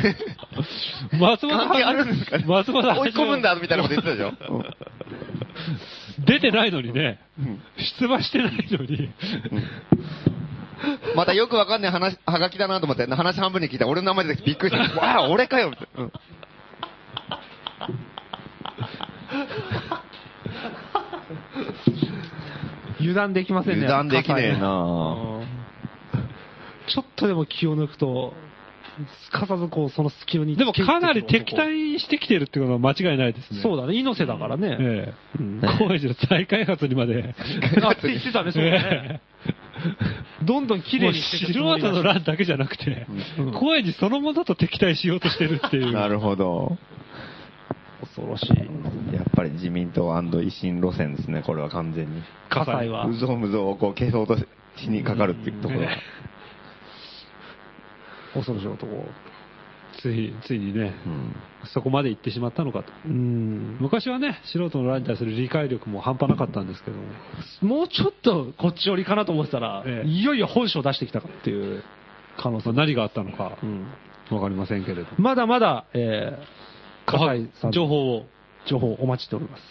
[1.20, 4.89] 松本関係あるんですかね松本追い込むんだみたいなこと言ってたでしょ、うん
[6.30, 7.60] 出てないのにね、ん。
[8.00, 9.10] 出馬してないのに、
[11.16, 13.86] またよくわかんない話、はがきだなと思って、話半分に聞いた。
[13.86, 14.94] ら俺の名前出てきてびっくりした。
[15.02, 15.72] わあ、俺かよ。
[15.72, 15.88] って。
[15.96, 16.12] うん。
[23.00, 23.86] 油断できませんね。
[23.86, 24.60] 油断できねえな
[26.88, 28.34] ちょっとでも気を抜くと、
[29.26, 33.62] すかさずこう、その隙にでもかなり敵対してきてるってことは間違いないですね。
[33.62, 34.78] そうだね、猪瀬だからね。
[34.80, 37.36] ええうん高円寺の再開発にまで。
[37.84, 39.22] あって言ってたね、そうだね。
[40.44, 43.08] どんどん綺麗にして素人の乱だけじゃなくて、
[43.38, 45.94] うん高円寺そのものと敵対しようとしてるっていう。
[45.94, 46.78] なるほど。
[48.02, 49.16] 恐ろしい。
[49.16, 52.22] やっぱり自民党維新路線ですね、これは完全に。
[52.50, 53.14] 葛西はう。
[53.14, 54.46] ぞうむぞうをこう消そうとし
[54.88, 55.88] にかかるっていうところが。
[58.34, 58.88] 恐ろしい男。
[60.02, 61.36] つい、ついにね、うん
[61.74, 62.92] そこまで行ってしまったのかと。
[63.06, 63.78] うん。
[63.82, 67.04] 昔はね、素人の乱に対する理解力も半端なかったんですけども。
[67.62, 71.84] もうちょっとこっち寄りかなと思ってたら、ええいよいよ本性出してきたかっていう
[72.38, 72.72] 可能性。
[72.72, 73.88] 何があったのかう、ん
[74.32, 75.08] わかりませんけれど。
[75.18, 78.26] まだまだ、えー、葛西さん情報を。
[78.68, 79.64] 情報お待ちしております。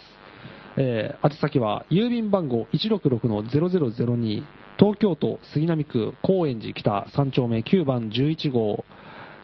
[0.77, 4.43] えー、宛先は、郵便番号166-0002、
[4.79, 8.85] 東京都杉並区高円寺北3丁目9番11号、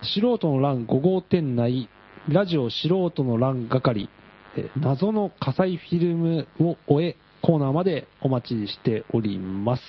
[0.01, 1.89] 素人の欄5号店内、
[2.29, 4.07] ラジオ素人の欄係、
[4.55, 9.83] えー謎の火災フィルムを終え、コーナーまでお待ちしております。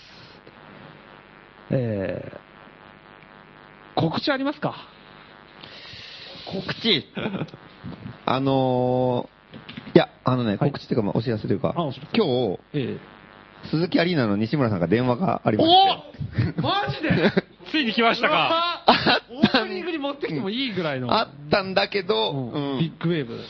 [1.70, 4.74] えー、告知ありますか？
[6.52, 7.04] 告知？
[8.26, 10.72] あのー、いや、あのね、はい。
[10.72, 12.18] 告知っていうか、まあお知らせというか、あお知らせ。
[12.18, 12.98] 今日、え
[13.70, 17.32] 鈴木アリーナの西村さんが電話がありー、まして、おマジで？
[17.70, 18.84] ついに来ましたか。
[19.30, 20.16] オープニングに持っ！
[20.16, 21.12] てきてもいいぐらいの。
[21.12, 21.28] あっ！
[21.50, 23.40] たんだけど、うんうんビッグウェーブ。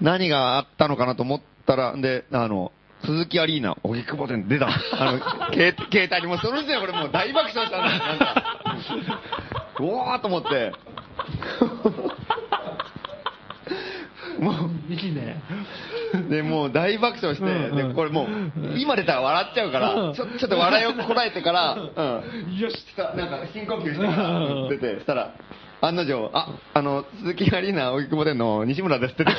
[0.00, 0.66] 何があっ！
[0.78, 1.40] たのかなと思っ！
[1.66, 2.72] たら、で、あの、
[3.04, 4.68] 鈴木アリーナ、荻窪店出た。
[4.68, 4.70] あ
[5.12, 5.18] の、
[5.52, 8.62] 携携帯にもうその時点でこれもう大爆笑したんだよ、なんか。
[9.80, 10.42] うわーと思っ！
[10.42, 10.72] て。
[14.38, 15.42] もいいね。
[16.14, 18.28] う、で、もう大爆笑して、うんうんで、これもう、
[18.78, 22.56] 今出たら笑っちゃうかうんら、ちょちょっと笑いをこらえてから、うん。
[22.58, 22.76] よし。
[22.96, 25.34] なんか深呼吸してからうん出て、したら、
[25.86, 29.24] 案の定、あ、あの、鈴木アリーナ荻窪店の西村ですって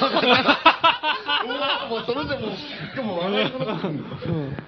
[1.90, 3.88] もうその時もう、でも笑いそうになって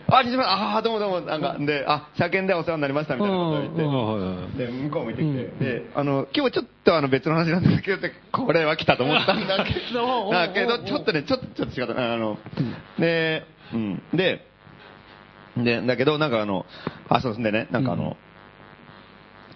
[0.07, 5.59] あ、西村、ああ、どうもどうも、なんか、で、あ、車検でお世話になりましたみたいなことを言って、うんで、向こう向いてきて、うん。
[5.59, 12.13] で、あの、今日ちょっとあの別の話なんですけどこれは来たと思ったんだけど、だけど、ちょっとね、ちょっと、ちょっと違った。
[12.13, 12.37] あの、
[12.97, 14.01] で、うん。
[14.13, 14.45] で、
[15.57, 16.65] で、だけど、なんかあの、
[17.09, 18.15] あ、そうですね、なんかあの、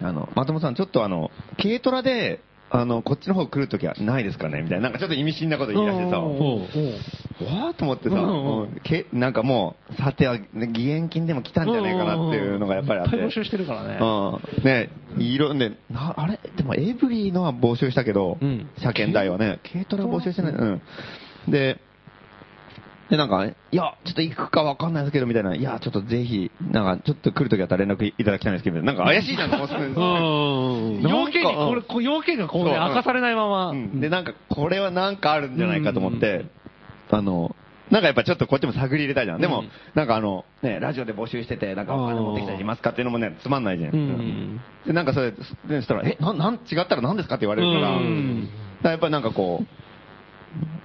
[0.00, 1.30] あの、松本さん、ちょっとあの、
[1.60, 2.40] 軽トラで、
[2.70, 4.62] あの、こっちの方来るときはないですかね？
[4.62, 8.18] みたいな、なんかちょっと意味深なこと言い出してさ、わーと思ってさ、う
[8.66, 13.16] んけなんかもう、さては、ね義援金でも来たんじゃないかなっていうのがやっぱりあって。
[13.16, 13.98] いっぱい募集してるからね。
[14.00, 14.64] うん。
[14.64, 16.40] ね、いろ、ね、なあれ？
[16.56, 20.52] でもエブリィのは募集したけど、うん車検代はね、軽トラ募集してない。
[20.54, 20.82] うん。
[21.48, 21.78] で、
[23.10, 25.54] で、なんか、いや、ちょっと行くかわかんないですけど、みたいな。
[25.54, 31.10] いや、ちょっとぜひ、なんか、ちょっと来るときあったら連絡いただきたいんですけど、なんか怪しいなと思ってたんですよ。
[31.10, 33.70] 要件に、これ、要件がこうね、そう明かされないまま。
[33.70, 36.46] うんで、なんか、これはなんかあるんじゃないかと思って、
[37.10, 37.54] あの、
[37.90, 39.40] なんかやっぱちょっとこっちも探り入れたいじゃん。
[39.40, 44.60] でも、うんなんかあの、ね、ラジオで募集してて、なんかお金持ってきたりしますかっていうのもね、つまんないじゃん。
[44.86, 45.36] で、なんかそれ、で
[45.68, 48.52] そしたら、え、なん、なん、違ったら何ですかって言われるから、うんだか
[48.84, 49.66] らやっぱりなんかこう、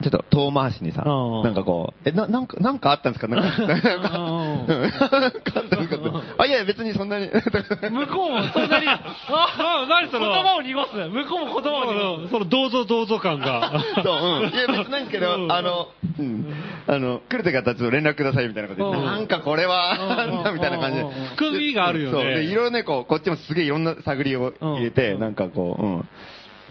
[0.01, 3.27] ちょっと遠回しにさ、うんなんかこう、え、な、なんか、なんかあったんですか？
[3.27, 5.31] なんか、なんか、うんなんかあっ
[5.69, 6.23] たんですか？
[6.37, 7.27] あ、いやいや別にそんなに。
[7.27, 10.29] 向こうもそんなに、 あ、あ何その？
[10.31, 10.95] 言葉を濁す。
[10.95, 12.31] 向こうも言葉を濁す。
[12.31, 13.73] その、どうぞどうぞ感が。
[14.03, 14.49] そう、うん。
[14.49, 16.53] いや、別にないんですけど、うんあの、うん。
[16.87, 21.03] あの、来るときあったらちょっと連絡くださいみたいなこと言って、うんなんかこれは、うんなんだみたいな感じで。
[21.35, 22.23] 含みがあるよねそう。
[22.23, 26.09] で、いろいろね、こう、こっちもすげえいろんな探りを入れて、うんなんかこう、うん。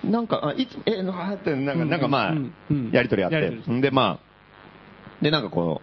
[0.04, 2.34] なんか、あいつ、え、なーって、なんか、なんかまあ
[2.92, 3.50] やりとりあって。
[3.80, 4.28] で、まあ、
[5.22, 5.82] で、なんかこ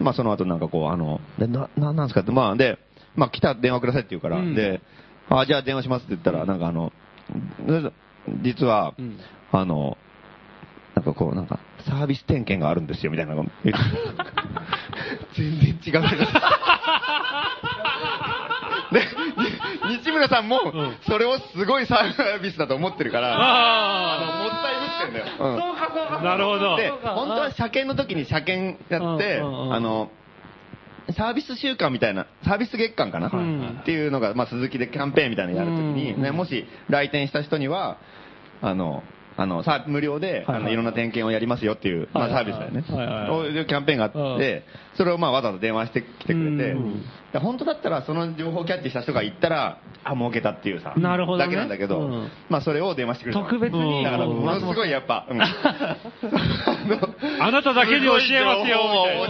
[0.00, 2.78] う、まあその後なんかこう、あの、でな、なんなんですかって、まあで、
[3.14, 4.54] まあ来たら電話くださいって言うから、うん。
[4.54, 4.80] で、
[5.28, 6.92] あ、じゃあ電話しますって言ったら、なんかあの、
[8.42, 9.18] 実は、うん。
[9.52, 9.96] あの、
[10.94, 13.34] なんかこう、なんか、サービス点検があるんですよ、みたいな
[15.36, 16.02] 全然違う。
[18.92, 19.00] で、
[20.14, 20.60] 村さんも、
[21.06, 25.52] それをすごいサービスだと思ってるから、あの、もったいぶってんだよ。
[25.52, 26.24] うんそうかそうか。
[26.24, 26.76] なるほど。
[26.76, 30.10] で、本当は車検の時に車検やって、あの、
[31.16, 33.78] サービス週間みたいな、サービス月間かな、ん。
[33.82, 36.22] っていうのが、まあ、鈴木でキャンペーンみたいなのやるときに、うん。
[36.22, 37.98] ね、もし来店した人には、
[38.62, 39.02] あの、
[39.36, 40.56] あの、さ無料で、はいはい。
[40.56, 42.84] あの、いろんな点検をやりますよっていう、まあ、サービスだよね。
[42.88, 43.16] はいはい。
[43.16, 44.64] はいそういうキャンペーンがあって、
[44.96, 46.76] それをまあ、わざわざ電話してきてくれて、
[47.38, 51.44] 本当だったら、その情報をキャッチした人が行ったら、あ、儲けたっていうさ、なるほどね。
[51.46, 52.28] だけなんだけど、うん。
[52.48, 53.46] まあ、それを電話してくれたの。
[53.46, 54.04] 特別に。
[54.04, 55.38] だから、ものすごいやっぱ、うん
[57.40, 58.78] あなただけに教えますよ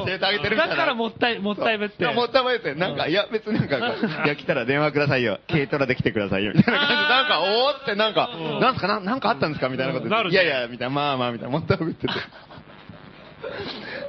[0.05, 0.75] 教えてあげてるみたいな。
[0.75, 2.07] だからもったい、もったいぶって。
[2.07, 5.39] もったいぶって、なんか、いや、別になんか、いや、来たら電話くださいよ。
[5.51, 6.53] 軽トラで来てくださいよ。
[6.55, 8.31] みたいな感じで、なんか、おーって、なんか、
[8.61, 9.69] なんすか、ななんかあったんですか？
[9.69, 10.31] みたいなことで。
[10.31, 12.13] いやいや、みたいな、まあまあ、みたいな、もったいぶってて。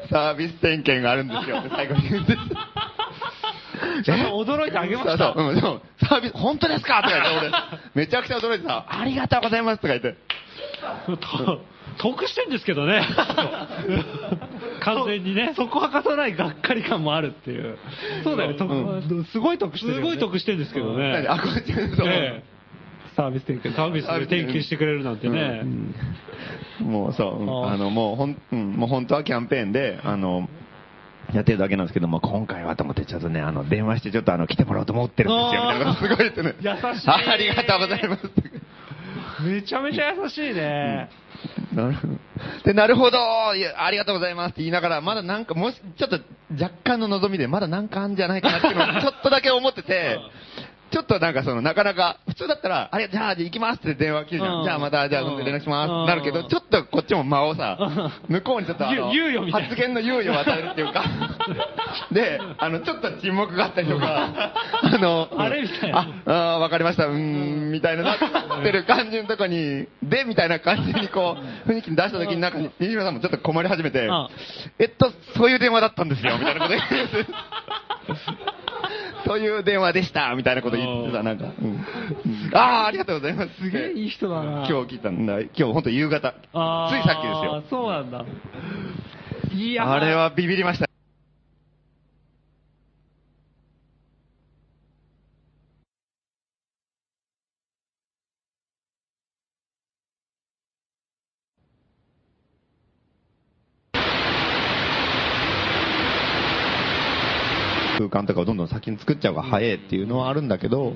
[0.09, 2.37] サービス点検があるんですよ最後に言って。
[4.03, 5.17] ちょっと驚いてあげました。
[5.17, 7.01] そうそう、うん、そうサービス、本当ですか？
[7.03, 7.51] とか言って、俺、
[8.05, 10.15] めちゃくちゃ驚いてさ、ありがとうございますとか言って。
[11.97, 13.01] と得してんですけどね。
[14.81, 15.53] 完全にね。
[15.57, 17.77] そこはかさないがっかり感もあるっていう。
[18.23, 20.03] そうだよね、得すごい得してるよね。
[20.03, 21.27] すごい得してんですけど何ね。
[21.27, 22.43] あ、こっちそうえ
[23.15, 23.71] サービス提え供。
[23.75, 25.63] サービスで点検してくれるなんてね。
[26.79, 30.49] もうそう、うんあの、もうほん、うん、もう本当はキャンペーンで、あの、
[31.33, 36.55] やってるだけなんですけども、今回はと思って、ちょっとね、あの、電話してちょっとあの、来てもらおうと思ってるんですよ、みたいなすごい言ってね。
[36.59, 38.29] 優しいあありがとうございます。
[39.45, 41.09] めちゃめちゃ優しいね。
[41.73, 42.13] なるほど。
[42.63, 43.17] で、なるほど
[43.55, 46.19] いやありがとうございますって言いながら、まだなんか、もし、ちょっと
[46.51, 50.19] 若干の望みで、まだなんかあんじゃないかなっていうのをちょっとだけ思ってて、
[50.95, 54.61] ちょっとなんかその、なかなか、普通だったら、あれ、じゃあ、行きますって電話切るじゃうん。
[54.61, 54.63] ん。
[54.63, 55.43] じゃあまた、じゃあうん。
[55.43, 55.91] 連絡します。
[55.91, 56.05] うん。
[56.05, 57.77] なるけど、ちょっとこっちも間をさ、
[58.29, 61.03] 向こうにちょっと発言の猶予を与えるっていうか、
[62.13, 64.53] で、あの、ちょっと沈黙があったりとか、
[64.83, 66.07] あの、あれみたいな。
[66.27, 71.35] あ、わかりました、うーん、みたいななってる感じのとこに、で、みたいな感じにこ
[71.67, 72.51] う、雰囲気に出した時になん。
[72.53, 74.27] か、西村さんもちょっと困り始めてうん、
[74.79, 78.64] えっと、そういう電話だったんですよ、みたいなこと言って。
[79.25, 81.85] そういう電話でした、みたいなこと言ってさ、なんか、うん
[82.53, 83.49] ああ、ありがとうございます。
[83.61, 84.65] すげえいい人だな。
[84.65, 85.39] 今日聞いたんだ。
[85.39, 86.31] 今日本当夕方。
[86.31, 87.63] ついさっきですよ。
[87.69, 88.25] そうなんだ。
[89.53, 90.84] いやーあれはビビりました。
[108.09, 110.93] 空間とかをどんどん先に作っちゃう方が早いっていうのはあるんだけど、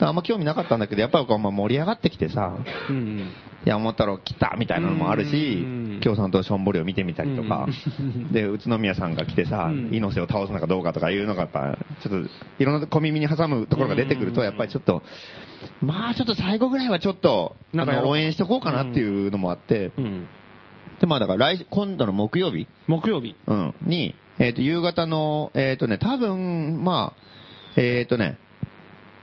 [0.00, 2.56] あんま興味なかったんだけど、やっぱり盛り上がってきてさ、
[2.88, 3.32] うん
[3.64, 5.66] 山本太郎来たみたいなのもあるしう
[5.96, 7.66] ん、京さんとしょんぼりを見てみたりとか、
[8.30, 15.02] で、宇都宮さんが来てさうん、猪瀬を倒すのかどうかとかいうのがやっぱ、ちょっと、いろんな小耳に挟むところが出てくると、やっぱりちょっと、
[15.80, 20.26] まあちょっと最後ぐらいはちょっと、あなんか応援しとこうかなっていうのもあって、うん。
[21.00, 23.34] で、まあだから来、今度の木曜日、木曜日。
[23.46, 28.38] うん、に、えっ、と、夕方の、えっ、とね、多分、まあ、えっ、とね、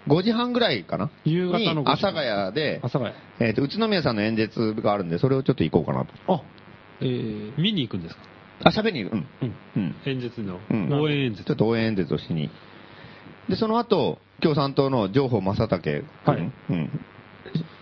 [0.07, 1.11] 5時半ぐらいかな？
[1.25, 3.13] 夕方の5時に、阿佐ヶ谷で、阿佐ヶ谷。
[3.39, 6.13] えっ、と、宇都宮さんの演説があるんで、それをちょっと行こうかなと。
[6.33, 6.41] あ、
[7.01, 8.21] えー、見に行くんですか？
[8.63, 9.27] あ、喋りに、うん。
[9.41, 9.55] うん。
[9.75, 9.95] うん。
[10.05, 11.57] 演説のうん応援演説ちょっ。
[11.57, 12.49] と応援演説をしに。
[13.49, 16.99] で、その後、共産党の情報正武君、はいうん。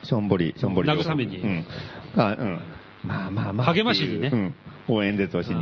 [0.04, 0.90] しょんぼり、しょんぼり。
[0.90, 1.66] 慰めにうん。
[2.16, 2.60] あ、うん。
[3.04, 3.74] まあまあまあ。
[3.74, 4.56] 励ましにねうん。
[4.88, 5.56] 応援演説をしに。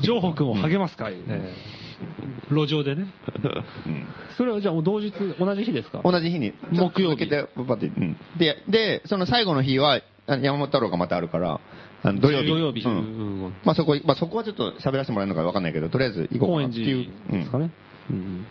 [0.00, 1.12] あ情報君を励ます会。
[1.14, 1.80] ーええ
[2.50, 3.06] 路上でね。
[3.86, 4.06] うん。
[4.36, 6.00] それはじゃあもう同日、同じ日ですか？
[6.02, 6.52] 同じ日に。
[6.72, 8.16] 木曜日続けて、パって、うん。
[8.38, 11.60] で、で、その最後の日は、あ山本太郎がまたあるから、
[12.02, 12.48] あの土曜日。
[12.48, 12.92] 土曜日うん。
[12.92, 12.96] う
[13.48, 17.06] んまあそこ、まあそこはちょっと喋らせてもらえるのかわかんないけど、とりあえず行こうかなっていう。
[17.28, 17.70] 寺ですかうんね。
[18.10, 18.46] うん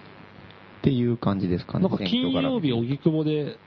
[0.80, 1.90] っていう感じですかね。
[1.90, 3.58] なんか金曜日、荻窪で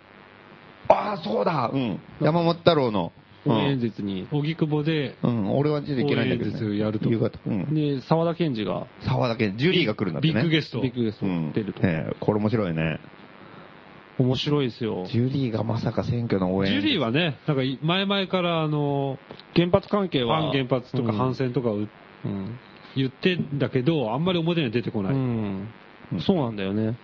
[0.89, 2.01] ああ、そうだうん。
[2.21, 3.13] 山本太郎の。
[3.45, 7.39] 応援演説に、荻窪で、うん、俺はちょっと行けないんだけど、応援演説やると夕方。
[7.47, 7.75] うん。
[7.75, 10.35] で、沢田研二が沢田健、ジュリーが来るんだってね。
[10.35, 10.81] ビッグゲスト。
[10.81, 11.53] ビッグゲストうん。
[11.53, 11.81] 出ると。
[11.83, 13.01] ええこれ面白いね。
[14.19, 15.07] 面白いですよ。
[15.11, 16.73] ジュリーがまさか選挙の応援。
[16.73, 19.19] ジュリーはね、なんかい前々からあの、
[19.55, 20.43] 原発関係は。
[20.43, 22.59] 反原発とか反戦とかをうん。
[22.95, 25.15] 言ってんだけど、あんまり表には出てこない。
[25.15, 25.69] うん。
[26.21, 26.97] そうなんだよね。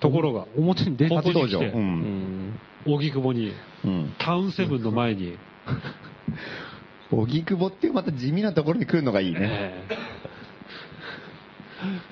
[0.00, 1.60] ところが、表に出てここに初登場。
[1.60, 2.90] て。
[2.90, 3.52] 荻窪に、
[3.84, 4.14] うん。
[4.18, 5.36] タウンセブンの前に、
[7.12, 9.38] 荻窪っていうまた地味なところに来るのがいいね。
[9.42, 10.16] ええ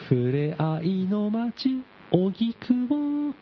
[0.09, 3.35] 触れ合いの街、荻窪、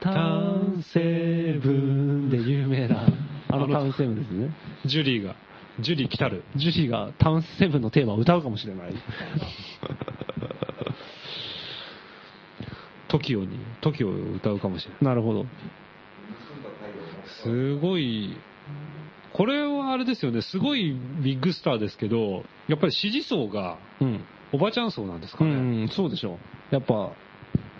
[0.00, 3.06] タウンセブンで有名な、
[3.48, 4.50] あのタウンセブンですね。
[4.84, 5.34] ジュリーが、
[5.80, 6.44] ジュリー来たる。
[6.54, 8.94] ジュリーがタウンセブンのテーマを歌うかもしれない。
[13.08, 15.04] TOKIO に、TOKIO を歌うかもしれない。
[15.04, 15.46] なるほど。
[17.42, 18.36] すごい、
[19.36, 24.24] これはあれですよね、すごいビッグスターですけど、やっぱり支持層がうん。
[24.52, 25.84] おばちゃん層なんですかうね。
[25.84, 26.38] ん、そうでしょ
[26.70, 26.74] う。
[26.74, 27.10] やっぱ、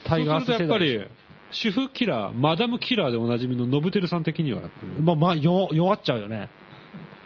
[0.04, 1.10] タイガースそうするとやっぱ世代り、
[1.52, 4.62] 主婦キラー、マダムキラーでおなじみのノブテルさん的には
[5.00, 6.50] まあ、まあ、弱弱っちゃうよね。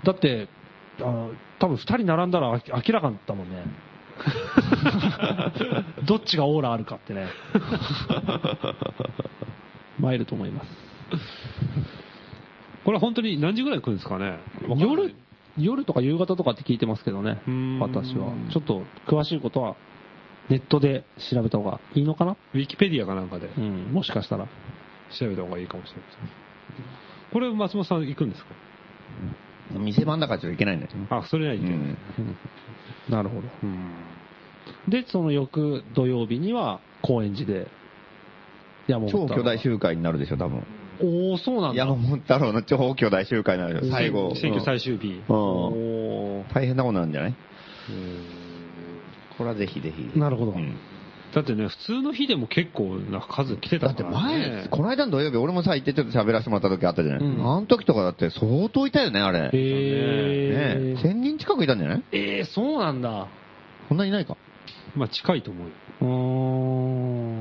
[0.05, 0.49] だって、
[1.01, 3.65] あの多分二人並んだらあ明らかだったもんね。
[6.07, 7.27] どっちがオーラあるかってね。
[9.99, 10.69] 参ると思います。
[12.85, 14.39] これは本当に何時ぐらい来るんですかね？
[14.77, 15.15] 夜、
[15.59, 18.33] 夜とか夕方とかって聞いてますけどねうーん、私は。
[18.53, 19.77] ちょっと詳しいことは
[20.49, 22.37] ネットで調べた方がいいのかな？
[22.55, 24.47] ウィキペディアかなんかでうん、もしかしたら。
[25.19, 26.31] 調べた方がいいかもしれません。
[27.33, 28.49] これ松本さん行くんですか？
[29.79, 30.93] 店番だからちょっといけないんだよ。
[31.11, 31.75] あ、それはいけない。
[31.75, 31.97] うん
[33.09, 33.49] なるほど。
[33.63, 33.91] うん
[34.89, 37.67] で、その翌土曜日には高円寺で、
[38.87, 40.63] 山本超巨大集会になるでしょ、多分。
[41.03, 41.79] おおそうなんだ。
[41.79, 44.35] 山本太郎の超巨大集会になるよ、最後。
[44.37, 45.23] 選挙最終日。
[45.29, 46.45] うん。
[46.53, 47.35] 大変なことなんじゃない？
[49.37, 50.03] これはぜひぜひ。
[50.15, 50.53] ーなるほど。
[50.53, 50.77] うん
[51.33, 54.49] だってね、普通の日でも結構な数来てだってたからね。
[54.63, 59.43] 前、この間の土曜日、俺もさ、行ってちょっと喋らせてもらった時あったじゃない、うんあの時とかだって相当いたよね、あれ。
[59.43, 62.03] ねえー、1000人近くいたんじゃない？
[62.11, 63.29] えー、そうなんだ。
[63.89, 64.37] そんなにいないか。
[64.97, 65.73] まあ近いと思うよ。
[66.01, 66.09] うー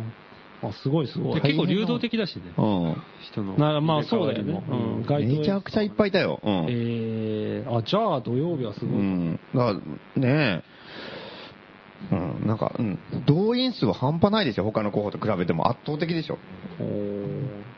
[0.02, 0.14] ん。
[0.62, 1.36] あ、すごいすごい。
[1.36, 2.54] で結構流動的だしね。
[2.58, 2.96] うん。
[3.32, 3.58] 人の。
[3.58, 4.64] なまあそうだよね。
[4.70, 5.06] うん。
[5.08, 6.40] 街頭めちゃくちゃいっぱいいたよ。
[6.44, 6.66] うん。
[6.70, 8.90] えー、あ、じゃあ土曜日はすごい。
[9.00, 9.40] うん。
[9.56, 9.80] だか
[10.16, 10.64] ら、ねえ。
[12.12, 13.00] うん、なんか、うん。
[13.26, 16.38] 動員数は半端ないでしょ、他の候補と比べても圧倒的でしょ。
[16.80, 17.70] おー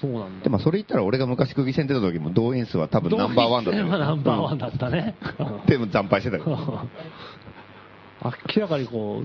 [0.00, 0.44] そうなんだ。
[0.44, 5.14] でもそれ言ったら俺が昔区議選出た時も動員数は多分ナンバーワンだったナンバーワンだったね。
[5.38, 6.86] う んでも惨敗してたから。
[8.54, 9.22] 明らかにこ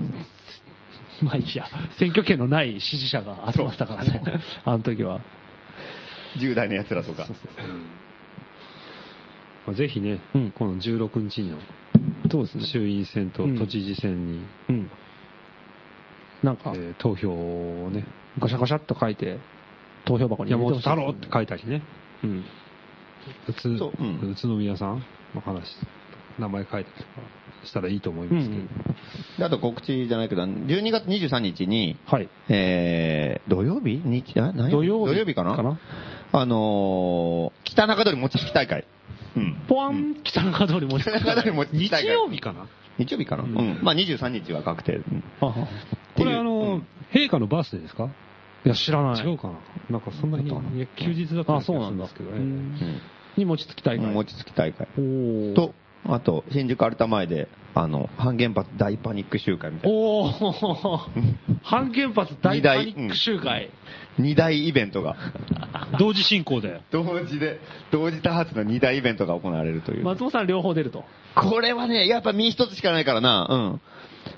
[1.22, 1.66] まあいいや、
[1.98, 4.22] 選挙権のない支持者が集まってたからね、
[4.64, 5.20] あの時は。
[6.36, 7.26] 10代の奴らとか。
[9.66, 10.50] まあぜひね、うん。
[10.52, 11.58] この16日の
[12.30, 12.64] そうですね。
[12.64, 13.58] 衆院選とうん。
[13.58, 14.90] 都知事選に、うん。
[16.42, 18.04] なんか、えー投票をね、
[18.38, 19.38] ガシャガシャっと書いて、
[20.04, 21.82] 投票箱に入山れてほしい本太郎って書いたりね、
[22.22, 22.44] うん。
[23.48, 24.30] 宇都うん。
[24.30, 25.02] 宇都宮さん
[25.34, 25.76] の話、
[26.38, 27.06] 名前書いたりとか
[27.64, 28.62] したらいいと思いますけど、
[29.38, 32.28] であと告知じゃないけど、12月23日に、はい。
[32.48, 35.56] えー、土曜日日あ何土曜日土曜日かな？
[35.56, 35.78] かな？
[36.32, 38.84] あのー、北中通り餅つき大会。
[39.36, 39.54] うん。
[39.68, 42.12] ポワン、北中通りも北中通り餅つき大日会。
[42.14, 42.66] 曜日かな？
[42.98, 43.54] 日曜日かな、う、うん。
[43.54, 44.96] んまあ23日は確定。
[44.96, 45.24] うん。
[45.40, 45.68] はは
[46.16, 46.82] これあの、
[47.12, 48.08] 陛下のバースデーですか？
[48.64, 49.24] いや、知らない。
[49.24, 49.54] 違うかな？
[49.90, 52.04] なんかそんな日、いや休日だったあ、そうなんだ。
[52.04, 52.38] ですけどね。
[52.38, 52.44] うん。
[52.44, 53.00] うん。
[53.36, 54.06] に餅つき大会。
[54.06, 54.88] 餅つき大会。
[54.98, 55.54] おー。
[55.54, 55.74] と、
[56.06, 59.96] あと、新宿アルタ前で、あの、半原発大パニック集会みたいな。
[59.96, 60.98] おー
[61.62, 63.70] 半原発大パニック集会。
[64.18, 65.16] 二大イベントが、
[65.98, 66.80] 同時進行で。
[66.90, 67.60] 同時で、
[67.90, 70.04] 同時多発の二大イベントが行われるという。
[70.04, 71.04] 松本さん両方出ると。
[71.34, 73.80] これはね、やっぱ身一つしかないからな、うん。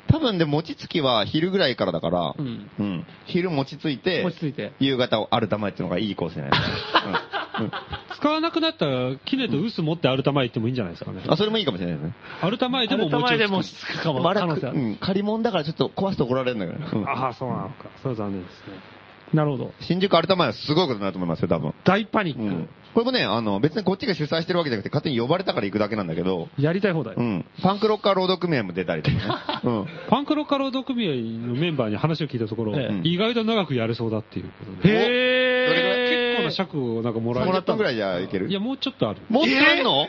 [0.09, 3.07] 多分で、餅つきは昼ぐらいからだから、うんうん。
[3.27, 6.63] 昼餅ついて、餅ついて夕方をアルタ前っていうのがいいコースじゃないです
[6.93, 7.31] か。
[7.61, 7.73] うんうん
[8.21, 11.23] 使わなくなったら、キネとウス持ってアルタ前行ってもいいんじゃないですかね。
[11.27, 12.15] あ、それもいいかもしれないですね。
[12.43, 14.21] アルタ前でもアルタ前で餅をつく餅つくかも。
[14.21, 17.87] まだ可能性あるうん、借り物だからちょっと壊すと怒られるんだけどああ、そうなのか。
[18.03, 19.01] それは残念ですね。
[19.33, 19.73] なるほど。
[19.81, 21.73] 新宿アルタ前はすごいことになると思いますよ、多分。
[21.85, 22.43] 大パニック。
[22.43, 22.69] うん。
[22.95, 27.15] これもね、あの、別にこっちが主催してるわけじゃなくて、勝手に呼ばれたから行くだけなんだけど、やりたい放題。
[27.15, 27.47] うん。
[27.63, 29.23] パンクロッカー労働組合も出たりとかね。
[29.65, 29.87] うん。
[30.09, 34.95] パンクロッカー労働組合のメンバーに話を聞いたところ、ええ意外と長くやれそうだっていうことで。
[34.95, 38.49] へ結構な尺をなんかもらえ30分ぐらいじゃいける？
[38.49, 39.21] いや、もうちょっとある。
[39.29, 40.07] もっとあんの？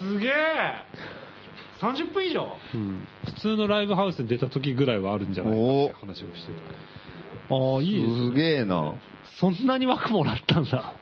[0.00, 0.32] すげえ
[1.80, 6.52] !30 分以上うん普通のライブハウスに出た時ぐらいはあるんじゃないかって話をして
[7.50, 8.94] ああ、いいですすげえな。
[9.40, 10.94] そんなに枠もらったんだ。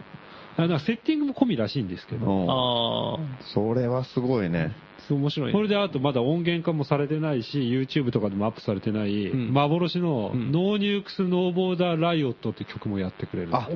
[0.57, 0.63] た。
[0.65, 2.51] あなんかセッティングも込みらしいんですけど、うん。
[2.51, 3.19] ああ、
[3.55, 4.73] それはすごいね。
[5.09, 5.53] そう面白い。
[5.53, 13.57] これであとまだ音源化もされてないし、YouTube とかでもアップされてない、うん幻のうんノーニュークスノーボーダーライオットって曲もやってくれる。
[13.57, 13.69] あ、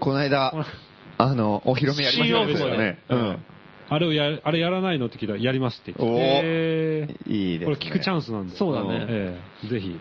[0.00, 0.52] この間、
[1.18, 2.98] あの、お披露目やりました新大久保でね。
[3.08, 3.38] うん。
[3.90, 6.22] あれをや、あれやらないのって聞いたら、やりますって言おって。
[6.22, 7.76] へーいいですね。
[7.76, 8.56] これ聞くチャンスなんで。
[8.56, 9.98] そうだねええぜひ、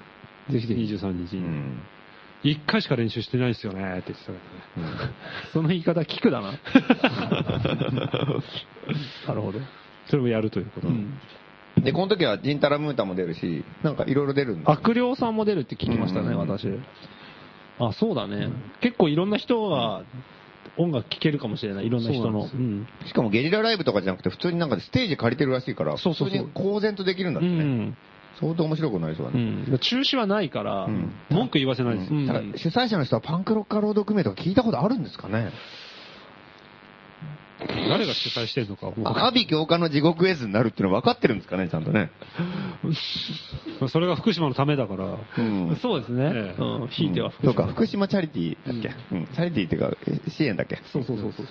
[0.52, 0.94] ぜひぜひ。
[0.94, 1.44] 23日に。
[1.44, 1.80] うん。
[2.52, 4.38] 一回しか練習してないですよねって言ってたか
[4.78, 5.14] らね。
[5.54, 6.52] その言い方聞くだな。
[9.28, 9.60] なるほど。
[10.10, 10.94] それもやるということで。
[10.94, 11.20] うん。
[11.84, 14.72] で、この時はジンタラムータも出るし、なんかいろいろ出るんだ。
[14.72, 16.68] 悪霊さんも出るって聞きましたね、うん私。
[17.80, 18.50] あ、そうだね。
[18.82, 20.04] 結構いろんな人が
[20.78, 22.48] 音楽聴けるかもしれない、いろんな人の。
[22.48, 27.64] そうなんうんしかもゲリラライブとかじゃなくて、普通になんかステージ借りてるらしいから、そうそうそう普通に公然とできるんだっうてね。
[27.64, 27.98] ん。
[28.40, 29.42] 相当面白くなりそうだうね。
[29.44, 29.80] ん。
[29.80, 32.14] 中止はないから、うん文句言わせないです。
[32.14, 35.52] うんただ主催者の人はパンクロッカーロード組合とか聞いたことあるんですかね
[37.90, 38.94] 誰が主催してんのか。
[39.06, 42.12] 阿鼻教官の地獄絵図になるっていうの分かってるんですかね、ちゃんとね。
[43.90, 45.18] それが福島のためだから。
[45.38, 46.32] うんそうですね。
[46.36, 46.88] ええうん。
[46.90, 49.98] ひいてはそうか、福島チャリティーだっけ、ううんチャリティーっていうか、
[50.28, 50.78] え支援だっけ？
[50.94, 51.46] そうそうそうそう。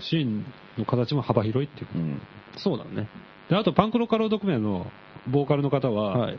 [0.00, 0.44] シーン
[0.76, 2.20] の形も幅広いっていうかうん。
[2.58, 3.08] そうだね。
[3.48, 4.86] で、あと、パンクロッカーロード組合の
[5.28, 6.38] ボーカルの方は、はい。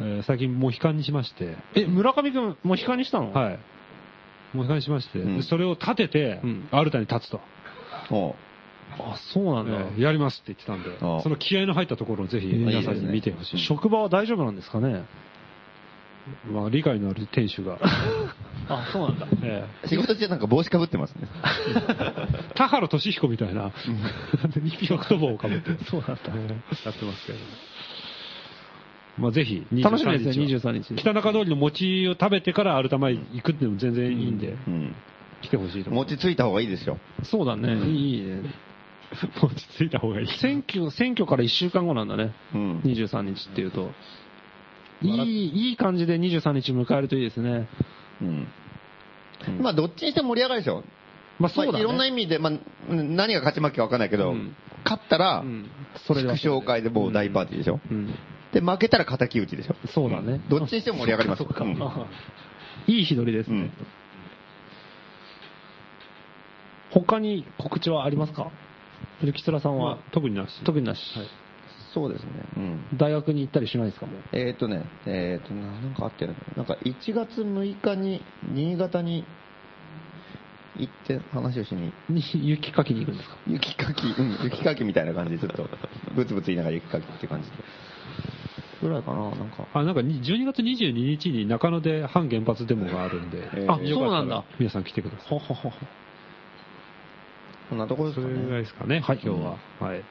[0.00, 3.30] えー最近モヒカンにしまして、え、村上くん、もう悲観にしたの？
[3.30, 3.32] い。
[3.32, 3.58] はい。
[4.52, 7.40] モヒカンにしまして、うんでそれを立ててうん、アルタに立つと。
[8.10, 8.34] おう
[8.98, 9.72] あ、そうなんだ。
[9.72, 13.58] えーやりますって言ってたんで、ああその気合の入ったところをぜひ皆さんに見てほしい。
[13.60, 15.04] 職場は大丈夫なんですかね？
[16.50, 17.78] まあ、理解のある店主が。
[18.66, 19.26] あ、そうなんだ。
[19.42, 21.28] え仕事中なんか帽子かぶってますね。
[22.48, 23.70] え 田原俊彦みたいな、
[24.56, 26.22] ニピクト帽をかぶって、 そうなんだ。
[26.84, 27.38] やってますけど。
[29.18, 30.94] まあ、ぜひ、楽しみですね、23 23日。
[30.96, 34.94] 北中通りの餅を食べてからアルタ前行くっていうのも全然いいんで、うん。
[35.42, 36.04] 来てほしいと思う。
[36.04, 36.98] 餅ついた方がいいですよ。
[37.22, 37.74] そうだね。
[37.86, 38.42] いいね。
[39.40, 40.26] 餅ついた方がいい。
[40.26, 42.32] 選挙、選挙から1週間後なんだね。
[42.54, 42.78] うん。
[42.80, 43.92] 23日っていうと。
[45.02, 47.68] いい、いい感じで23日迎えるといいですね。
[48.20, 48.48] うん。
[49.60, 50.82] まあ、どっちにしても盛り上がるでしょ。
[51.38, 51.72] まあそうだね。
[51.72, 52.52] まあいろんな意味で、まあ、
[52.88, 54.54] 何が勝ち負けか分かんないけど、うん
[54.84, 55.66] 勝ったら、うん
[56.06, 57.80] それで祝勝会でもう大パーティーでしょ。
[57.90, 58.14] うん。
[58.52, 59.74] で、負けたら敵討ちでしょ。
[59.94, 60.42] そうだね。
[60.50, 61.38] どっちにしても盛り上がります。
[61.38, 62.08] そっかそっか
[62.86, 63.70] うん いい日取りですねうん。
[67.02, 68.50] 他に告知はありますか？
[69.22, 69.96] ゆきつらさんは？
[69.96, 70.62] まあ、特になし。
[70.64, 71.00] 特になし。
[71.94, 72.30] そうですね。
[72.56, 72.98] うん。
[72.98, 74.06] 大学に行ったりしないですか？
[74.06, 74.20] もう。
[74.32, 79.24] えっ、ー、とね、えっ、ー、とな、なんかあってるのなんか1月6日に新潟に
[80.76, 83.36] 行って話をしに、に 雪かきに行くんですか？
[83.46, 85.68] 雪かき、うん、雪かきみたいな感じでちょっと、
[86.14, 87.56] ブツブツ言いながら雪かきって感じで。
[88.82, 89.66] ぐらいかな、なんか。
[89.72, 95.28] あ、なんかに12月22日に中野で反原発デモがあるんで、えーあそうなんだ皆さん来てください。
[95.28, 95.76] ほほほほ。
[97.70, 98.60] こんなところですかそれぐらいね。
[98.62, 99.56] ですかね、はい今日は。
[99.80, 100.02] はい。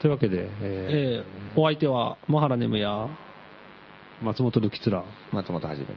[0.00, 3.08] というわけで、ええー、お相手は、マハラネムや、ー
[4.22, 5.02] 松本るきつら、
[5.32, 5.94] 松本はじめで。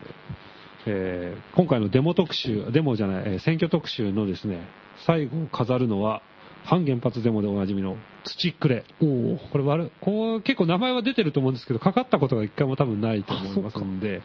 [0.87, 4.59] えー今回のデモ特集、デモじゃない、えー選挙特集のですね、
[5.05, 6.21] 最後を飾るのは、
[6.63, 8.83] 反原発デモでおなじみの土くれ。
[9.01, 14.21] おこれ悪いこう結構名前は出てると思うんですけど、かかったことが一回も多分ないと思いますんで、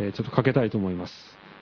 [0.00, 1.12] えーちょっとかけたいと思います。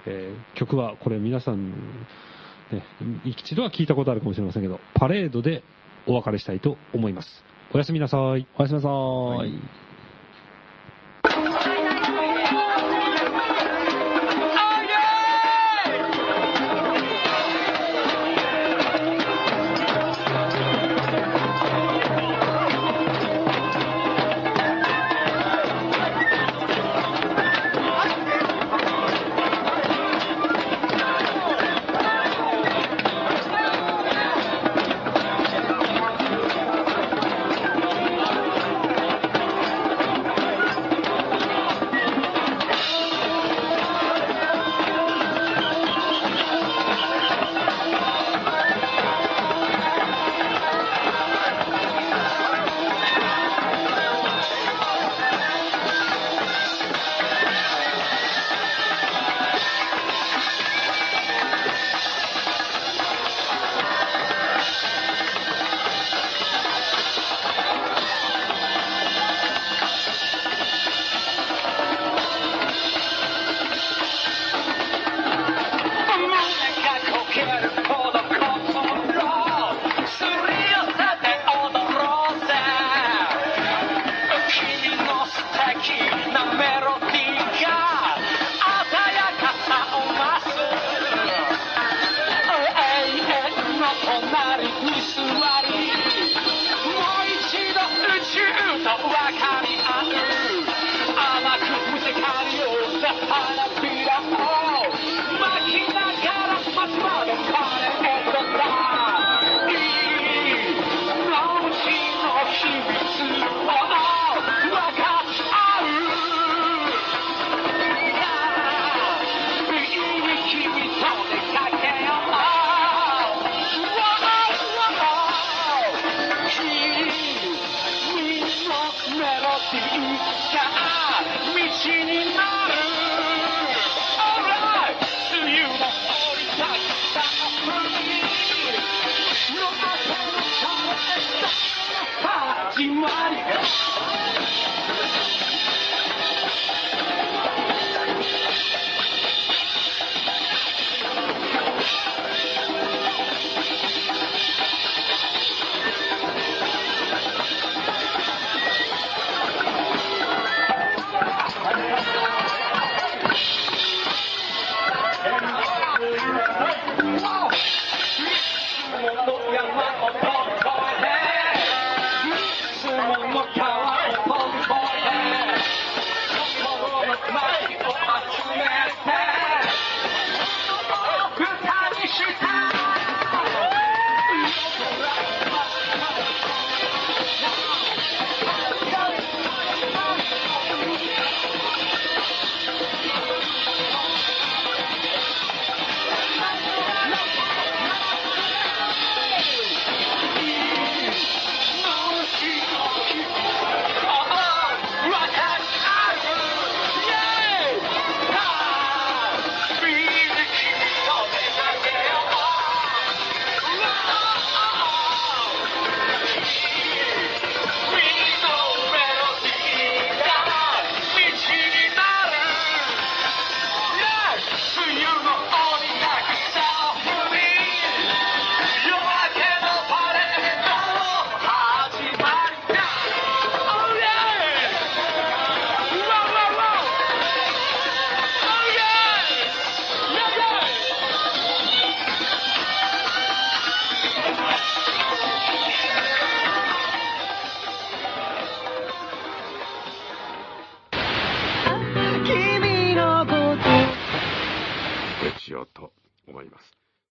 [0.07, 2.83] えー曲はこれ皆さん、ね、
[3.25, 5.63] 一度は聞いたことあるかもしれませんけど、パレードで
[6.07, 7.29] お別れしたいと思います。
[7.73, 8.47] おやすみなさい。
[8.59, 9.37] おやすみなさーい。
[9.37, 9.51] はい